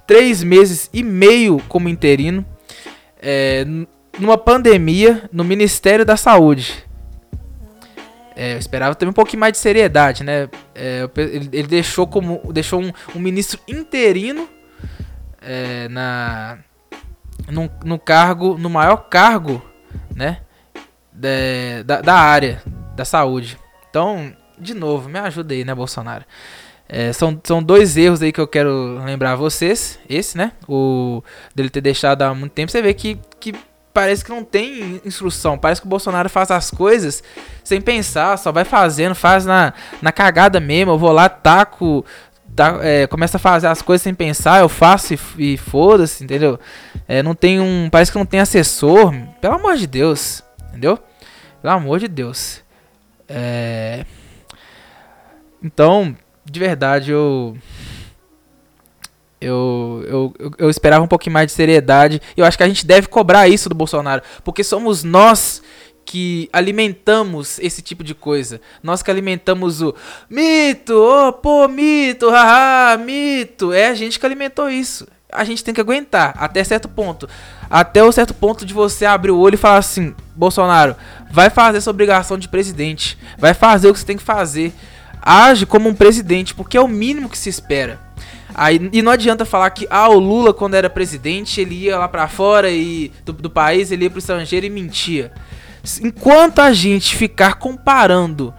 três 0.06 0.44
meses 0.44 0.90
e 0.94 1.04
meio 1.04 1.62
como 1.68 1.90
interino 1.90 2.46
é, 3.22 3.66
numa 4.20 4.38
pandemia 4.38 5.30
no 5.32 5.44
Ministério 5.44 6.06
da 6.06 6.18
Saúde. 6.18 6.86
É, 8.36 8.54
eu 8.54 8.58
esperava 8.58 8.94
também 8.96 9.12
um 9.12 9.14
pouquinho 9.14 9.40
mais 9.40 9.54
de 9.54 9.60
seriedade, 9.60 10.24
né? 10.24 10.50
É, 10.74 11.10
ele, 11.16 11.50
ele, 11.54 11.68
deixou 11.68 12.06
como 12.06 12.42
deixou 12.52 12.82
um, 12.82 12.92
um 13.16 13.20
ministro 13.20 13.60
interino 13.66 14.50
é, 15.42 15.88
na 15.88 16.58
no, 17.50 17.98
cargo, 17.98 18.58
no 18.58 18.70
maior 18.70 19.10
cargo, 19.10 19.64
né? 20.14 20.42
Da, 21.86 22.02
da 22.02 22.14
área 22.14 22.62
da 22.94 23.06
saúde. 23.06 23.58
Então, 23.96 24.34
de 24.60 24.74
novo, 24.74 25.08
me 25.08 25.18
ajuda 25.18 25.54
aí, 25.54 25.64
né, 25.64 25.74
Bolsonaro? 25.74 26.26
É, 26.90 27.14
são, 27.14 27.40
são 27.42 27.64
dois 27.64 27.96
erros 27.96 28.22
aí 28.22 28.34
que 28.34 28.42
eu 28.42 28.48
quero 28.48 29.02
lembrar 29.06 29.32
a 29.32 29.36
vocês. 29.38 29.98
Esse, 30.10 30.38
né? 30.38 30.52
O 30.68 31.24
dele 31.56 31.70
ter 31.70 31.80
deixado 31.80 32.24
há 32.24 32.36
muito 32.36 32.52
tempo. 32.52 32.70
Você 32.70 32.82
vê 32.82 32.94
que, 32.94 33.18
que 33.40 33.56
parece 33.94 34.22
que 34.22 34.32
não 34.32 34.44
tem 34.44 35.00
instrução. 35.06 35.58
Parece 35.58 35.80
que 35.80 35.88
o 35.88 35.90
Bolsonaro 35.90 36.30
faz 36.30 36.52
as 36.52 36.70
coisas 36.70 37.24
sem 37.64 37.80
pensar, 37.80 38.38
só 38.38 38.52
vai 38.52 38.66
fazendo, 38.66 39.16
faz 39.16 39.46
na, 39.46 39.74
na 40.02 40.12
cagada 40.12 40.60
mesmo. 40.60 40.92
Eu 40.92 40.98
vou 40.98 41.14
lá, 41.14 41.30
taco, 41.30 42.04
tá, 42.54 42.80
é, 42.82 43.08
começa 43.08 43.38
a 43.38 43.40
fazer 43.40 43.68
as 43.68 43.82
coisas 43.82 44.02
sem 44.02 44.14
pensar, 44.14 44.60
eu 44.60 44.68
faço 44.68 45.14
e, 45.14 45.54
e 45.54 45.58
foda-se, 45.58 46.22
entendeu? 46.22 46.60
É, 47.08 47.24
não 47.24 47.34
tem 47.34 47.62
um. 47.62 47.88
Parece 47.90 48.12
que 48.12 48.18
não 48.18 48.26
tem 48.26 48.42
assessor. 48.42 49.14
Pelo 49.40 49.56
amor 49.56 49.78
de 49.78 49.88
Deus, 49.88 50.44
entendeu? 50.68 51.00
Pelo 51.62 51.74
amor 51.74 52.00
de 52.00 52.10
Deus. 52.10 52.65
É. 53.28 54.06
Então, 55.64 56.16
de 56.44 56.60
verdade, 56.60 57.12
eu 57.12 57.58
eu, 59.42 60.04
eu, 60.40 60.52
eu, 60.58 60.70
esperava 60.70 61.04
um 61.04 61.08
pouquinho 61.08 61.34
mais 61.34 61.48
de 61.48 61.54
seriedade. 61.54 62.22
E 62.36 62.40
eu 62.40 62.46
acho 62.46 62.58
que 62.58 62.64
a 62.64 62.68
gente 62.68 62.86
deve 62.86 63.08
cobrar 63.08 63.48
isso 63.48 63.70
do 63.70 63.76
Bolsonaro. 63.76 64.22
Porque 64.44 64.64
somos 64.64 65.04
nós 65.04 65.62
que 66.06 66.50
alimentamos 66.54 67.60
esse 67.60 67.82
tipo 67.82 68.04
de 68.04 68.14
coisa. 68.14 68.62
Nós 68.82 69.02
que 69.02 69.12
alimentamos 69.12 69.82
o 69.82 69.94
mito, 70.30 70.94
oh, 70.94 71.34
pô, 71.34 71.68
mito, 71.68 72.30
haha, 72.30 72.98
mito. 72.98 73.74
É 73.74 73.88
a 73.88 73.94
gente 73.94 74.20
que 74.20 74.26
alimentou 74.26 74.70
isso. 74.70 75.08
A 75.32 75.44
gente 75.44 75.64
tem 75.64 75.74
que 75.74 75.82
aguentar 75.82 76.34
até 76.38 76.64
certo 76.64 76.88
ponto. 76.88 77.28
Até 77.70 78.04
o 78.04 78.12
certo 78.12 78.34
ponto 78.34 78.66
de 78.66 78.74
você 78.74 79.06
abrir 79.06 79.32
o 79.32 79.38
olho 79.38 79.56
e 79.56 79.58
falar 79.58 79.78
assim: 79.78 80.16
Bolsonaro, 80.36 80.96
vai 81.36 81.50
fazer 81.50 81.82
sua 81.82 81.92
obrigação 81.92 82.38
de 82.38 82.48
presidente. 82.48 83.18
Vai 83.38 83.54
fazer 83.54 83.90
o 83.90 83.94
que 83.94 84.00
você 84.00 84.06
tem 84.06 84.16
que 84.16 84.24
fazer. 84.24 84.74
Age 85.22 85.66
como 85.66 85.90
um 85.90 85.94
presidente, 85.94 86.56
porque 86.56 86.78
é 86.78 86.82
o 86.82 86.88
mínimo 86.88 87.28
que 87.28 87.38
se 87.38 87.50
espera. 87.50 88.00
Aí, 88.54 88.90
e 88.94 89.02
não 89.02 89.12
adianta 89.12 89.44
falar 89.44 89.70
que 89.72 89.86
ah, 89.90 90.08
o 90.08 90.18
Lula, 90.18 90.54
quando 90.54 90.76
era 90.76 90.90
presidente, 90.90 91.60
ele 91.60 91.76
ia 91.76 91.98
lá 92.00 92.08
para 92.08 92.30
fora 92.30 92.72
e 92.72 93.12
do, 93.26 93.34
do 93.34 93.50
país, 93.50 93.92
ele 93.92 94.06
ia 94.06 94.10
pro 94.10 94.20
estrangeiro 94.20 94.66
e 94.66 94.70
mentia. 94.70 95.34
Enquanto 96.02 96.60
a 96.60 96.72
gente 96.72 97.18
ficar 97.18 97.56
comparando, 97.56 98.54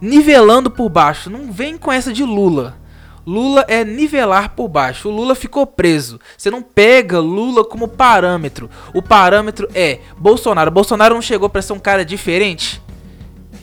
nivelando 0.00 0.68
por 0.68 0.88
baixo, 0.88 1.30
não 1.30 1.52
vem 1.52 1.78
com 1.78 1.92
essa 1.92 2.12
de 2.12 2.24
Lula. 2.24 2.79
Lula 3.26 3.64
é 3.68 3.84
nivelar 3.84 4.50
por 4.50 4.68
baixo. 4.68 5.08
O 5.08 5.12
Lula 5.12 5.34
ficou 5.34 5.66
preso. 5.66 6.20
Você 6.36 6.50
não 6.50 6.62
pega 6.62 7.18
Lula 7.20 7.64
como 7.64 7.88
parâmetro. 7.88 8.70
O 8.94 9.02
parâmetro 9.02 9.68
é 9.74 10.00
Bolsonaro. 10.16 10.70
Bolsonaro 10.70 11.14
não 11.14 11.22
chegou 11.22 11.48
para 11.48 11.62
ser 11.62 11.72
um 11.72 11.78
cara 11.78 12.04
diferente? 12.04 12.80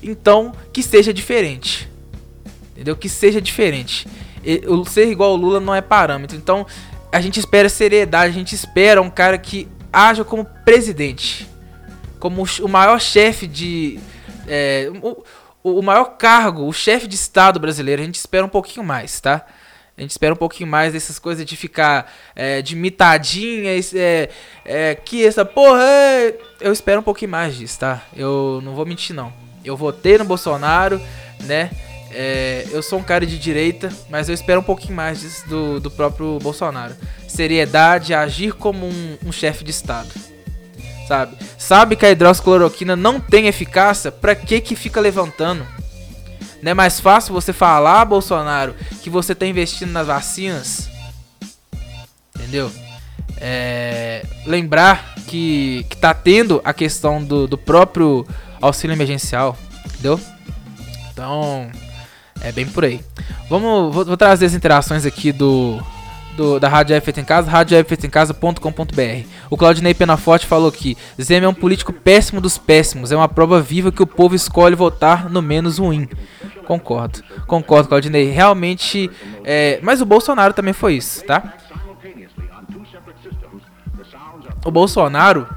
Então, 0.02 0.54
que 0.72 0.84
seja 0.84 1.14
diferente. 1.14 1.90
Entendeu? 2.74 2.96
Que 2.96 3.10
seja 3.10 3.42
diferente 3.42 4.08
ser 4.86 5.10
igual 5.10 5.32
ao 5.32 5.36
Lula 5.36 5.60
não 5.60 5.76
é 5.76 5.82
parâmetro. 5.82 6.38
Então 6.38 6.66
a 7.12 7.20
gente 7.20 7.40
espera 7.40 7.70
seriedade, 7.70 8.32
a 8.32 8.34
gente 8.34 8.54
espera 8.56 9.02
um 9.02 9.10
cara 9.10 9.38
que 9.38 9.68
haja 9.92 10.24
como 10.24 10.46
presidente, 10.66 11.48
como 12.20 12.46
o 12.62 12.68
maior 12.68 13.00
chefe 13.00 13.48
de. 13.48 14.00
É, 14.48 14.90
o, 15.02 15.24
o 15.76 15.82
maior 15.82 16.18
cargo, 16.18 16.68
o 16.68 16.74
chefe 16.74 17.08
de 17.08 17.16
Estado 17.16 17.60
brasileiro. 17.60 18.02
A 18.02 18.06
gente 18.06 18.16
espera 18.16 18.46
um 18.46 18.50
pouquinho 18.50 18.86
mais, 18.86 19.20
tá? 19.20 19.46
A 19.98 20.02
gente 20.02 20.12
espera 20.12 20.32
um 20.32 20.38
pouquinho 20.38 20.70
mais 20.70 20.94
dessas 20.94 21.18
coisas 21.18 21.44
de 21.44 21.58
ficar 21.58 22.14
é, 22.36 22.62
de 22.62 22.76
mitadinha, 22.76 23.72
é, 23.96 24.30
é, 24.64 24.96
que 24.96 25.26
essa 25.26 25.44
porra. 25.44 25.84
É... 25.84 26.36
Eu 26.62 26.72
espero 26.72 27.00
um 27.00 27.04
pouquinho 27.04 27.32
mais 27.32 27.56
disso, 27.56 27.80
tá? 27.80 28.04
Eu 28.16 28.62
não 28.64 28.76
vou 28.76 28.86
mentir, 28.86 29.16
não. 29.16 29.34
Eu 29.66 29.76
votei 29.76 30.18
no 30.20 30.26
Bolsonaro, 30.26 31.02
né? 31.46 31.72
É, 32.12 32.68
eu 32.70 32.84
sou 32.84 33.00
um 33.00 33.04
cara 33.04 33.26
de 33.26 33.40
direita, 33.40 33.92
mas 34.08 34.30
eu 34.30 34.36
espero 34.36 34.62
um 34.62 34.64
pouquinho 34.64 34.96
mais 34.96 35.20
disso 35.22 35.48
do, 35.50 35.80
do 35.80 35.90
próprio 35.90 36.38
Bolsonaro. 36.40 36.96
Seriedade, 37.28 38.14
agir 38.14 38.54
como 38.54 38.86
um, 38.86 39.18
um 39.26 39.32
chefe 39.32 39.64
de 39.64 39.72
Estado. 39.72 40.10
Sabe? 41.08 41.38
Sabe 41.58 41.96
que 41.96 42.06
a 42.06 42.12
hidroxicloroquina 42.12 42.96
não 42.96 43.20
tem 43.20 43.48
eficácia? 43.48 44.12
Pra 44.12 44.36
que 44.36 44.60
que 44.60 44.76
fica 44.76 45.00
levantando? 45.00 45.66
Não 46.62 46.72
é 46.72 46.74
mais 46.74 47.00
fácil 47.00 47.34
você 47.34 47.54
falar, 47.54 48.04
Bolsonaro, 48.04 48.76
que 49.02 49.10
você 49.10 49.34
tá 49.34 49.46
investindo 49.46 49.92
nas 49.92 50.08
vacinas? 50.08 50.90
Entendeu? 52.36 52.70
É, 53.38 54.26
lembrar 54.46 55.16
que, 55.28 55.86
que 55.90 55.96
tá 55.96 56.14
tendo 56.14 56.60
a 56.66 56.74
questão 56.74 57.24
do, 57.24 57.48
do 57.48 57.58
próprio 57.58 58.28
auxílio 58.60 58.94
emergencial. 58.94 59.58
Entendeu? 59.86 60.20
Então, 61.12 61.72
é 62.42 62.52
bem 62.52 62.66
por 62.66 62.84
aí. 62.84 63.00
Vamos, 63.50 63.94
vou, 63.94 64.04
vou 64.04 64.18
trazer 64.18 64.46
as 64.46 64.54
interações 64.54 65.06
aqui 65.06 65.32
do 65.32 65.82
do, 66.38 66.60
da 66.60 66.70
Rádio 66.70 66.96
F 66.96 67.20
em 67.20 67.26
Casa, 67.26 67.50
radiofeitoemcasa.com.br. 67.50 69.28
O 69.50 69.58
Claudinei 69.58 69.94
Penaforte 69.94 70.46
falou 70.46 70.72
que 70.72 70.96
Zema 71.20 71.48
é 71.48 71.50
um 71.50 71.54
político 71.54 71.92
péssimo 71.92 72.40
dos 72.40 72.58
péssimos, 72.58 73.12
é 73.12 73.16
uma 73.18 73.28
prova 73.28 73.60
viva 73.60 73.92
que 73.92 74.04
o 74.04 74.08
povo 74.08 74.36
escolhe 74.36 74.76
votar 74.76 75.30
no 75.30 75.42
menos 75.42 75.80
ruim. 75.80 76.08
Concordo, 76.66 77.24
concordo, 77.48 77.90
Claudinei. 77.90 78.30
Realmente, 78.30 79.10
é, 79.44 79.80
mas 79.82 80.00
o 80.00 80.06
Bolsonaro 80.06 80.54
também 80.54 80.74
foi 80.74 80.94
isso, 80.94 81.26
tá? 81.26 81.56
O 84.64 84.72
Bolsonaro, 84.72 85.48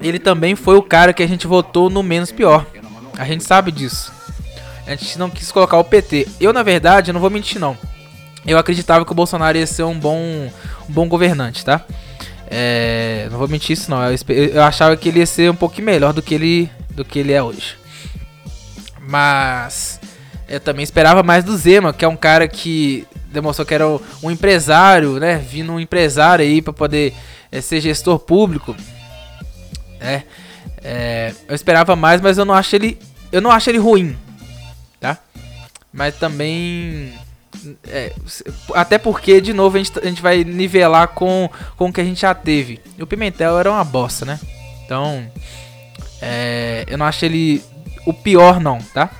ele 0.00 0.18
também 0.18 0.56
foi 0.56 0.76
o 0.76 0.82
cara 0.82 1.12
que 1.12 1.22
a 1.22 1.26
gente 1.26 1.46
votou 1.46 1.88
no 1.88 2.02
menos 2.02 2.32
pior. 2.32 2.66
A 3.16 3.24
gente 3.24 3.44
sabe 3.44 3.70
disso. 3.70 4.12
A 4.86 4.90
gente 4.90 5.18
não 5.18 5.30
quis 5.30 5.52
colocar 5.52 5.78
o 5.78 5.84
PT. 5.84 6.26
Eu, 6.40 6.52
na 6.52 6.62
verdade, 6.62 7.12
não 7.12 7.20
vou 7.20 7.30
mentir 7.30 7.60
não. 7.60 7.76
Eu 8.46 8.58
acreditava 8.58 9.04
que 9.04 9.12
o 9.12 9.14
Bolsonaro 9.14 9.56
ia 9.56 9.66
ser 9.66 9.84
um 9.84 9.98
bom, 9.98 10.18
um 10.88 10.92
bom 10.92 11.08
governante, 11.08 11.64
tá? 11.64 11.84
É, 12.46 13.26
não 13.30 13.38
vou 13.38 13.48
mentir 13.48 13.72
isso 13.72 13.90
não. 13.90 14.02
Eu, 14.04 14.16
eu, 14.28 14.62
achava 14.62 14.96
que 14.96 15.08
ele 15.08 15.20
ia 15.20 15.26
ser 15.26 15.50
um 15.50 15.56
pouquinho 15.56 15.86
melhor 15.86 16.12
do 16.12 16.22
que 16.22 16.34
ele, 16.34 16.70
do 16.90 17.04
que 17.04 17.18
ele 17.18 17.32
é 17.32 17.42
hoje. 17.42 17.76
Mas 19.00 19.98
eu 20.48 20.60
também 20.60 20.82
esperava 20.82 21.22
mais 21.22 21.42
do 21.42 21.56
Zema, 21.56 21.92
que 21.92 22.04
é 22.04 22.08
um 22.08 22.16
cara 22.16 22.46
que 22.46 23.06
demonstrou 23.32 23.66
que 23.66 23.74
era 23.74 23.86
um 24.22 24.30
empresário, 24.30 25.18
né? 25.18 25.36
Vindo 25.36 25.72
um 25.72 25.80
empresário 25.80 26.44
aí 26.44 26.60
para 26.60 26.72
poder 26.72 27.14
é, 27.50 27.60
ser 27.60 27.80
gestor 27.80 28.18
público. 28.18 28.76
É, 30.00 30.22
é, 30.82 31.34
eu 31.48 31.54
esperava 31.54 31.96
mais, 31.96 32.20
mas 32.20 32.36
eu 32.36 32.44
não 32.44 32.54
acho 32.54 32.76
ele, 32.76 32.98
eu 33.32 33.40
não 33.40 33.50
acho 33.50 33.70
ele 33.70 33.78
ruim, 33.78 34.16
tá? 35.00 35.18
Mas 35.90 36.16
também 36.16 37.14
é, 37.86 38.12
até 38.74 38.98
porque, 38.98 39.40
de 39.40 39.52
novo, 39.52 39.76
a 39.76 39.82
gente, 39.82 39.98
a 39.98 40.06
gente 40.06 40.22
vai 40.22 40.44
nivelar 40.44 41.08
com, 41.08 41.48
com 41.76 41.88
o 41.88 41.92
que 41.92 42.00
a 42.00 42.04
gente 42.04 42.20
já 42.20 42.34
teve. 42.34 42.80
E 42.98 43.02
o 43.02 43.06
Pimentel 43.06 43.58
era 43.58 43.70
uma 43.70 43.84
bosta, 43.84 44.24
né? 44.24 44.38
Então, 44.84 45.26
é, 46.20 46.84
eu 46.86 46.98
não 46.98 47.06
acho 47.06 47.24
ele 47.24 47.62
o 48.06 48.12
pior, 48.12 48.60
não, 48.60 48.78
tá? 48.78 49.10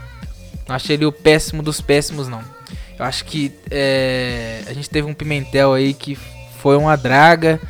Não 0.68 0.74
acho 0.74 0.92
ele 0.92 1.04
o 1.04 1.12
péssimo 1.12 1.62
dos 1.62 1.80
péssimos, 1.80 2.28
não. 2.28 2.42
Eu 2.98 3.04
acho 3.04 3.24
que 3.24 3.52
é, 3.70 4.62
a 4.66 4.72
gente 4.72 4.88
teve 4.88 5.08
um 5.08 5.14
Pimentel 5.14 5.72
aí 5.72 5.92
que 5.92 6.14
foi 6.58 6.76
uma 6.76 6.96
draga, 6.96 7.60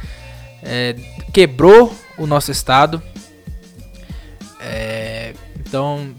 é, 0.62 0.95
quebrou 1.33 1.95
o 2.16 2.27
nosso 2.27 2.51
estado. 2.51 3.03
É, 4.61 5.35
então, 5.59 6.14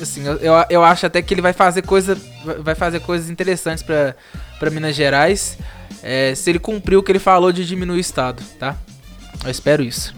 assim, 0.00 0.24
eu, 0.24 0.54
eu 0.68 0.84
acho 0.84 1.06
até 1.06 1.20
que 1.22 1.34
ele 1.34 1.42
vai 1.42 1.52
fazer 1.52 1.82
coisa, 1.82 2.16
vai 2.60 2.74
fazer 2.74 3.00
coisas 3.00 3.30
interessantes 3.30 3.82
para 3.82 4.70
Minas 4.70 4.94
Gerais, 4.94 5.58
é, 6.02 6.34
se 6.34 6.50
ele 6.50 6.58
cumprir 6.58 6.96
o 6.96 7.02
que 7.02 7.12
ele 7.12 7.18
falou 7.18 7.52
de 7.52 7.66
diminuir 7.66 7.98
o 7.98 8.00
estado, 8.00 8.42
tá? 8.58 8.76
Eu 9.44 9.50
espero 9.50 9.82
isso. 9.82 10.14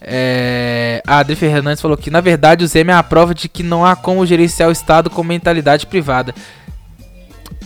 É, 0.00 1.02
a 1.06 1.18
Adri 1.18 1.34
Fernandes 1.34 1.82
falou 1.82 1.96
que 1.96 2.10
na 2.10 2.20
verdade 2.20 2.64
o 2.64 2.68
Zema 2.68 2.92
é 2.92 2.94
a 2.94 3.02
prova 3.02 3.34
de 3.34 3.48
que 3.48 3.64
não 3.64 3.84
há 3.84 3.96
como 3.96 4.24
gerenciar 4.24 4.68
o 4.68 4.72
estado 4.72 5.10
com 5.10 5.24
mentalidade 5.24 5.86
privada. 5.86 6.34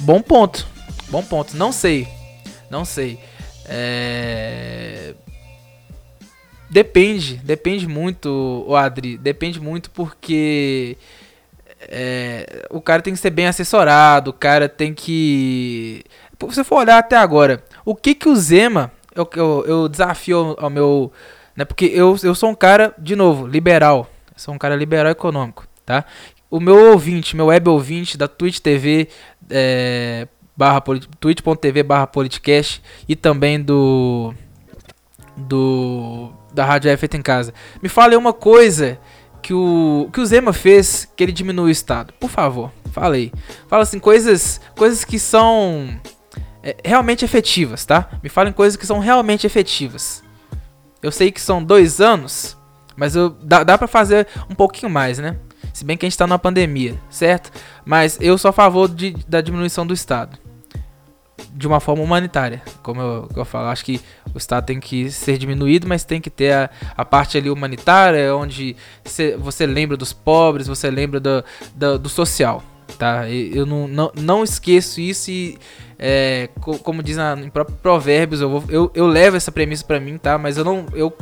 Bom 0.00 0.20
ponto, 0.20 0.66
bom 1.08 1.22
ponto. 1.22 1.56
Não 1.56 1.72
sei, 1.72 2.08
não 2.70 2.84
sei. 2.84 3.18
É... 3.66 5.14
Depende, 6.70 7.36
depende 7.36 7.86
muito, 7.86 8.64
o 8.66 8.74
Adri. 8.74 9.18
Depende 9.18 9.60
muito 9.60 9.90
porque 9.90 10.96
é, 11.88 12.66
o 12.70 12.80
cara 12.80 13.02
tem 13.02 13.12
que 13.12 13.18
ser 13.20 13.30
bem 13.30 13.46
assessorado, 13.46 14.30
o 14.30 14.34
cara 14.34 14.68
tem 14.68 14.94
que. 14.94 16.04
Se 16.40 16.46
você 16.46 16.64
for 16.64 16.76
olhar 16.76 16.98
até 16.98 17.16
agora, 17.16 17.62
o 17.84 17.94
que 17.94 18.14
que 18.14 18.28
o 18.28 18.36
Zema. 18.36 18.90
Eu, 19.14 19.28
eu, 19.36 19.64
eu 19.66 19.88
desafio 19.88 20.56
ao 20.58 20.70
meu. 20.70 21.12
Né, 21.54 21.66
porque 21.66 21.84
eu, 21.84 22.16
eu 22.22 22.34
sou 22.34 22.48
um 22.48 22.54
cara, 22.54 22.94
de 22.98 23.14
novo, 23.14 23.46
liberal. 23.46 24.08
sou 24.36 24.54
um 24.54 24.58
cara 24.58 24.74
liberal 24.74 25.12
econômico, 25.12 25.66
tá? 25.84 26.04
O 26.50 26.58
meu 26.58 26.92
ouvinte, 26.92 27.36
meu 27.36 27.46
web 27.46 27.68
ouvinte 27.68 28.16
da 28.16 28.26
Twitch 28.26 28.58
TV, 28.58 29.08
é, 29.50 30.26
barra, 30.56 30.82
twitch.tv 31.20 31.82
barra 31.82 32.06
politicast 32.06 32.82
e 33.08 33.14
também 33.14 33.60
do. 33.60 34.32
do 35.36 36.32
da 36.52 36.64
Rádio 36.64 36.90
F 36.90 37.08
em 37.14 37.22
Casa. 37.22 37.52
Me 37.82 37.88
fale 37.88 38.16
uma 38.16 38.32
coisa 38.32 38.98
que 39.42 39.52
o 39.52 40.08
que 40.12 40.20
o 40.20 40.26
Zema 40.26 40.52
fez 40.52 41.08
que 41.16 41.22
ele 41.22 41.32
diminui 41.32 41.68
o 41.68 41.70
Estado. 41.70 42.14
Por 42.14 42.30
favor, 42.30 42.70
falei. 42.92 43.32
Fala 43.68 43.82
assim, 43.82 43.98
coisas, 43.98 44.60
coisas 44.76 45.04
que 45.04 45.18
são 45.18 46.00
é, 46.62 46.76
realmente 46.84 47.24
efetivas, 47.24 47.84
tá? 47.84 48.08
Me 48.22 48.28
falem 48.28 48.52
coisas 48.52 48.76
que 48.76 48.86
são 48.86 49.00
realmente 49.00 49.46
efetivas. 49.46 50.22
Eu 51.02 51.10
sei 51.10 51.32
que 51.32 51.40
são 51.40 51.62
dois 51.62 52.00
anos, 52.00 52.56
mas 52.96 53.16
eu, 53.16 53.30
dá, 53.30 53.64
dá 53.64 53.76
pra 53.76 53.88
fazer 53.88 54.28
um 54.48 54.54
pouquinho 54.54 54.90
mais, 54.90 55.18
né? 55.18 55.36
Se 55.74 55.84
bem 55.84 55.96
que 55.96 56.06
a 56.06 56.08
gente 56.08 56.18
tá 56.18 56.26
numa 56.26 56.38
pandemia, 56.38 56.96
certo? 57.10 57.50
Mas 57.84 58.18
eu 58.20 58.38
sou 58.38 58.50
a 58.50 58.52
favor 58.52 58.88
de, 58.88 59.10
da 59.26 59.40
diminuição 59.40 59.86
do 59.86 59.92
Estado 59.92 60.41
de 61.52 61.66
uma 61.66 61.80
forma 61.80 62.02
humanitária. 62.02 62.62
Como 62.82 63.00
eu, 63.00 63.28
eu 63.36 63.44
falo, 63.44 63.68
acho 63.68 63.84
que 63.84 64.00
o 64.34 64.38
Estado 64.38 64.64
tem 64.64 64.80
que 64.80 65.10
ser 65.10 65.36
diminuído, 65.38 65.86
mas 65.86 66.04
tem 66.04 66.20
que 66.20 66.30
ter 66.30 66.52
a, 66.52 66.70
a 66.96 67.04
parte 67.04 67.36
ali 67.36 67.50
humanitária, 67.50 68.34
onde 68.34 68.74
cê, 69.04 69.36
você 69.36 69.66
lembra 69.66 69.96
dos 69.96 70.12
pobres, 70.12 70.66
você 70.66 70.90
lembra 70.90 71.20
do, 71.20 71.44
do, 71.74 71.98
do 71.98 72.08
social. 72.08 72.62
Tá? 72.98 73.28
Eu 73.28 73.64
não, 73.64 73.88
não, 73.88 74.12
não 74.14 74.44
esqueço 74.44 75.00
isso 75.00 75.30
e, 75.30 75.58
é, 75.98 76.48
co, 76.60 76.78
como 76.78 77.02
diz 77.02 77.16
na, 77.16 77.34
em 77.34 77.48
próprio 77.48 77.76
Provérbios, 77.76 78.40
eu, 78.40 78.50
vou, 78.50 78.64
eu, 78.68 78.90
eu 78.94 79.06
levo 79.06 79.36
essa 79.36 79.52
premissa 79.52 79.84
para 79.84 80.00
mim, 80.00 80.18
tá? 80.18 80.36
Mas 80.36 80.56
eu 80.56 80.64
não. 80.64 80.86
Eu, 80.92 81.16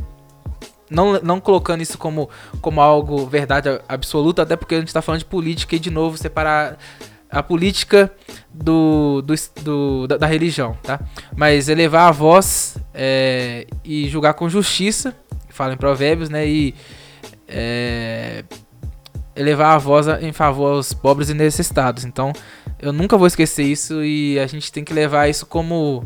não, 0.91 1.21
não 1.23 1.39
colocando 1.39 1.83
isso 1.83 1.97
como, 1.97 2.29
como 2.61 2.81
algo 2.81 3.25
verdade 3.25 3.69
absoluta, 3.89 4.43
até 4.43 4.57
porque 4.57 4.75
a 4.75 4.79
gente 4.79 4.89
está 4.89 5.01
falando 5.01 5.21
de 5.21 5.25
política 5.25 5.77
e 5.77 5.79
de 5.79 5.89
novo 5.89 6.19
separar 6.19 6.79
a 7.31 7.43
política 7.43 8.13
do, 8.53 9.23
do, 9.23 9.35
do 9.63 10.07
da, 10.09 10.17
da, 10.17 10.27
religião, 10.27 10.77
tá? 10.83 11.01
Mas 11.37 11.69
elevar 11.69 12.09
a 12.09 12.11
voz 12.11 12.77
é, 12.93 13.67
e 13.85 14.09
julgar 14.09 14.35
com 14.35 14.49
justiça, 14.49 15.15
fala 15.49 15.75
em 15.75 15.77
provérbios, 15.77 16.29
né? 16.29 16.47
E 16.47 16.75
é, 17.47 18.45
elevar 19.37 19.75
a 19.75 19.79
voz 19.79 20.07
em 20.21 20.33
favor 20.33 20.75
aos 20.75 20.93
pobres 20.93 21.29
e 21.31 21.35
necessitados. 21.35 22.05
Então, 22.05 22.33
eu 22.81 22.93
nunca 22.93 23.17
vou 23.17 23.27
esquecer 23.27 23.65
isso 23.65 24.03
e 24.03 24.39
a 24.39 24.47
gente 24.47 24.73
tem 24.73 24.83
que 24.83 24.93
levar 24.93 25.29
isso 25.29 25.47
como 25.47 26.05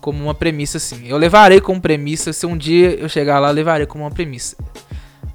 como 0.00 0.22
uma 0.22 0.34
premissa, 0.34 0.76
assim. 0.76 1.08
Eu 1.08 1.16
levarei 1.16 1.60
como 1.60 1.80
premissa, 1.80 2.32
se 2.32 2.46
um 2.46 2.56
dia 2.56 2.90
eu 2.90 3.08
chegar 3.08 3.40
lá, 3.40 3.50
levarei 3.50 3.86
como 3.86 4.04
uma 4.04 4.10
premissa 4.10 4.56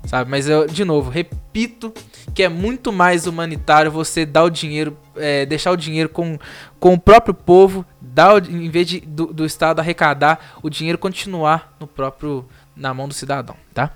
sabe? 0.06 0.30
Mas 0.30 0.48
eu, 0.48 0.68
de 0.68 0.84
novo, 0.84 1.10
repito 1.10 1.94
que 2.34 2.44
é 2.44 2.50
muito 2.50 2.92
mais 2.92 3.28
humanitário 3.28 3.92
você 3.92 4.26
dar 4.26 4.44
o 4.44 4.50
dinheiro, 4.50 4.98
é, 5.16 5.46
deixar 5.46 5.72
o 5.72 5.78
dinheiro 5.78 6.10
com, 6.10 6.38
com 6.80 6.94
o 6.94 7.00
próprio 7.00 7.34
povo, 7.34 7.86
dar 8.00 8.36
o, 8.36 8.38
em 8.38 8.70
vez 8.70 8.88
de, 8.88 9.02
do, 9.02 9.28
do 9.28 9.46
Estado 9.46 9.80
arrecadar, 9.80 10.58
o 10.62 10.70
dinheiro 10.70 10.98
continuar 10.98 11.76
no 11.80 11.88
próprio 11.88 12.46
na 12.76 12.94
mão 12.94 13.08
do 13.08 13.14
cidadão, 13.14 13.56
tá? 13.74 13.92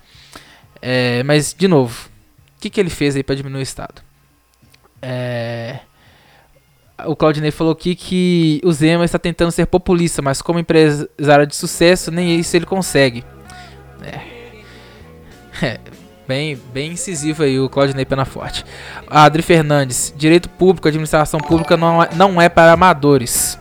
É, 0.81 1.23
mas 1.23 1.53
de 1.57 1.67
novo, 1.67 2.09
o 2.57 2.61
que, 2.61 2.69
que 2.69 2.79
ele 2.79 2.89
fez 2.89 3.15
aí 3.15 3.23
para 3.23 3.35
diminuir 3.35 3.61
o 3.61 3.63
Estado? 3.63 4.01
É, 5.01 5.79
o 7.05 7.15
Claudinei 7.15 7.51
falou 7.51 7.73
aqui 7.73 7.95
que 7.95 8.61
o 8.63 8.71
Zema 8.71 9.05
está 9.05 9.19
tentando 9.19 9.51
ser 9.51 9.65
populista, 9.65 10.21
mas 10.21 10.41
como 10.41 10.59
empresário 10.59 11.47
de 11.47 11.55
sucesso, 11.55 12.11
nem 12.11 12.39
isso 12.39 12.55
ele 12.55 12.65
consegue. 12.65 13.23
É. 14.01 14.34
É, 15.61 15.79
Bem, 16.27 16.59
bem 16.73 16.93
incisivo 16.93 17.43
aí 17.43 17.59
o 17.59 17.69
Claudinei 17.69 18.03
Penaforte. 18.03 18.65
Adri 19.07 19.43
Fernandes, 19.43 20.11
direito 20.17 20.49
público, 20.49 20.87
administração 20.87 21.39
pública 21.39 21.77
não 21.77 22.01
é, 22.01 22.09
não 22.15 22.41
é 22.41 22.49
para 22.49 22.71
amadores. 22.71 23.59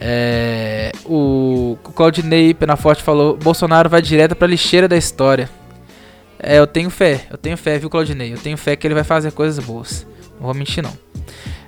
É, 0.00 0.92
o 1.04 1.76
Claudinei 1.94 2.54
Penaforte 2.54 3.02
falou: 3.02 3.36
Bolsonaro 3.36 3.88
vai 3.88 4.00
direto 4.00 4.34
para 4.34 4.46
lixeira 4.46 4.88
da 4.88 4.96
história. 4.96 5.50
É, 6.38 6.58
eu 6.58 6.66
tenho 6.66 6.88
fé, 6.88 7.26
eu 7.30 7.36
tenho 7.36 7.56
fé, 7.56 7.78
viu, 7.78 7.90
Claudinei? 7.90 8.32
Eu 8.32 8.38
tenho 8.38 8.56
fé 8.56 8.74
que 8.74 8.86
ele 8.86 8.94
vai 8.94 9.04
fazer 9.04 9.30
coisas 9.32 9.62
boas. 9.62 10.06
Não 10.36 10.46
vou 10.46 10.54
mentir, 10.54 10.82
não. 10.82 10.92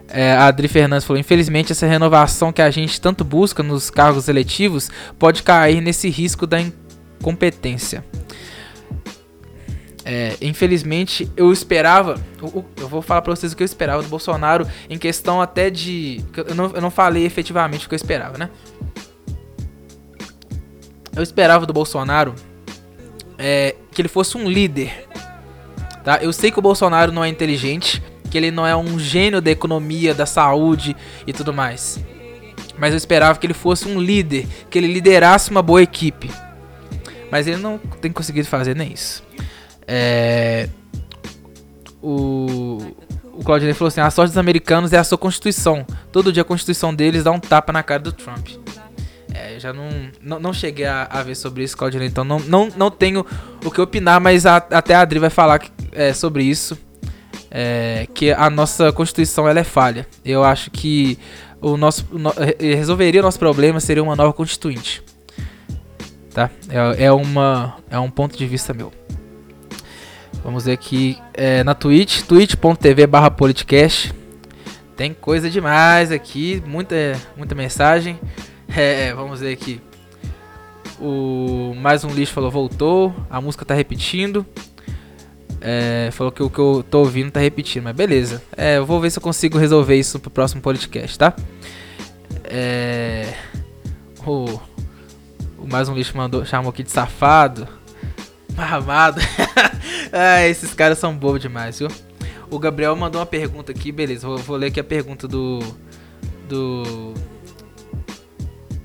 É, 0.09 0.33
a 0.33 0.47
Adri 0.47 0.67
Fernandes 0.69 1.07
falou: 1.07 1.21
infelizmente, 1.21 1.73
essa 1.73 1.87
renovação 1.87 2.51
que 2.53 2.63
a 2.63 2.71
gente 2.71 2.99
tanto 2.99 3.23
busca 3.23 3.63
nos 3.63 3.91
cargos 3.91 4.29
eletivos 4.29 4.91
pode 5.19 5.43
cair 5.43 5.83
nesse 5.83 6.09
risco 6.09 6.47
da 6.47 6.59
incompetência. 6.59 8.03
É, 10.11 10.39
infelizmente, 10.41 11.31
eu 11.37 11.53
esperava. 11.53 12.19
Eu, 12.41 12.65
eu, 12.79 12.89
vou 12.89 13.03
falar 13.03 13.21
pra 13.21 13.37
vocês 13.37 13.53
o 13.53 13.57
que 13.57 13.63
eu 13.63 13.67
esperava 13.67 14.03
do 14.03 14.09
Bolsonaro 14.09 14.67
em 14.89 14.97
questão 14.97 15.39
até 15.39 15.69
de. 15.69 16.25
Eu 16.35 16.55
não, 16.55 16.71
eu 16.71 16.81
não 16.81 16.91
falei 16.91 17.27
efetivamente 17.27 17.85
o 17.85 17.91
que 17.91 17.95
eu 17.95 17.97
esperava, 17.97 18.39
né? 18.39 18.49
Eu 21.15 21.23
esperava 21.23 21.67
do 21.67 21.75
Bolsonaro 21.75 22.35
é, 23.37 23.75
que 23.93 24.01
ele 24.01 24.09
fosse 24.09 24.39
um 24.39 24.49
líder. 24.49 25.07
Tá? 26.03 26.17
Eu 26.23 26.33
sei 26.33 26.51
que 26.51 26.59
o 26.59 26.63
Bolsonaro 26.63 27.13
não 27.13 27.23
é 27.23 27.29
inteligente, 27.29 28.03
que 28.31 28.39
ele 28.39 28.51
não 28.51 28.67
é 28.67 28.75
um 28.75 28.99
gênio 28.99 29.43
da 29.43 29.51
economia, 29.51 30.15
da 30.15 30.25
saúde 30.25 30.97
e 31.27 31.35
tudo 31.35 31.53
mais. 31.53 32.03
Mas 32.79 32.95
eu 32.95 32.97
esperava 32.97 33.39
que 33.39 33.47
ele 33.47 33.53
fosse 33.53 33.87
um 33.87 34.01
líder, 34.01 34.47
que 34.71 34.79
ele 34.79 34.91
liderasse 34.91 35.51
uma 35.51 35.61
boa 35.61 35.83
equipe. 35.83 36.31
Mas 37.31 37.47
ele 37.47 37.59
não 37.59 37.77
tem 37.77 38.11
conseguido 38.11 38.49
fazer 38.49 38.75
nem 38.75 38.91
isso. 38.91 39.23
É... 39.89 40.69
O, 42.03 42.79
o 43.33 43.43
Claudinei 43.43 43.73
falou 43.73 43.89
assim: 43.89 44.01
a 44.01 44.11
sorte 44.11 44.31
dos 44.31 44.39
americanos 44.39 44.93
é 44.93 44.99
a 44.99 45.05
sua 45.05 45.17
constituição. 45.17 45.87
Todo 46.13 46.33
dia 46.33 46.43
a 46.43 46.45
constituição 46.45 46.95
deles 46.95 47.25
dá 47.25 47.33
um 47.33 47.41
tapa 47.41 47.73
na 47.73 47.83
cara 47.83 48.03
do 48.03 48.13
Trump. 48.13 48.49
É, 49.33 49.59
já 49.59 49.73
não, 49.73 49.89
não, 50.21 50.39
não 50.39 50.53
cheguei 50.53 50.87
a, 50.87 51.05
a, 51.05 51.23
ver 51.23 51.35
sobre 51.35 51.63
isso, 51.63 51.77
Claudinei, 51.77 52.09
então 52.09 52.25
não, 52.25 52.41
não, 52.41 52.69
não 52.77 52.91
tenho 52.91 53.25
o 53.65 53.71
que 53.71 53.81
opinar, 53.81 54.21
mas 54.21 54.47
a, 54.47 54.57
até 54.57 54.95
a 54.95 55.01
Adri 55.01 55.19
vai 55.19 55.31
falar 55.31 55.59
que, 55.59 55.71
é, 55.93 56.13
sobre 56.13 56.45
isso. 56.45 56.79
É, 57.51 58.07
que 58.13 58.31
a 58.31 58.51
nossa 58.51 58.93
constituição 58.93 59.49
ela 59.49 59.61
é 59.61 59.65
falha. 59.65 60.07
Eu 60.23 60.45
acho 60.45 60.71
que 60.71 61.19
o 61.61 61.77
nosso 61.77 62.07
no, 62.13 62.33
resolveria 62.59 63.21
o 63.21 63.25
nosso 63.25 63.39
problema 63.39 63.81
seria 63.81 64.03
uma 64.03 64.15
nova 64.17 64.33
constituinte. 64.33 65.03
Tá? 66.35 66.51
É, 66.69 67.05
é, 67.05 67.13
uma, 67.13 67.77
é 67.91 67.99
um 67.99 68.11
ponto 68.11 68.37
de 68.37 68.47
vista 68.47 68.75
meu. 68.75 68.93
Vamos 70.43 70.65
ver 70.65 70.73
aqui 70.73 71.19
é, 71.35 71.63
na 71.65 71.75
Twitch, 71.75 72.23
twitch.tv 72.23 73.07
barra 73.07 73.31
politicast. 73.31 74.13
Tem 74.97 75.13
coisa 75.15 75.49
demais 75.49 76.11
aqui, 76.11 76.63
muita, 76.67 76.97
muita 77.37 77.55
mensagem. 77.55 78.19
É, 78.77 79.15
vamos 79.15 79.41
ver 79.41 79.53
aqui. 79.53 79.81
O 81.01 81.75
mais 81.77 82.05
um 82.05 82.11
lixo 82.11 82.33
falou 82.33 82.51
voltou, 82.51 83.15
a 83.31 83.41
música 83.41 83.65
tá 83.65 83.75
repetindo. 83.75 84.45
É, 85.61 86.11
falou 86.13 86.33
que 86.33 86.43
o 86.43 86.51
que 86.51 86.59
eu 86.59 86.85
tô 86.89 87.01
ouvindo 87.01 87.31
tá 87.31 87.41
repetindo, 87.41 87.85
mas 87.85 87.97
beleza. 87.97 88.43
É, 88.57 88.79
eu 88.79 88.87
vou 88.87 89.01
ver 89.01 89.11
se 89.11 89.19
eu 89.19 89.23
consigo 89.23 89.59
resolver 89.59 89.97
isso 89.97 90.19
pro 90.19 90.31
próximo 90.31 90.61
podcast, 90.61 91.19
tá? 91.19 91.35
É, 92.45 93.35
o, 94.27 94.61
o 95.59 95.67
mais 95.67 95.89
um 95.89 95.95
lixo 95.95 96.17
mandou, 96.17 96.45
chamou 96.45 96.71
aqui 96.71 96.83
de 96.83 96.91
safado. 96.91 97.78
Amado. 98.59 99.21
ah, 100.13 100.43
esses 100.49 100.75
caras 100.75 100.99
são 100.99 101.15
bobos 101.15 101.41
demais, 101.41 101.79
viu? 101.79 101.89
O 102.51 102.59
Gabriel 102.59 102.97
mandou 102.97 103.21
uma 103.21 103.27
pergunta 103.27 103.71
aqui, 103.71 103.93
beleza. 103.93 104.27
Vou, 104.27 104.39
vou 104.39 104.57
ler 104.57 104.67
aqui 104.67 104.81
a 104.81 104.85
pergunta 104.85 105.29
do. 105.29 105.61
Do. 106.49 107.15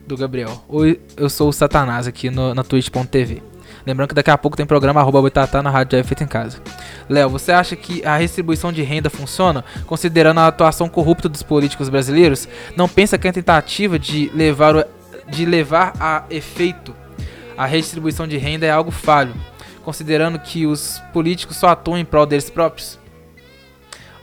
Do 0.05 0.17
Gabriel. 0.17 0.63
Oi, 0.67 1.01
eu 1.17 1.29
sou 1.29 1.49
o 1.49 1.53
Satanás 1.53 2.07
aqui 2.07 2.29
no, 2.29 2.53
na 2.53 2.63
Twitch.tv. 2.63 3.41
Lembrando 3.85 4.09
que 4.09 4.15
daqui 4.15 4.29
a 4.29 4.37
pouco 4.37 4.55
tem 4.55 4.65
programa 4.65 5.01
arroba 5.01 5.19
Boitatá 5.19 5.61
na 5.63 5.69
rádio 5.69 5.97
é 5.97 6.03
feito 6.03 6.23
em 6.23 6.27
casa. 6.27 6.61
Léo, 7.09 7.29
você 7.29 7.51
acha 7.51 7.75
que 7.75 8.05
a 8.05 8.15
redistribuição 8.15 8.71
de 8.71 8.81
renda 8.81 9.09
funciona, 9.09 9.63
considerando 9.85 10.39
a 10.39 10.47
atuação 10.47 10.87
corrupta 10.87 11.27
dos 11.27 11.43
políticos 11.43 11.89
brasileiros? 11.89 12.47
Não 12.77 12.87
pensa 12.87 13.17
que 13.17 13.27
a 13.27 13.33
tentativa 13.33 13.97
de 13.97 14.29
levar, 14.33 14.87
de 15.27 15.45
levar 15.45 15.93
a 15.99 16.23
efeito 16.29 16.95
a 17.57 17.65
redistribuição 17.65 18.27
de 18.27 18.37
renda 18.37 18.65
é 18.65 18.71
algo 18.71 18.91
falho, 18.91 19.33
considerando 19.83 20.39
que 20.39 20.65
os 20.65 21.01
políticos 21.11 21.57
só 21.57 21.69
atuam 21.69 21.97
em 21.97 22.05
prol 22.05 22.25
deles 22.25 22.49
próprios? 22.49 22.99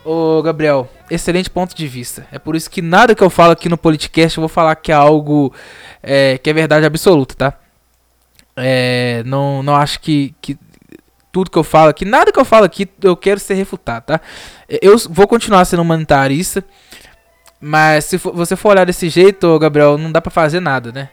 Ô 0.04 0.42
Gabriel, 0.42 0.88
excelente 1.10 1.50
ponto 1.50 1.74
de 1.74 1.86
vista. 1.86 2.26
É 2.32 2.38
por 2.38 2.56
isso 2.56 2.70
que 2.70 2.80
nada 2.80 3.14
que 3.14 3.22
eu 3.22 3.28
falo 3.28 3.52
aqui 3.52 3.68
no 3.68 3.76
podcast 3.76 4.36
eu 4.36 4.42
vou 4.42 4.48
falar 4.48 4.74
que 4.76 4.90
é 4.90 4.94
algo 4.94 5.52
é, 6.02 6.38
que 6.38 6.48
é 6.48 6.52
verdade 6.52 6.86
absoluta, 6.86 7.34
tá? 7.34 7.54
É, 8.56 9.22
não, 9.26 9.62
não 9.62 9.76
acho 9.76 10.00
que, 10.00 10.34
que 10.40 10.58
tudo 11.30 11.50
que 11.50 11.58
eu 11.58 11.64
falo 11.64 11.90
aqui, 11.90 12.04
nada 12.04 12.32
que 12.32 12.40
eu 12.40 12.44
falo 12.44 12.64
aqui 12.64 12.88
eu 13.02 13.16
quero 13.16 13.38
ser 13.38 13.54
refutado, 13.54 14.06
tá? 14.06 14.20
Eu 14.68 14.96
vou 15.10 15.28
continuar 15.28 15.64
sendo 15.66 15.82
humanitarista, 15.82 16.64
mas 17.60 18.06
se 18.06 18.18
for, 18.18 18.32
você 18.34 18.56
for 18.56 18.70
olhar 18.70 18.86
desse 18.86 19.08
jeito, 19.10 19.58
Gabriel, 19.58 19.98
não 19.98 20.10
dá 20.10 20.20
para 20.20 20.30
fazer 20.30 20.60
nada, 20.60 20.90
né? 20.90 21.10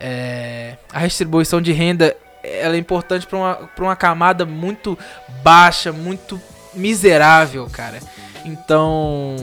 É, 0.00 0.76
a 0.92 1.06
distribuição 1.06 1.60
de 1.60 1.72
renda 1.72 2.14
ela 2.60 2.76
é 2.76 2.78
importante 2.78 3.26
para 3.26 3.36
uma, 3.36 3.70
uma 3.78 3.96
camada 3.96 4.46
muito 4.46 4.98
baixa, 5.42 5.92
muito 5.92 6.40
miserável, 6.74 7.68
cara. 7.70 7.98
Então, 8.44 9.36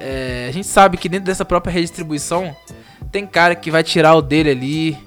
é, 0.00 0.46
a 0.48 0.52
gente 0.52 0.66
sabe 0.66 0.96
que 0.96 1.08
dentro 1.08 1.26
dessa 1.26 1.44
própria 1.44 1.72
redistribuição 1.72 2.54
tem 3.12 3.26
cara 3.26 3.54
que 3.54 3.70
vai 3.70 3.82
tirar 3.82 4.14
o 4.14 4.22
dele 4.22 4.50
ali, 4.50 4.98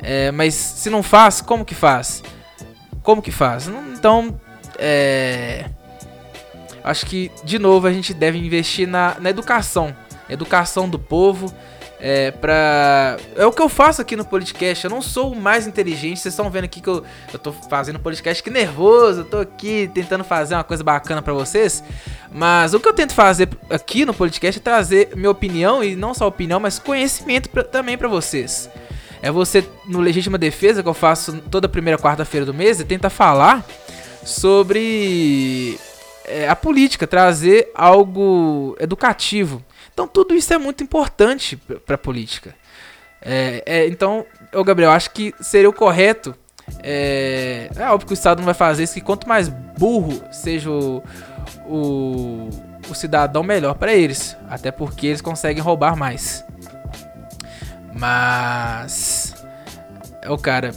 é, 0.00 0.30
mas 0.30 0.54
se 0.54 0.88
não 0.88 1.02
faz, 1.02 1.40
como 1.40 1.64
que 1.64 1.74
faz? 1.74 2.22
Como 3.02 3.20
que 3.20 3.32
faz? 3.32 3.66
Então, 3.66 4.38
é, 4.78 5.64
acho 6.84 7.04
que 7.06 7.32
de 7.42 7.58
novo 7.58 7.86
a 7.86 7.92
gente 7.92 8.14
deve 8.14 8.38
investir 8.38 8.86
na, 8.86 9.16
na 9.18 9.30
educação, 9.30 9.94
educação 10.28 10.88
do 10.88 10.98
povo 10.98 11.52
é, 12.00 12.30
pra... 12.30 13.16
É 13.34 13.44
o 13.44 13.52
que 13.52 13.60
eu 13.60 13.68
faço 13.68 14.00
aqui 14.00 14.14
no 14.14 14.24
podcast. 14.24 14.84
Eu 14.84 14.90
não 14.90 15.02
sou 15.02 15.32
o 15.32 15.36
mais 15.36 15.66
inteligente. 15.66 16.20
Vocês 16.20 16.32
estão 16.32 16.48
vendo 16.48 16.64
aqui 16.64 16.80
que 16.80 16.88
eu, 16.88 17.04
eu 17.32 17.38
tô 17.38 17.52
fazendo 17.52 17.98
podcast 17.98 18.42
que 18.42 18.50
nervoso. 18.50 19.20
Eu 19.20 19.24
tô 19.24 19.38
aqui 19.38 19.90
tentando 19.92 20.22
fazer 20.22 20.54
uma 20.54 20.64
coisa 20.64 20.84
bacana 20.84 21.20
para 21.20 21.32
vocês. 21.32 21.82
Mas 22.32 22.72
o 22.74 22.80
que 22.80 22.88
eu 22.88 22.92
tento 22.92 23.14
fazer 23.14 23.48
aqui 23.68 24.04
no 24.04 24.14
podcast 24.14 24.60
é 24.60 24.62
trazer 24.62 25.10
minha 25.16 25.30
opinião. 25.30 25.82
E 25.82 25.96
não 25.96 26.14
só 26.14 26.26
opinião, 26.26 26.60
mas 26.60 26.78
conhecimento 26.78 27.48
pra, 27.48 27.64
também 27.64 27.98
para 27.98 28.08
vocês. 28.08 28.70
É 29.20 29.30
você, 29.32 29.64
no 29.86 30.00
Legítima 30.00 30.38
Defesa, 30.38 30.82
que 30.82 30.88
eu 30.88 30.94
faço 30.94 31.40
toda 31.50 31.68
primeira 31.68 31.98
quarta-feira 31.98 32.46
do 32.46 32.54
mês, 32.54 32.78
e 32.78 32.84
tenta 32.84 33.10
falar 33.10 33.64
sobre 34.24 35.76
é, 36.24 36.48
a 36.48 36.54
política, 36.54 37.06
trazer 37.06 37.70
algo 37.74 38.76
educativo. 38.78 39.62
Então 39.98 40.06
tudo 40.06 40.32
isso 40.32 40.54
é 40.54 40.58
muito 40.58 40.84
importante 40.84 41.56
para 41.56 41.96
a 41.96 41.98
política. 41.98 42.54
É, 43.20 43.64
é, 43.66 43.88
então, 43.88 44.24
ô 44.54 44.62
Gabriel, 44.62 44.92
acho 44.92 45.10
que 45.10 45.34
seria 45.40 45.68
o 45.68 45.72
correto. 45.72 46.36
É, 46.84 47.68
é, 47.74 47.82
óbvio 47.90 48.06
que 48.06 48.12
o 48.12 48.14
Estado 48.14 48.38
não 48.38 48.44
vai 48.44 48.54
fazer 48.54 48.84
isso, 48.84 48.94
que 48.94 49.00
quanto 49.00 49.28
mais 49.28 49.48
burro 49.48 50.22
seja 50.30 50.70
o, 50.70 51.02
o, 51.66 52.48
o 52.88 52.94
cidadão, 52.94 53.42
melhor 53.42 53.74
para 53.74 53.92
eles. 53.92 54.36
Até 54.48 54.70
porque 54.70 55.08
eles 55.08 55.20
conseguem 55.20 55.60
roubar 55.60 55.96
mais. 55.96 56.44
Mas. 57.92 59.34
O 60.28 60.38
cara. 60.38 60.70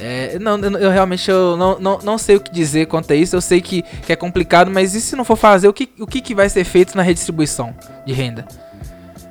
É, 0.00 0.38
não, 0.38 0.58
eu, 0.58 0.90
realmente 0.90 1.30
eu 1.30 1.56
não, 1.56 1.78
não, 1.78 1.98
não 1.98 2.18
sei 2.18 2.36
o 2.36 2.40
que 2.40 2.50
dizer 2.50 2.86
quanto 2.86 3.12
a 3.12 3.16
isso. 3.16 3.36
Eu 3.36 3.40
sei 3.40 3.60
que, 3.60 3.82
que 3.82 4.12
é 4.12 4.16
complicado, 4.16 4.70
mas 4.70 4.94
e 4.94 5.00
se 5.00 5.14
não 5.14 5.24
for 5.24 5.36
fazer, 5.36 5.68
o 5.68 5.72
que, 5.72 5.90
o 5.98 6.06
que, 6.06 6.20
que 6.20 6.34
vai 6.34 6.48
ser 6.48 6.64
feito 6.64 6.96
na 6.96 7.02
redistribuição 7.02 7.74
de 8.06 8.12
renda? 8.12 8.46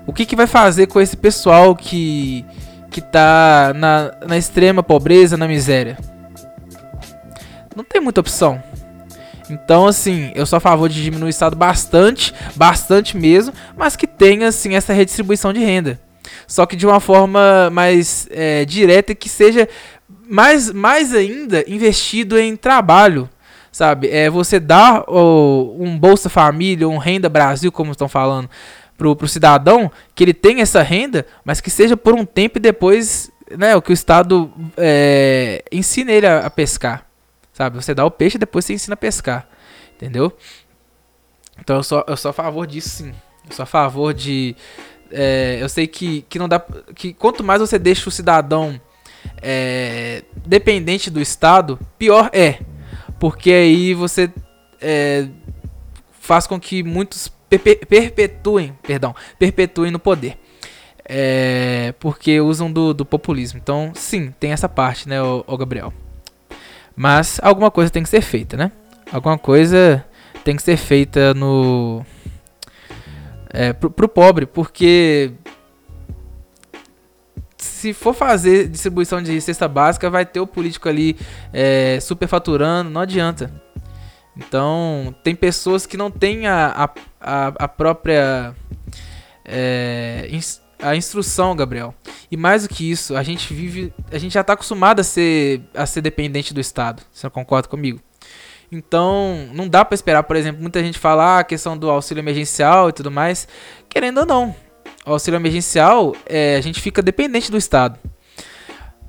O 0.05 0.13
que, 0.13 0.25
que 0.25 0.35
vai 0.35 0.47
fazer 0.47 0.87
com 0.87 1.01
esse 1.01 1.17
pessoal 1.17 1.75
que, 1.75 2.45
que 2.91 3.01
tá 3.01 3.73
na, 3.75 4.11
na 4.27 4.37
extrema 4.37 4.83
pobreza, 4.83 5.37
na 5.37 5.47
miséria? 5.47 5.97
Não 7.75 7.83
tem 7.83 8.01
muita 8.01 8.21
opção. 8.21 8.61
Então, 9.49 9.87
assim, 9.87 10.31
eu 10.35 10.45
sou 10.45 10.57
a 10.57 10.59
favor 10.59 10.87
de 10.87 11.01
diminuir 11.01 11.27
o 11.27 11.29
Estado 11.29 11.55
bastante, 11.55 12.33
bastante 12.55 13.17
mesmo, 13.17 13.53
mas 13.75 13.95
que 13.95 14.05
tenha, 14.05 14.47
assim, 14.47 14.75
essa 14.75 14.93
redistribuição 14.93 15.51
de 15.51 15.59
renda. 15.59 15.99
Só 16.47 16.65
que 16.65 16.75
de 16.75 16.85
uma 16.85 16.99
forma 16.99 17.69
mais 17.71 18.27
é, 18.31 18.65
direta 18.65 19.15
que 19.15 19.29
seja 19.29 19.67
mais, 20.29 20.71
mais 20.71 21.13
ainda 21.13 21.63
investido 21.67 22.37
em 22.37 22.55
trabalho, 22.55 23.29
sabe? 23.71 24.09
É 24.09 24.29
você 24.29 24.59
dar 24.59 25.03
oh, 25.07 25.75
um 25.79 25.97
Bolsa 25.97 26.29
Família, 26.29 26.87
um 26.87 26.97
Renda 26.97 27.27
Brasil, 27.27 27.71
como 27.71 27.91
estão 27.91 28.07
falando, 28.07 28.49
pro, 28.97 29.15
pro 29.15 29.27
cidadão, 29.27 29.91
que 30.13 30.23
ele 30.23 30.33
tenha 30.33 30.61
essa 30.61 30.81
renda, 30.83 31.25
mas 31.43 31.59
que 31.59 31.69
seja 31.69 31.97
por 31.97 32.13
um 32.13 32.25
tempo 32.25 32.57
e 32.57 32.61
depois, 32.61 33.31
né, 33.57 33.75
o 33.75 33.81
que 33.81 33.91
o 33.91 33.93
Estado 33.93 34.51
é, 34.77 35.63
ensina 35.71 36.11
ele 36.11 36.27
a, 36.27 36.45
a 36.45 36.49
pescar, 36.49 37.05
sabe? 37.51 37.77
Você 37.77 37.95
dá 37.95 38.05
o 38.05 38.11
peixe 38.11 38.37
e 38.37 38.39
depois 38.39 38.65
você 38.65 38.73
ensina 38.73 38.93
a 38.93 38.97
pescar, 38.97 39.47
entendeu? 39.95 40.31
Então 41.59 41.77
eu 41.77 41.83
sou, 41.83 42.03
eu 42.07 42.17
sou 42.17 42.29
a 42.29 42.33
favor 42.33 42.67
disso 42.67 42.89
sim. 42.89 43.13
Eu 43.49 43.55
sou 43.55 43.63
a 43.63 43.65
favor 43.65 44.13
de. 44.13 44.55
É, 45.11 45.57
eu 45.59 45.67
sei 45.67 45.87
que, 45.87 46.21
que 46.29 46.37
não 46.37 46.47
dá. 46.47 46.63
Que 46.95 47.13
quanto 47.13 47.43
mais 47.43 47.59
você 47.59 47.79
deixa 47.79 48.07
o 48.07 48.11
cidadão 48.11 48.79
é, 49.41 50.23
dependente 50.45 51.09
do 51.09 51.21
Estado, 51.21 51.79
pior 51.97 52.29
é. 52.33 52.59
Porque 53.19 53.51
aí 53.51 53.93
você 53.93 54.29
é, 54.81 55.27
faz 56.19 56.47
com 56.47 56.59
que 56.59 56.83
muitos 56.83 57.31
perpetuem, 57.49 58.77
perdão, 58.83 59.15
perpetuem 59.37 59.91
no 59.91 59.99
poder. 59.99 60.37
É, 61.03 61.93
porque 61.99 62.39
usam 62.39 62.71
do, 62.71 62.93
do, 62.93 63.03
populismo. 63.03 63.59
Então, 63.61 63.91
sim, 63.95 64.31
tem 64.39 64.51
essa 64.51 64.69
parte, 64.69 65.09
né, 65.09 65.21
o, 65.21 65.43
o 65.47 65.57
Gabriel. 65.57 65.91
Mas 66.95 67.39
alguma 67.41 67.71
coisa 67.71 67.89
tem 67.89 68.03
que 68.03 68.09
ser 68.09 68.21
feita, 68.21 68.55
né? 68.55 68.71
Alguma 69.11 69.37
coisa 69.37 70.05
tem 70.43 70.55
que 70.55 70.61
ser 70.61 70.77
feita 70.77 71.33
no. 71.33 72.05
É, 73.51 73.73
pro, 73.73 73.89
pro 73.89 74.07
pobre, 74.07 74.45
porque 74.45 75.31
se 77.79 77.93
for 77.93 78.13
fazer 78.13 78.67
distribuição 78.67 79.21
de 79.21 79.39
cesta 79.39 79.67
básica, 79.67 80.09
vai 80.09 80.25
ter 80.25 80.41
o 80.41 80.47
político 80.47 80.89
ali 80.89 81.17
é, 81.53 81.97
superfaturando, 82.01 82.89
não 82.89 82.99
adianta. 82.99 83.49
Então, 84.35 85.15
tem 85.23 85.33
pessoas 85.33 85.85
que 85.85 85.95
não 85.95 86.11
têm 86.11 86.45
a, 86.45 86.89
a, 87.21 87.47
a 87.47 87.67
própria 87.67 88.53
é, 89.45 90.29
a 90.81 90.95
instrução, 90.95 91.55
Gabriel. 91.55 91.93
E 92.29 92.35
mais 92.35 92.63
do 92.63 92.69
que 92.69 92.89
isso, 92.89 93.15
a 93.15 93.23
gente 93.23 93.53
vive, 93.53 93.93
a 94.11 94.17
gente 94.17 94.33
já 94.33 94.41
está 94.41 94.53
acostumado 94.53 94.99
a 94.99 95.03
ser, 95.03 95.61
a 95.73 95.85
ser 95.85 96.01
dependente 96.01 96.53
do 96.53 96.59
Estado. 96.59 97.01
Você 97.11 97.29
concorda 97.29 97.67
comigo? 97.67 97.99
Então, 98.71 99.49
não 99.53 99.67
dá 99.67 99.83
para 99.83 99.95
esperar, 99.95 100.23
por 100.23 100.35
exemplo, 100.35 100.61
muita 100.61 100.83
gente 100.83 100.99
falar 100.99 101.37
ah, 101.37 101.39
a 101.39 101.43
questão 101.43 101.77
do 101.77 101.89
auxílio 101.89 102.21
emergencial 102.21 102.89
e 102.89 102.93
tudo 102.93 103.09
mais. 103.09 103.47
Querendo 103.87 104.19
ou 104.19 104.25
não, 104.25 104.55
o 105.05 105.11
auxílio 105.11 105.37
emergencial, 105.37 106.15
é, 106.25 106.55
a 106.55 106.61
gente 106.61 106.79
fica 106.81 107.01
dependente 107.01 107.51
do 107.51 107.57
Estado. 107.57 107.99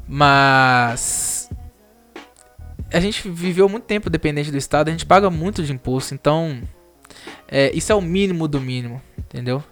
Mas 0.07 1.51
a 2.93 2.99
gente 2.99 3.29
viveu 3.29 3.69
muito 3.69 3.85
tempo 3.85 4.11
dependente 4.11 4.51
do 4.51 4.57
Estado, 4.57 4.89
a 4.89 4.91
gente 4.91 5.07
paga 5.07 5.31
muito 5.31 5.63
de 5.63 5.73
imposto, 5.73 6.15
então 6.15 6.61
é, 7.47 7.71
isso 7.75 7.93
é 7.93 7.95
o 7.95 8.01
mínimo 8.01 8.49
do 8.49 8.61
mínimo, 8.61 9.01
entendeu? 9.19 9.63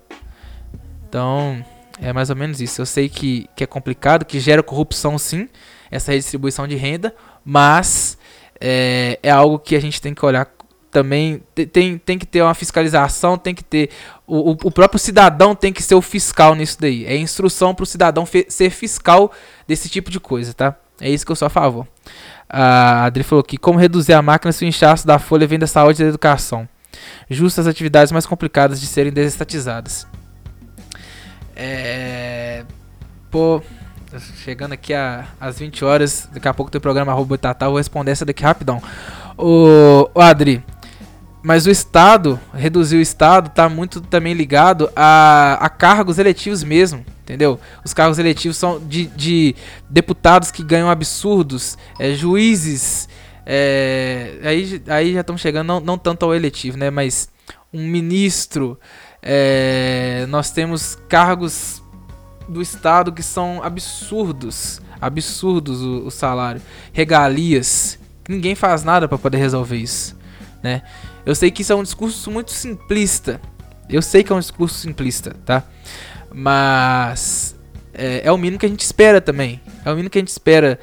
Então, 1.08 1.64
é 2.00 2.12
mais 2.12 2.30
ou 2.30 2.36
menos 2.36 2.60
isso. 2.60 2.80
Eu 2.80 2.86
sei 2.86 3.08
que, 3.08 3.48
que 3.56 3.64
é 3.64 3.66
complicado, 3.66 4.24
que 4.24 4.38
gera 4.38 4.62
corrupção 4.62 5.18
sim, 5.18 5.48
essa 5.90 6.12
redistribuição 6.12 6.66
de 6.68 6.76
renda, 6.76 7.14
mas 7.44 8.18
é, 8.60 9.18
é 9.22 9.30
algo 9.30 9.58
que 9.58 9.74
a 9.74 9.80
gente 9.80 10.00
tem 10.00 10.14
que 10.14 10.24
olhar 10.24 10.48
também. 10.90 11.42
Tem, 11.72 11.98
tem 11.98 12.18
que 12.18 12.26
ter 12.26 12.42
uma 12.42 12.54
fiscalização, 12.54 13.38
tem 13.38 13.54
que 13.54 13.64
ter. 13.64 13.90
O, 14.30 14.50
o 14.50 14.70
próprio 14.70 14.98
cidadão 14.98 15.54
tem 15.54 15.72
que 15.72 15.82
ser 15.82 15.94
o 15.94 16.02
fiscal 16.02 16.54
nisso 16.54 16.76
daí. 16.78 17.06
É 17.06 17.16
instrução 17.16 17.74
para 17.74 17.82
o 17.82 17.86
cidadão 17.86 18.26
ser 18.26 18.68
fiscal 18.68 19.32
desse 19.66 19.88
tipo 19.88 20.10
de 20.10 20.20
coisa, 20.20 20.52
tá? 20.52 20.76
É 21.00 21.08
isso 21.08 21.24
que 21.24 21.32
eu 21.32 21.36
sou 21.36 21.46
a 21.46 21.50
favor. 21.50 21.86
A 22.46 23.04
Adri 23.04 23.22
falou 23.22 23.42
que 23.42 23.56
como 23.56 23.78
reduzir 23.78 24.12
a 24.12 24.20
máquina 24.20 24.52
se 24.52 24.64
o 24.64 24.68
inchaço 24.68 25.06
da 25.06 25.18
folha 25.18 25.46
vem 25.46 25.58
da 25.58 25.66
saúde 25.66 26.02
e 26.02 26.04
da 26.04 26.10
educação. 26.10 26.68
Justas 27.30 27.66
atividades 27.66 28.12
mais 28.12 28.26
complicadas 28.26 28.78
de 28.80 28.86
serem 28.86 29.12
desestatizadas. 29.12 30.06
É. 31.56 32.64
Pô, 33.30 33.62
chegando 34.44 34.72
aqui 34.72 34.92
às 34.94 35.58
20 35.58 35.84
horas, 35.84 36.28
daqui 36.32 36.48
a 36.48 36.54
pouco 36.54 36.70
tem 36.70 36.78
o 36.78 36.82
programa 36.82 37.12
Robô 37.12 37.36
Tatal, 37.36 37.70
vou 37.70 37.78
responder 37.78 38.12
essa 38.12 38.24
daqui 38.24 38.42
rapidão. 38.42 38.82
O, 39.36 40.08
o 40.14 40.20
Adri, 40.20 40.62
mas 41.42 41.66
o 41.66 41.70
Estado, 41.70 42.38
reduzir 42.52 42.96
o 42.96 43.00
Estado, 43.00 43.50
tá 43.50 43.68
muito 43.68 44.00
também 44.00 44.34
ligado 44.34 44.90
a, 44.94 45.58
a 45.60 45.68
cargos 45.68 46.18
eletivos 46.18 46.62
mesmo, 46.64 47.04
entendeu? 47.22 47.60
Os 47.84 47.94
cargos 47.94 48.18
eletivos 48.18 48.56
são 48.56 48.80
de, 48.80 49.06
de 49.06 49.54
deputados 49.88 50.50
que 50.50 50.62
ganham 50.62 50.90
absurdos, 50.90 51.78
é, 51.98 52.12
juízes, 52.12 53.08
é, 53.46 54.38
aí, 54.42 54.82
aí 54.88 55.14
já 55.14 55.20
estamos 55.20 55.40
chegando, 55.40 55.66
não, 55.66 55.80
não 55.80 55.96
tanto 55.96 56.26
ao 56.26 56.34
eletivo, 56.34 56.76
né? 56.76 56.90
Mas 56.90 57.30
um 57.72 57.86
ministro, 57.86 58.78
é, 59.22 60.26
nós 60.28 60.50
temos 60.50 60.96
cargos 61.08 61.82
do 62.48 62.62
Estado 62.62 63.12
que 63.12 63.22
são 63.22 63.62
absurdos. 63.62 64.80
Absurdos 65.00 65.80
o, 65.82 66.06
o 66.06 66.10
salário. 66.10 66.60
Regalias. 66.92 67.98
Ninguém 68.28 68.54
faz 68.54 68.82
nada 68.82 69.06
para 69.06 69.18
poder 69.18 69.38
resolver 69.38 69.76
isso. 69.76 70.16
Né? 70.62 70.82
Eu 71.28 71.34
sei 71.34 71.50
que 71.50 71.60
isso 71.60 71.74
é 71.74 71.76
um 71.76 71.82
discurso 71.82 72.30
muito 72.30 72.52
simplista. 72.52 73.38
Eu 73.86 74.00
sei 74.00 74.24
que 74.24 74.32
é 74.32 74.34
um 74.34 74.40
discurso 74.40 74.76
simplista, 74.76 75.36
tá? 75.44 75.62
Mas 76.32 77.54
é, 77.92 78.22
é 78.24 78.32
o 78.32 78.38
mínimo 78.38 78.58
que 78.58 78.64
a 78.64 78.68
gente 78.68 78.80
espera 78.80 79.20
também. 79.20 79.60
É 79.84 79.90
o 79.90 79.94
mínimo 79.94 80.08
que 80.08 80.16
a 80.16 80.22
gente 80.22 80.28
espera. 80.28 80.80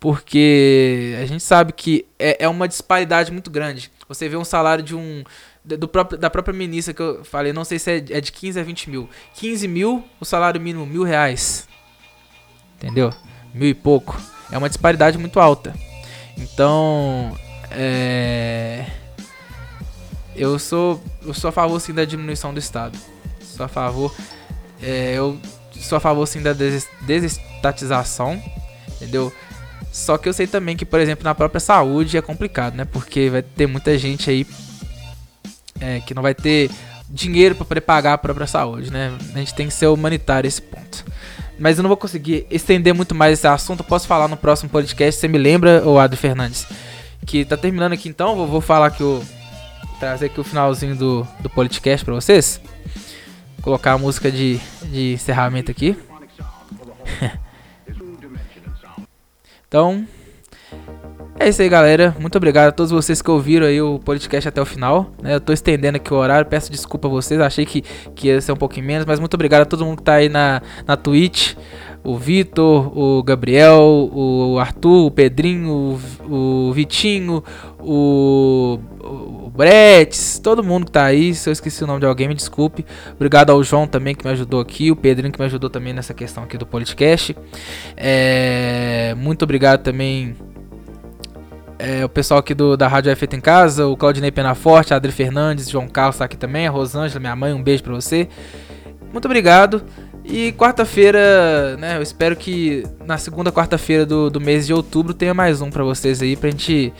Porque 0.00 1.14
a 1.20 1.26
gente 1.26 1.42
sabe 1.42 1.74
que 1.74 2.06
é, 2.18 2.42
é 2.44 2.48
uma 2.48 2.66
disparidade 2.66 3.30
muito 3.30 3.50
grande. 3.50 3.92
Você 4.08 4.30
vê 4.30 4.36
um 4.38 4.46
salário 4.46 4.82
de 4.82 4.96
um 4.96 5.22
do 5.62 5.86
próprio, 5.86 6.18
da 6.18 6.30
própria 6.30 6.54
ministra 6.54 6.94
que 6.94 7.02
eu 7.02 7.22
falei, 7.22 7.52
não 7.52 7.62
sei 7.62 7.78
se 7.78 7.90
é, 7.90 7.96
é 7.96 8.20
de 8.22 8.32
15 8.32 8.58
a 8.58 8.62
20 8.62 8.88
mil. 8.88 9.10
15 9.34 9.68
mil, 9.68 10.02
o 10.18 10.24
salário 10.24 10.58
mínimo 10.58 10.86
mil 10.86 11.02
reais. 11.02 11.68
Entendeu? 12.76 13.12
Mil 13.52 13.68
e 13.68 13.74
pouco. 13.74 14.18
É 14.50 14.56
uma 14.56 14.70
disparidade 14.70 15.18
muito 15.18 15.38
alta. 15.38 15.74
Então, 16.38 17.36
é... 17.70 18.86
Eu 20.34 20.58
sou, 20.58 21.02
eu 21.24 21.34
sou 21.34 21.48
a 21.48 21.52
favor 21.52 21.80
sim 21.80 21.92
da 21.92 22.04
diminuição 22.04 22.52
do 22.52 22.58
Estado. 22.58 22.98
Sou 23.40 23.66
a 23.66 23.68
favor. 23.68 24.14
É, 24.82 25.14
eu 25.14 25.38
sou 25.72 25.96
a 25.96 26.00
favor 26.00 26.26
sim 26.26 26.42
da 26.42 26.52
des 26.52 26.88
desestatização. 27.02 28.42
Entendeu? 28.96 29.32
Só 29.92 30.16
que 30.16 30.28
eu 30.28 30.32
sei 30.32 30.46
também 30.46 30.76
que, 30.76 30.86
por 30.86 31.00
exemplo, 31.00 31.24
na 31.24 31.34
própria 31.34 31.60
saúde 31.60 32.16
é 32.16 32.22
complicado, 32.22 32.74
né? 32.74 32.84
Porque 32.84 33.28
vai 33.28 33.42
ter 33.42 33.66
muita 33.66 33.96
gente 33.98 34.30
aí 34.30 34.46
é, 35.80 36.00
que 36.00 36.14
não 36.14 36.22
vai 36.22 36.34
ter 36.34 36.70
dinheiro 37.08 37.54
para 37.54 37.66
poder 37.66 37.80
pagar 37.82 38.14
a 38.14 38.18
própria 38.18 38.46
saúde, 38.46 38.90
né? 38.90 39.12
A 39.34 39.38
gente 39.38 39.54
tem 39.54 39.66
que 39.66 39.74
ser 39.74 39.88
humanitário 39.88 40.48
esse 40.48 40.62
ponto. 40.62 41.04
Mas 41.58 41.76
eu 41.76 41.82
não 41.82 41.88
vou 41.88 41.96
conseguir 41.96 42.46
estender 42.50 42.94
muito 42.94 43.14
mais 43.14 43.38
esse 43.38 43.46
assunto. 43.46 43.80
Eu 43.80 43.84
posso 43.84 44.06
falar 44.06 44.28
no 44.28 44.36
próximo 44.36 44.70
podcast. 44.70 45.20
Você 45.20 45.28
me 45.28 45.38
lembra, 45.38 45.86
o 45.86 45.98
Adri 45.98 46.16
Fernandes? 46.16 46.66
Que 47.26 47.44
tá 47.44 47.56
terminando 47.56 47.92
aqui 47.92 48.08
então. 48.08 48.34
Vou, 48.34 48.46
vou 48.46 48.60
falar 48.60 48.90
que 48.90 49.02
o. 49.02 49.22
Trazer 50.02 50.26
aqui 50.26 50.40
o 50.40 50.42
finalzinho 50.42 50.96
do, 50.96 51.24
do 51.38 51.48
podcast 51.48 52.04
pra 52.04 52.12
vocês. 52.12 52.60
Vou 53.54 53.62
colocar 53.62 53.92
a 53.92 53.98
música 53.98 54.32
de, 54.32 54.58
de 54.86 55.12
encerramento 55.12 55.70
aqui. 55.70 55.96
então, 59.68 60.04
é 61.38 61.48
isso 61.48 61.62
aí, 61.62 61.68
galera. 61.68 62.16
Muito 62.18 62.34
obrigado 62.34 62.70
a 62.70 62.72
todos 62.72 62.90
vocês 62.90 63.22
que 63.22 63.30
ouviram 63.30 63.64
aí 63.64 63.80
o 63.80 64.00
podcast 64.00 64.48
até 64.48 64.60
o 64.60 64.66
final. 64.66 65.12
Né? 65.22 65.36
Eu 65.36 65.40
tô 65.40 65.52
estendendo 65.52 65.98
aqui 65.98 66.12
o 66.12 66.16
horário, 66.16 66.50
peço 66.50 66.72
desculpa 66.72 67.06
a 67.06 67.10
vocês. 67.10 67.40
Achei 67.40 67.64
que, 67.64 67.82
que 68.16 68.26
ia 68.26 68.40
ser 68.40 68.50
um 68.50 68.56
pouquinho 68.56 68.84
menos, 68.84 69.06
mas 69.06 69.20
muito 69.20 69.34
obrigado 69.34 69.62
a 69.62 69.66
todo 69.66 69.84
mundo 69.84 69.98
que 69.98 70.02
tá 70.02 70.14
aí 70.14 70.28
na, 70.28 70.62
na 70.84 70.96
Twitch. 70.96 71.54
O 72.04 72.16
Vitor, 72.16 72.98
o 72.98 73.22
Gabriel, 73.22 74.10
o 74.12 74.58
Arthur, 74.58 75.06
o 75.06 75.10
Pedrinho, 75.10 76.00
o, 76.28 76.68
o 76.68 76.72
Vitinho, 76.72 77.44
o, 77.78 78.78
o 79.00 79.50
Bretes, 79.50 80.38
todo 80.38 80.64
mundo 80.64 80.86
que 80.86 80.92
tá 80.92 81.04
aí. 81.04 81.32
Se 81.34 81.48
eu 81.48 81.52
esqueci 81.52 81.84
o 81.84 81.86
nome 81.86 82.00
de 82.00 82.06
alguém, 82.06 82.26
me 82.26 82.34
desculpe. 82.34 82.84
Obrigado 83.14 83.50
ao 83.50 83.62
João 83.62 83.86
também 83.86 84.14
que 84.14 84.24
me 84.24 84.32
ajudou 84.32 84.60
aqui, 84.60 84.90
o 84.90 84.96
Pedrinho 84.96 85.32
que 85.32 85.38
me 85.38 85.46
ajudou 85.46 85.70
também 85.70 85.92
nessa 85.92 86.12
questão 86.12 86.42
aqui 86.42 86.58
do 86.58 86.66
podcast. 86.66 87.36
É, 87.96 89.14
muito 89.16 89.42
obrigado 89.44 89.82
também 89.82 90.34
é, 91.82 92.04
o 92.04 92.08
pessoal 92.08 92.38
aqui 92.38 92.54
do, 92.54 92.76
da 92.76 92.86
Rádio 92.86 93.14
Feita 93.16 93.34
em 93.34 93.40
Casa, 93.40 93.88
o 93.88 93.96
Claudinei 93.96 94.30
Penaforte, 94.30 94.94
a 94.94 94.96
Adri 94.96 95.10
Fernandes, 95.10 95.68
João 95.68 95.88
Carlos 95.88 96.16
tá 96.16 96.24
aqui 96.24 96.36
também, 96.36 96.68
a 96.68 96.70
Rosângela, 96.70 97.18
minha 97.18 97.34
mãe, 97.34 97.52
um 97.52 97.60
beijo 97.60 97.82
pra 97.82 97.92
você. 97.92 98.28
Muito 99.12 99.24
obrigado. 99.24 99.82
E 100.24 100.52
quarta-feira, 100.52 101.76
né, 101.78 101.96
eu 101.96 102.02
espero 102.02 102.36
que 102.36 102.84
na 103.04 103.18
segunda 103.18 103.50
quarta-feira 103.50 104.06
do, 104.06 104.30
do 104.30 104.40
mês 104.40 104.66
de 104.66 104.72
outubro 104.72 105.12
tenha 105.12 105.34
mais 105.34 105.60
um 105.60 105.68
para 105.68 105.82
vocês 105.82 106.22
aí, 106.22 106.36
pra 106.36 106.50
gente 106.50 106.92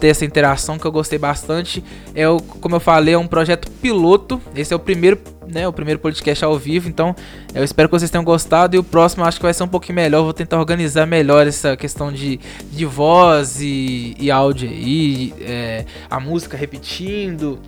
ter 0.00 0.08
essa 0.08 0.24
interação 0.24 0.78
que 0.78 0.84
eu 0.84 0.92
gostei 0.92 1.18
bastante. 1.18 1.82
É 2.14 2.28
o, 2.28 2.38
como 2.38 2.74
eu 2.74 2.80
falei, 2.80 3.14
é 3.14 3.18
um 3.18 3.26
projeto 3.26 3.70
piloto. 3.70 4.40
Esse 4.54 4.72
é 4.72 4.76
o 4.76 4.78
primeiro, 4.78 5.18
né, 5.46 5.66
o 5.66 5.72
primeiro 5.72 6.00
podcast 6.00 6.44
ao 6.44 6.58
vivo. 6.58 6.88
Então, 6.88 7.14
eu 7.54 7.62
espero 7.62 7.88
que 7.88 7.98
vocês 7.98 8.10
tenham 8.10 8.24
gostado 8.24 8.76
e 8.76 8.78
o 8.78 8.84
próximo 8.84 9.24
acho 9.24 9.38
que 9.38 9.44
vai 9.44 9.54
ser 9.54 9.62
um 9.62 9.68
pouquinho 9.68 9.96
melhor. 9.96 10.22
vou 10.22 10.34
tentar 10.34 10.58
organizar 10.58 11.06
melhor 11.06 11.46
essa 11.46 11.76
questão 11.76 12.12
de, 12.12 12.40
de 12.70 12.84
voz 12.84 13.60
e, 13.60 14.16
e 14.18 14.30
áudio 14.30 14.68
aí, 14.68 15.32
é, 15.40 15.84
a 16.10 16.18
música 16.18 16.56
repetindo, 16.56 17.58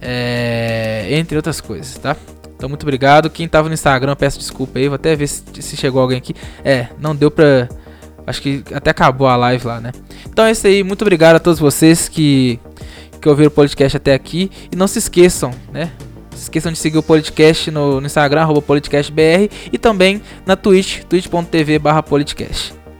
é, 0.00 1.08
entre 1.10 1.36
outras 1.36 1.60
coisas, 1.60 1.96
tá? 1.98 2.14
Então, 2.64 2.70
muito 2.70 2.82
obrigado. 2.82 3.28
Quem 3.28 3.46
tava 3.46 3.68
no 3.68 3.74
Instagram, 3.74 4.16
peço 4.16 4.38
desculpa 4.38 4.78
aí. 4.78 4.88
Vou 4.88 4.94
até 4.94 5.14
ver 5.14 5.26
se, 5.26 5.42
se 5.60 5.76
chegou 5.76 6.00
alguém 6.00 6.16
aqui. 6.16 6.34
É, 6.64 6.88
não 6.98 7.14
deu 7.14 7.30
pra 7.30 7.68
Acho 8.26 8.40
que 8.40 8.64
até 8.72 8.88
acabou 8.88 9.26
a 9.26 9.36
live 9.36 9.66
lá, 9.66 9.82
né? 9.82 9.92
Então 10.26 10.46
é 10.46 10.50
isso 10.50 10.66
aí. 10.66 10.82
Muito 10.82 11.02
obrigado 11.02 11.36
a 11.36 11.38
todos 11.38 11.60
vocês 11.60 12.08
que, 12.08 12.58
que 13.20 13.28
ouviram 13.28 13.48
o 13.48 13.50
podcast 13.50 13.98
até 13.98 14.14
aqui. 14.14 14.50
E 14.72 14.76
não 14.76 14.86
se 14.86 14.98
esqueçam, 14.98 15.50
né? 15.70 15.92
Não 16.30 16.38
se 16.38 16.44
esqueçam 16.44 16.72
de 16.72 16.78
seguir 16.78 16.96
o 16.96 17.02
podcast 17.02 17.70
no, 17.70 18.00
no 18.00 18.06
Instagram, 18.06 18.40
arroba 18.40 18.62
politicastbr. 18.62 19.50
E 19.70 19.76
também 19.76 20.22
na 20.46 20.56
Twitch, 20.56 21.02
twitch.tv 21.02 21.78
barra. 21.78 22.02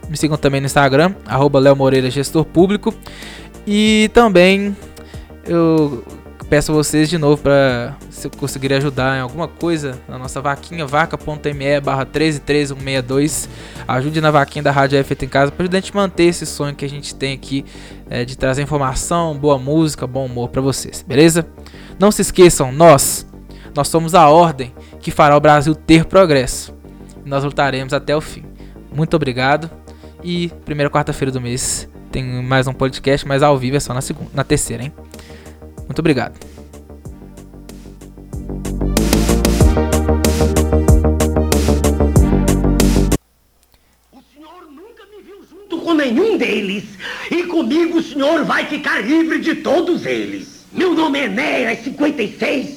Me 0.07 0.15
sigam 0.15 0.37
também 0.37 0.61
no 0.61 0.67
Instagram, 0.67 1.15
arroba 1.25 1.57
Léo 1.57 1.75
Moreira, 1.75 2.11
gestor 2.11 2.45
público. 2.45 2.93
E 3.65 4.11
também 4.13 4.77
eu 5.47 6.03
peço 6.49 6.71
a 6.71 6.75
vocês 6.75 7.09
de 7.09 7.17
novo 7.17 7.41
para 7.41 7.95
se 8.09 8.29
conseguirem 8.29 8.77
ajudar 8.77 9.17
em 9.17 9.21
alguma 9.21 9.47
coisa 9.47 9.99
na 10.07 10.17
nossa 10.17 10.41
vaquinha, 10.41 10.85
vaca.me 10.85 11.79
barra 11.81 12.05
133162. 12.05 13.49
Ajude 13.87 14.21
na 14.21 14.31
vaquinha 14.31 14.63
da 14.63 14.71
Rádio 14.71 14.97
F 14.99 15.17
em 15.21 15.27
casa 15.27 15.51
para 15.51 15.63
ajudar 15.63 15.77
a 15.77 15.81
gente 15.81 15.95
manter 15.95 16.25
esse 16.25 16.45
sonho 16.45 16.75
que 16.75 16.85
a 16.85 16.89
gente 16.89 17.15
tem 17.15 17.33
aqui 17.33 17.65
é, 18.09 18.23
de 18.23 18.37
trazer 18.37 18.61
informação, 18.61 19.35
boa 19.35 19.57
música, 19.57 20.05
bom 20.05 20.25
humor 20.25 20.49
para 20.49 20.61
vocês, 20.61 21.03
beleza? 21.07 21.47
Não 21.99 22.11
se 22.11 22.21
esqueçam, 22.21 22.71
nós, 22.71 23.25
nós 23.75 23.87
somos 23.87 24.13
a 24.13 24.29
ordem 24.29 24.73
que 24.99 25.11
fará 25.11 25.35
o 25.35 25.39
Brasil 25.39 25.73
ter 25.73 26.05
progresso. 26.05 26.73
Nós 27.25 27.43
lutaremos 27.43 27.93
até 27.93 28.15
o 28.15 28.21
fim. 28.21 28.43
Muito 28.93 29.15
obrigado 29.15 29.69
e 30.23 30.49
primeira 30.63 30.89
quarta-feira 30.89 31.31
do 31.31 31.41
mês 31.41 31.89
tem 32.11 32.23
mais 32.23 32.65
um 32.65 32.71
podcast, 32.71 33.27
mas 33.27 33.43
ao 33.43 33.57
vivo 33.57 33.75
é 33.75 33.79
só 33.81 33.93
na 33.93 33.99
segunda, 33.99 34.29
na 34.33 34.43
terceira, 34.43 34.83
hein? 34.83 34.93
Muito 35.85 35.99
obrigado. 35.99 36.37
O 44.11 44.21
senhor 44.33 44.67
nunca 44.71 45.03
me 45.11 45.21
viu 45.23 45.37
junto 45.49 45.77
com 45.79 45.93
nenhum 45.93 46.37
deles. 46.37 46.83
E 47.29 47.43
comigo 47.43 47.99
o 47.99 48.03
senhor 48.03 48.43
vai 48.45 48.65
ficar 48.65 48.99
livre 49.01 49.39
de 49.39 49.55
todos 49.55 50.05
eles. 50.05 50.65
Meu 50.71 50.93
nome 50.93 51.19
é 51.19 51.25
Enéas 51.25 51.79
56. 51.79 52.73